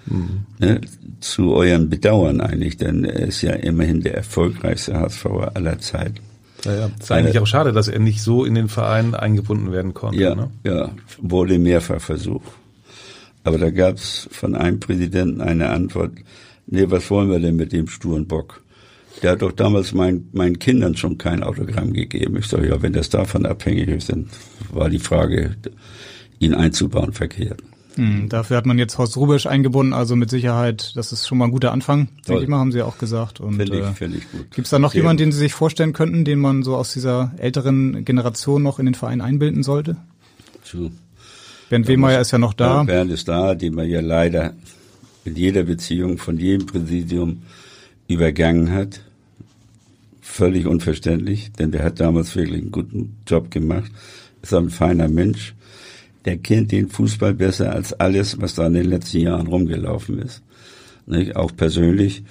Mhm. 0.06 0.46
Ne, 0.58 0.80
zu 1.20 1.54
eurem 1.54 1.88
Bedauern 1.88 2.40
eigentlich, 2.40 2.76
denn 2.76 3.04
er 3.04 3.26
ist 3.26 3.42
ja 3.42 3.52
immerhin 3.52 4.02
der 4.02 4.14
erfolgreichste 4.14 4.98
HSV 4.98 5.26
aller 5.54 5.78
Zeiten. 5.80 6.20
Ja, 6.64 6.74
ja. 6.74 6.90
Ist 6.98 7.12
eigentlich 7.12 7.38
auch 7.38 7.46
schade, 7.46 7.72
dass 7.72 7.88
er 7.88 7.98
nicht 7.98 8.22
so 8.22 8.44
in 8.44 8.54
den 8.54 8.68
Verein 8.68 9.14
eingebunden 9.14 9.72
werden 9.72 9.94
konnte. 9.94 10.20
Ja, 10.20 10.34
ne? 10.34 10.50
ja 10.64 10.90
wurde 11.20 11.58
mehrfach 11.58 12.00
versucht. 12.00 12.46
Aber 13.44 13.58
da 13.58 13.70
gab 13.70 13.96
es 13.96 14.28
von 14.32 14.54
einem 14.56 14.80
Präsidenten 14.80 15.40
eine 15.40 15.68
Antwort, 15.68 16.12
nee, 16.66 16.86
was 16.88 17.08
wollen 17.10 17.30
wir 17.30 17.38
denn 17.38 17.56
mit 17.56 17.72
dem 17.72 17.86
sturen 17.86 18.26
Bock? 18.26 18.62
Der 19.22 19.32
hat 19.32 19.42
doch 19.42 19.52
damals 19.52 19.94
mein, 19.94 20.28
meinen 20.32 20.58
Kindern 20.58 20.96
schon 20.96 21.18
kein 21.18 21.42
Autogramm 21.42 21.92
gegeben. 21.92 22.36
Ich 22.36 22.46
sage, 22.46 22.68
ja, 22.68 22.82
wenn 22.82 22.92
das 22.92 23.08
davon 23.08 23.46
abhängig 23.46 23.88
ist, 23.88 24.10
dann 24.10 24.28
war 24.70 24.90
die 24.90 24.98
Frage, 24.98 25.56
ihn 26.38 26.54
einzubauen, 26.54 27.12
verkehrt. 27.12 27.62
Hm, 27.96 28.28
dafür 28.28 28.58
hat 28.58 28.66
man 28.66 28.78
jetzt 28.78 28.98
Horst 28.98 29.16
Rubisch 29.16 29.46
eingebunden, 29.46 29.94
also 29.94 30.16
mit 30.16 30.28
Sicherheit, 30.28 30.92
das 30.96 31.12
ist 31.12 31.26
schon 31.26 31.38
mal 31.38 31.46
ein 31.46 31.50
guter 31.50 31.72
Anfang, 31.72 32.08
Toll. 32.08 32.14
denke 32.26 32.42
ich 32.42 32.48
mal, 32.48 32.58
haben 32.58 32.72
Sie 32.72 32.78
ja 32.78 32.84
auch 32.84 32.98
gesagt. 32.98 33.38
Finde 33.38 33.64
ich, 33.64 33.72
äh, 33.72 33.92
find 33.92 34.16
ich 34.16 34.30
gut. 34.30 34.50
Gibt 34.50 34.66
es 34.66 34.70
da 34.70 34.78
noch 34.78 34.92
Sehr 34.92 35.00
jemanden, 35.00 35.24
den 35.24 35.32
Sie 35.32 35.38
sich 35.38 35.54
vorstellen 35.54 35.94
könnten, 35.94 36.26
den 36.26 36.38
man 36.38 36.62
so 36.62 36.76
aus 36.76 36.92
dieser 36.92 37.32
älteren 37.38 38.04
Generation 38.04 38.62
noch 38.62 38.78
in 38.78 38.84
den 38.84 38.94
Verein 38.94 39.22
einbilden 39.22 39.62
sollte? 39.62 39.96
Zu. 40.62 40.90
Bernd 41.70 41.88
Wehmeier 41.88 42.20
ist 42.20 42.32
ja 42.32 42.38
noch 42.38 42.52
da. 42.52 42.82
Bernd 42.84 43.10
ist 43.10 43.28
da, 43.28 43.54
den 43.54 43.74
man 43.74 43.88
ja 43.88 44.00
leider 44.00 44.52
in 45.24 45.34
jeder 45.34 45.62
Beziehung 45.62 46.18
von 46.18 46.38
jedem 46.38 46.66
Präsidium 46.66 47.42
übergangen 48.08 48.72
hat. 48.72 49.00
Völlig 50.20 50.66
unverständlich, 50.66 51.52
denn 51.52 51.70
der 51.70 51.82
hat 51.84 52.00
damals 52.00 52.34
wirklich 52.36 52.62
einen 52.62 52.72
guten 52.72 53.16
Job 53.26 53.50
gemacht. 53.50 53.90
Ist 54.42 54.54
ein 54.54 54.70
feiner 54.70 55.08
Mensch 55.08 55.54
der 56.26 56.38
kennt 56.38 56.72
den 56.72 56.88
Fußball 56.88 57.34
besser 57.34 57.72
als 57.72 57.92
alles, 57.94 58.40
was 58.40 58.56
da 58.56 58.66
in 58.66 58.74
den 58.74 58.90
letzten 58.90 59.18
Jahren 59.18 59.46
rumgelaufen 59.46 60.18
ist. 60.18 60.42
Nicht? 61.06 61.36
Auch 61.36 61.52
persönlich. 61.56 62.24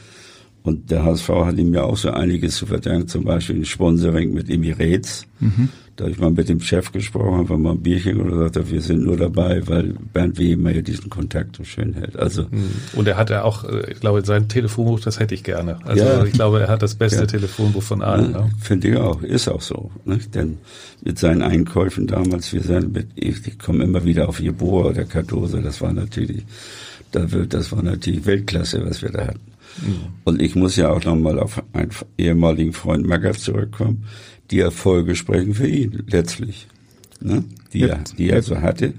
Und 0.66 0.90
der 0.90 1.04
HSV 1.04 1.30
hat 1.30 1.58
ihm 1.58 1.74
ja 1.76 1.84
auch 1.84 1.96
so 1.96 2.10
einiges 2.10 2.56
zu 2.56 2.66
verdanken, 2.66 3.08
zum 3.08 3.24
Beispiel 3.24 3.58
ein 3.58 3.66
Sponsoring 3.66 4.34
mit 4.34 4.50
Emirates. 4.50 5.28
Mhm. 5.40 5.70
Da 5.96 6.06
habe 6.06 6.12
ich 6.12 6.20
mal 6.20 6.32
mit 6.32 6.50
dem 6.50 6.60
Chef 6.60 6.92
gesprochen, 6.92 7.40
einfach 7.40 7.58
mal 7.58 7.72
ein 7.72 7.82
Bierchen 7.82 8.20
oder 8.20 8.38
sagte, 8.40 8.70
wir 8.70 8.82
sind 8.82 9.04
nur 9.04 9.16
dabei, 9.16 9.66
weil 9.68 9.94
Bernd 10.12 10.40
Weber 10.40 10.72
ja 10.72 10.82
diesen 10.82 11.10
Kontakt 11.10 11.56
so 11.56 11.64
schön 11.64 11.94
hält. 11.94 12.18
Also 12.18 12.44
mhm. 12.50 12.72
und 12.94 13.08
er 13.08 13.16
hat 13.16 13.30
ja 13.30 13.44
auch, 13.44 13.64
äh, 13.64 13.92
ich 13.92 14.00
glaube, 14.00 14.26
sein 14.26 14.50
Telefonbuch, 14.50 15.00
das 15.00 15.20
hätte 15.20 15.36
ich 15.36 15.44
gerne. 15.44 15.78
Also 15.86 16.04
ja, 16.04 16.26
ich 16.26 16.34
glaube, 16.34 16.62
er 16.62 16.68
hat 16.68 16.82
das 16.82 16.96
beste 16.96 17.22
ja. 17.22 17.26
Telefonbuch 17.28 17.84
von 17.84 18.02
allen. 18.02 18.34
Ja? 18.34 18.50
Finde 18.60 18.90
ich 18.90 18.98
auch, 18.98 19.22
ist 19.22 19.48
auch 19.48 19.62
so. 19.62 19.92
Ne? 20.04 20.20
Denn 20.34 20.58
mit 21.04 21.20
seinen 21.20 21.44
Einkäufen 21.44 22.08
damals, 22.08 22.52
wir 22.52 22.64
sind 22.64 22.92
mit, 22.92 23.08
ich 23.16 23.58
komme 23.60 23.84
immer 23.84 24.04
wieder 24.04 24.28
auf 24.28 24.40
Jeboa 24.40 24.90
oder 24.90 25.06
Kartose, 25.06 25.62
das 25.62 25.80
war 25.80 25.94
natürlich, 25.94 26.44
da 27.12 27.32
wird, 27.32 27.54
das 27.54 27.72
war 27.72 27.84
natürlich 27.84 28.26
Weltklasse, 28.26 28.84
was 28.84 29.04
wir 29.04 29.12
da 29.12 29.28
hatten. 29.28 29.55
Mhm. 29.82 30.14
Und 30.24 30.42
ich 30.42 30.56
muss 30.56 30.76
ja 30.76 30.90
auch 30.92 31.04
nochmal 31.04 31.40
auf 31.40 31.64
einen 31.74 31.92
ehemaligen 32.18 32.74
Freund 32.74 33.06
Magath 33.08 33.40
zurückkommen 33.40 34.06
die 34.52 34.60
Erfolge 34.60 35.16
sprechen 35.16 35.54
für 35.54 35.68
ihn 35.68 36.04
letztlich, 36.08 36.68
ne? 37.22 37.44
die, 37.74 37.80
ja. 37.80 37.88
er, 37.88 38.04
die 38.18 38.30
er 38.30 38.42
so 38.42 38.62
hatte, 38.62 38.94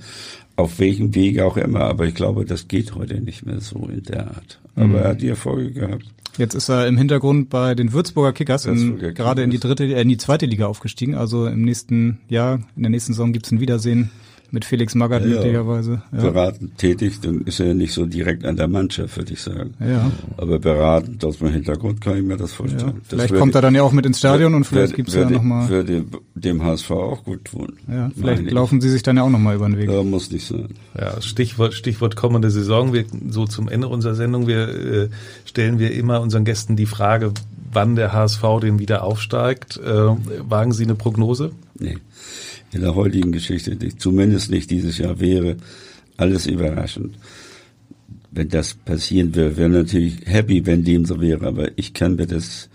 auf 0.57 0.79
welchem 0.79 1.15
Weg 1.15 1.41
auch 1.41 1.57
immer. 1.57 1.81
Aber 1.81 2.07
ich 2.07 2.15
glaube, 2.15 2.45
das 2.45 2.69
geht 2.69 2.95
heute 2.95 3.21
nicht 3.21 3.45
mehr 3.47 3.61
so 3.61 3.89
in 3.93 4.03
der 4.03 4.29
Art. 4.29 4.61
Aber 4.75 4.87
mhm. 4.87 4.95
er 4.95 5.09
hat 5.09 5.23
die 5.23 5.29
Erfolge 5.29 5.73
gehabt. 5.73 6.07
Jetzt 6.39 6.55
ist 6.55 6.69
er 6.69 6.87
im 6.87 6.99
Hintergrund 6.99 7.49
bei 7.49 7.75
den 7.75 7.93
Würzburger 7.93 8.35
Kickers, 8.35 8.67
in, 8.67 8.99
gerade 8.99 9.43
in 9.43 9.51
die 9.51 9.59
dritte, 9.59 9.85
äh, 9.85 10.03
in 10.03 10.09
die 10.09 10.19
zweite 10.19 10.45
Liga 10.45 10.67
aufgestiegen. 10.67 11.15
Also 11.15 11.47
im 11.47 11.63
nächsten 11.63 12.19
Jahr, 12.29 12.61
in 12.77 12.83
der 12.83 12.91
nächsten 12.91 13.15
Saison 13.15 13.33
gibt's 13.33 13.51
ein 13.51 13.61
Wiedersehen 13.61 14.11
mit 14.57 14.65
Felix 14.65 14.95
Magath 14.95 15.21
ja, 15.21 15.29
möglicherweise. 15.29 16.01
Ja. 16.13 16.23
Beratend 16.23 16.79
tätig, 16.79 17.21
dann 17.21 17.43
ist 17.43 17.61
er 17.61 17.75
nicht 17.75 17.93
so 17.93 18.07
direkt 18.07 18.47
an 18.47 18.57
der 18.57 18.69
Mannschaft, 18.69 19.15
würde 19.19 19.35
ich 19.35 19.43
sagen. 19.43 19.75
Ja. 19.79 20.11
Aber 20.39 20.59
beratend 20.59 21.23
aus 21.27 21.41
dem 21.41 21.49
Hintergrund 21.49 22.01
kann 22.01 22.17
ich 22.17 22.23
mir 22.23 22.39
das 22.39 22.55
vorstellen. 22.55 22.87
Ja. 22.87 22.95
Das 22.95 23.09
vielleicht 23.11 23.35
kommt 23.35 23.55
er 23.55 23.61
dann 23.61 23.75
ja 23.75 23.83
auch 23.83 23.93
mit 23.93 24.07
ins 24.07 24.19
Stadion 24.19 24.55
und 24.55 24.65
vielleicht 24.65 24.95
gibt's 24.95 25.13
ja 25.13 25.29
nochmal. 25.29 25.69
Würde 25.69 26.07
dem 26.35 26.63
HSV 26.63 26.91
auch 26.91 27.23
gut 27.25 27.45
tun. 27.45 27.75
Ja, 27.87 28.11
vielleicht 28.19 28.51
laufen 28.51 28.81
sie 28.81 28.89
sich 28.89 29.03
dann 29.03 29.19
ja 29.19 29.25
auch 29.25 29.31
nochmal 29.31 29.57
über 29.57 29.67
den 29.67 29.77
Weg. 29.77 29.91
Ja, 29.91 30.03
muss 30.03 30.31
nicht 30.31 30.47
sein. 30.47 30.71
Ja, 30.99 31.21
Stichwort, 31.21 31.75
Stichwort 31.75 32.17
kommende 32.17 32.51
Saison. 32.51 32.95
Wir, 32.95 33.05
so 33.29 33.45
zum 33.45 33.69
Ende 33.69 33.89
unserer 33.89 34.15
Sendung, 34.15 34.47
wir 34.47 34.69
äh, 34.69 35.09
stellen 35.45 35.79
wir 35.79 35.93
immer 35.93 36.23
unseren 36.23 36.47
Gästen 36.47 36.77
die 36.77 36.87
Frage, 36.87 37.33
wann 37.75 37.95
der 37.95 38.15
HSV 38.15 38.43
den 38.63 38.79
wieder 38.79 39.05
aufsteigt. 39.05 39.77
Äh, 39.77 40.17
wagen 40.49 40.73
Sie 40.73 40.85
eine 40.85 40.95
Prognose? 40.95 41.51
Nee 41.79 41.99
in 42.73 42.81
der 42.81 42.95
heutigen 42.95 43.33
Geschichte, 43.33 43.77
zumindest 43.97 44.51
nicht 44.51 44.71
dieses 44.71 44.99
Jahr 44.99 45.21
wäre, 45.21 45.57
alles 46.17 46.47
überraschend. 46.47 47.17
Wenn 48.31 48.49
das 48.49 48.75
passieren 48.75 49.35
würde, 49.35 49.57
wäre 49.57 49.69
natürlich 49.71 50.19
happy, 50.27 50.67
wenn 50.67 50.85
dem 50.85 51.05
so 51.07 51.21
wäre, 51.21 51.47
aber 51.47 51.71
ich 51.77 51.95
kann 51.95 52.17
mir 52.17 52.27
das, 52.27 52.69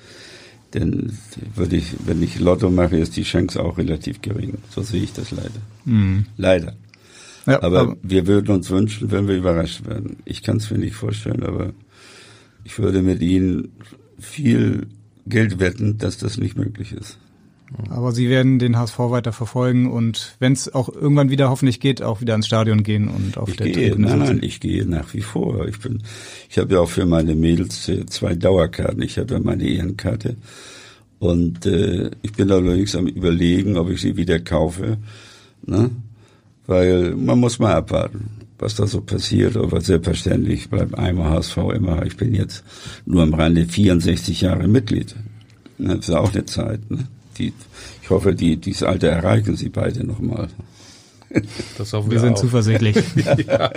denn 0.74 1.12
würde 1.56 1.76
ich, 1.76 1.94
wenn 2.06 2.24
ich 2.24 2.40
Lotto 2.40 2.70
mache, 2.70 2.98
ist 2.98 3.16
die 3.18 3.24
Chance 3.24 3.62
auch 3.62 3.78
relativ 3.78 4.22
gering. 4.22 4.58
So 4.70 4.82
sehe 4.82 5.04
ich 5.04 5.14
das 5.14 5.32
leider. 5.32 5.62
Mhm. 5.86 6.26
Leider. 6.38 6.76
Ja, 7.46 7.62
aber, 7.62 7.80
aber, 7.80 7.98
wir 8.02 8.28
würden 8.28 8.56
uns 8.56 8.70
wünschen, 8.70 9.12
wenn 9.12 9.28
wir 9.28 9.36
überrascht 9.36 9.86
werden. 9.86 10.18
Ich 10.26 10.44
kann 10.44 10.58
es 10.58 10.70
mir 10.70 10.78
nicht 10.78 10.96
vorstellen, 10.96 11.44
aber 11.44 11.74
ich 12.64 12.78
würde 12.78 13.02
mit 13.02 13.22
Ihnen 13.22 13.70
viel 14.20 14.88
Geld 15.26 15.60
wetten, 15.60 15.98
dass 15.98 16.18
das 16.18 16.38
nicht 16.38 16.56
möglich 16.56 16.94
ist. 16.94 17.18
Aber 17.90 18.12
Sie 18.12 18.30
werden 18.30 18.60
den 18.60 18.78
HSV 18.78 19.00
weiter 19.00 19.32
verfolgen 19.32 19.90
und 19.90 20.36
wenn 20.40 20.54
es 20.54 20.74
auch 20.74 20.90
irgendwann 20.94 21.30
wieder 21.30 21.50
hoffentlich 21.50 21.80
geht, 21.80 22.02
auch 22.02 22.20
wieder 22.20 22.36
ins 22.36 22.48
Stadion 22.48 22.84
gehen 22.84 23.08
und 23.08 23.38
auf 23.38 23.50
ich 23.50 23.58
der 23.58 23.68
gehe, 23.68 23.90
Tribüne 23.92 24.08
Nein, 24.08 24.20
nein, 24.20 24.40
ich 24.42 24.60
gehe 24.60 24.86
nach 24.86 25.14
wie 25.14 25.22
vor. 25.22 25.68
Ich 25.68 25.80
bin, 25.80 26.04
ich 26.50 26.58
habe 26.58 26.74
ja 26.74 26.80
auch 26.82 26.90
für 26.90 27.06
meine 27.06 27.36
Mädels 27.36 27.88
äh, 27.88 28.06
zwei 28.08 28.36
Dauerkarten. 28.36 29.02
Ich 29.02 29.18
habe 29.18 29.36
ja 29.36 29.40
meine 29.40 29.64
Ehrenkarte 29.64 30.36
und 31.20 31.66
äh, 31.66 32.12
ich 32.24 32.34
bin 32.34 32.52
allerdings 32.52 32.96
am 32.96 33.08
überlegen, 33.08 33.78
ob 33.78 33.90
ich 33.90 34.02
sie 34.02 34.18
wieder 34.18 34.40
kaufe, 34.40 34.98
ne? 35.66 35.92
Weil 36.68 37.16
man 37.16 37.40
muss 37.40 37.60
mal 37.60 37.74
abwarten, 37.74 38.30
was 38.58 38.76
da 38.76 38.88
so 38.88 39.02
passiert. 39.02 39.58
Aber 39.58 39.82
selbstverständlich 39.82 40.70
bleibt 40.70 40.98
einmal 40.98 41.32
HSV 41.32 41.58
immer. 41.76 42.06
Ich 42.06 42.18
bin 42.18 42.34
jetzt 42.34 42.64
nur 43.06 43.24
am 43.24 43.34
Rande 43.34 43.66
64 43.66 44.42
Jahre 44.42 44.68
Mitglied. 44.68 45.16
Das 45.78 46.10
ist 46.10 46.16
auch 46.16 46.34
eine 46.34 46.46
Zeit. 46.46 46.90
Ne? 46.90 47.08
Die, 47.38 47.54
ich 48.02 48.10
hoffe, 48.10 48.36
die, 48.36 48.58
dieses 48.58 48.84
Alter 48.84 49.10
erreichen 49.10 49.56
Sie 49.56 49.70
beide 49.70 50.06
nochmal. 50.06 50.50
Das 51.78 51.94
hoffen 51.94 52.12
wir, 52.12 52.16
wir 52.16 52.20
sind 52.20 52.34
auch. 52.34 52.42
zuversichtlich. 52.42 52.98
ja. 53.48 53.72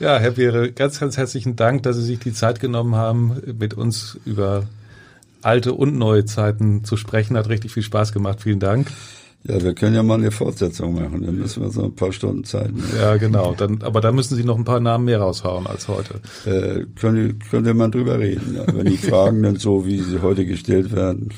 ja, 0.00 0.18
Herr 0.18 0.32
Beere, 0.32 0.72
ganz, 0.72 1.00
ganz 1.00 1.16
herzlichen 1.16 1.56
Dank, 1.56 1.82
dass 1.82 1.96
Sie 1.96 2.04
sich 2.04 2.18
die 2.18 2.32
Zeit 2.32 2.60
genommen 2.60 2.94
haben, 2.94 3.40
mit 3.58 3.74
uns 3.74 4.18
über 4.24 4.64
alte 5.42 5.74
und 5.74 5.96
neue 5.96 6.24
Zeiten 6.24 6.84
zu 6.84 6.96
sprechen. 6.96 7.36
Hat 7.36 7.48
richtig 7.48 7.72
viel 7.72 7.82
Spaß 7.82 8.12
gemacht. 8.12 8.40
Vielen 8.42 8.60
Dank. 8.60 8.88
Ja, 9.44 9.62
wir 9.62 9.72
können 9.72 9.94
ja 9.94 10.02
mal 10.02 10.18
eine 10.18 10.32
Fortsetzung 10.32 10.94
machen. 10.94 11.24
Dann 11.24 11.36
müssen 11.36 11.62
wir 11.62 11.70
so 11.70 11.84
ein 11.84 11.94
paar 11.94 12.12
Stunden 12.12 12.42
Zeit 12.42 12.72
nehmen. 12.72 12.90
Ja, 12.98 13.16
genau. 13.16 13.54
Dann, 13.54 13.82
aber 13.82 14.00
da 14.00 14.10
müssen 14.10 14.34
Sie 14.34 14.42
noch 14.42 14.58
ein 14.58 14.64
paar 14.64 14.80
Namen 14.80 15.04
mehr 15.04 15.20
raushauen 15.20 15.68
als 15.68 15.86
heute. 15.86 16.20
Äh, 16.44 16.86
könnte, 16.98 17.34
könnte 17.48 17.72
man 17.72 17.92
drüber 17.92 18.18
reden. 18.18 18.56
Ja. 18.56 18.64
Wenn 18.66 18.86
die 18.86 18.96
Fragen 18.98 19.44
dann 19.44 19.56
so, 19.56 19.86
wie 19.86 20.00
sie 20.00 20.22
heute 20.22 20.44
gestellt 20.44 20.94
werden. 20.94 21.28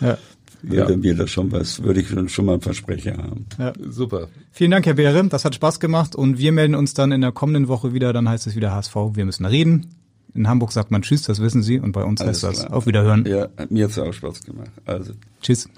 Ja 0.00 0.18
würde 0.62 0.92
ja. 0.92 0.96
mir 0.96 1.14
das 1.14 1.30
schon 1.30 1.52
was, 1.52 1.82
würde 1.82 2.00
ich 2.00 2.08
schon, 2.08 2.44
mal 2.44 2.54
ein 2.54 2.60
Versprechen 2.60 3.18
haben. 3.18 3.46
Ja. 3.58 3.72
Super. 3.88 4.28
Vielen 4.52 4.70
Dank, 4.70 4.86
Herr 4.86 4.94
Beere. 4.94 5.26
Das 5.28 5.44
hat 5.44 5.54
Spaß 5.54 5.80
gemacht 5.80 6.14
und 6.14 6.38
wir 6.38 6.52
melden 6.52 6.74
uns 6.74 6.94
dann 6.94 7.12
in 7.12 7.20
der 7.20 7.32
kommenden 7.32 7.68
Woche 7.68 7.92
wieder. 7.92 8.12
Dann 8.12 8.28
heißt 8.28 8.46
es 8.46 8.56
wieder 8.56 8.72
HSV. 8.72 8.94
Wir 9.14 9.24
müssen 9.24 9.46
reden. 9.46 9.86
In 10.34 10.48
Hamburg 10.48 10.72
sagt 10.72 10.90
man 10.90 11.02
Tschüss, 11.02 11.22
das 11.22 11.40
wissen 11.40 11.62
Sie. 11.62 11.80
Und 11.80 11.92
bei 11.92 12.04
uns 12.04 12.20
Alles 12.20 12.42
heißt 12.42 12.64
das 12.64 12.70
Auf 12.70 12.86
Wiederhören. 12.86 13.24
Ja, 13.26 13.48
mir 13.70 13.84
hat 13.84 13.90
es 13.92 13.98
auch 13.98 14.12
Spaß 14.12 14.42
gemacht. 14.44 14.70
Also. 14.84 15.12
Tschüss. 15.40 15.68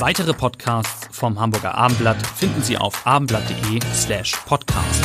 Weitere 0.00 0.34
Podcasts 0.34 1.08
vom 1.12 1.38
Hamburger 1.38 1.76
Abendblatt 1.76 2.26
finden 2.26 2.60
Sie 2.62 2.76
auf 2.76 3.06
abendblatt.de 3.06 3.78
slash 3.94 4.32
podcast. 4.46 5.04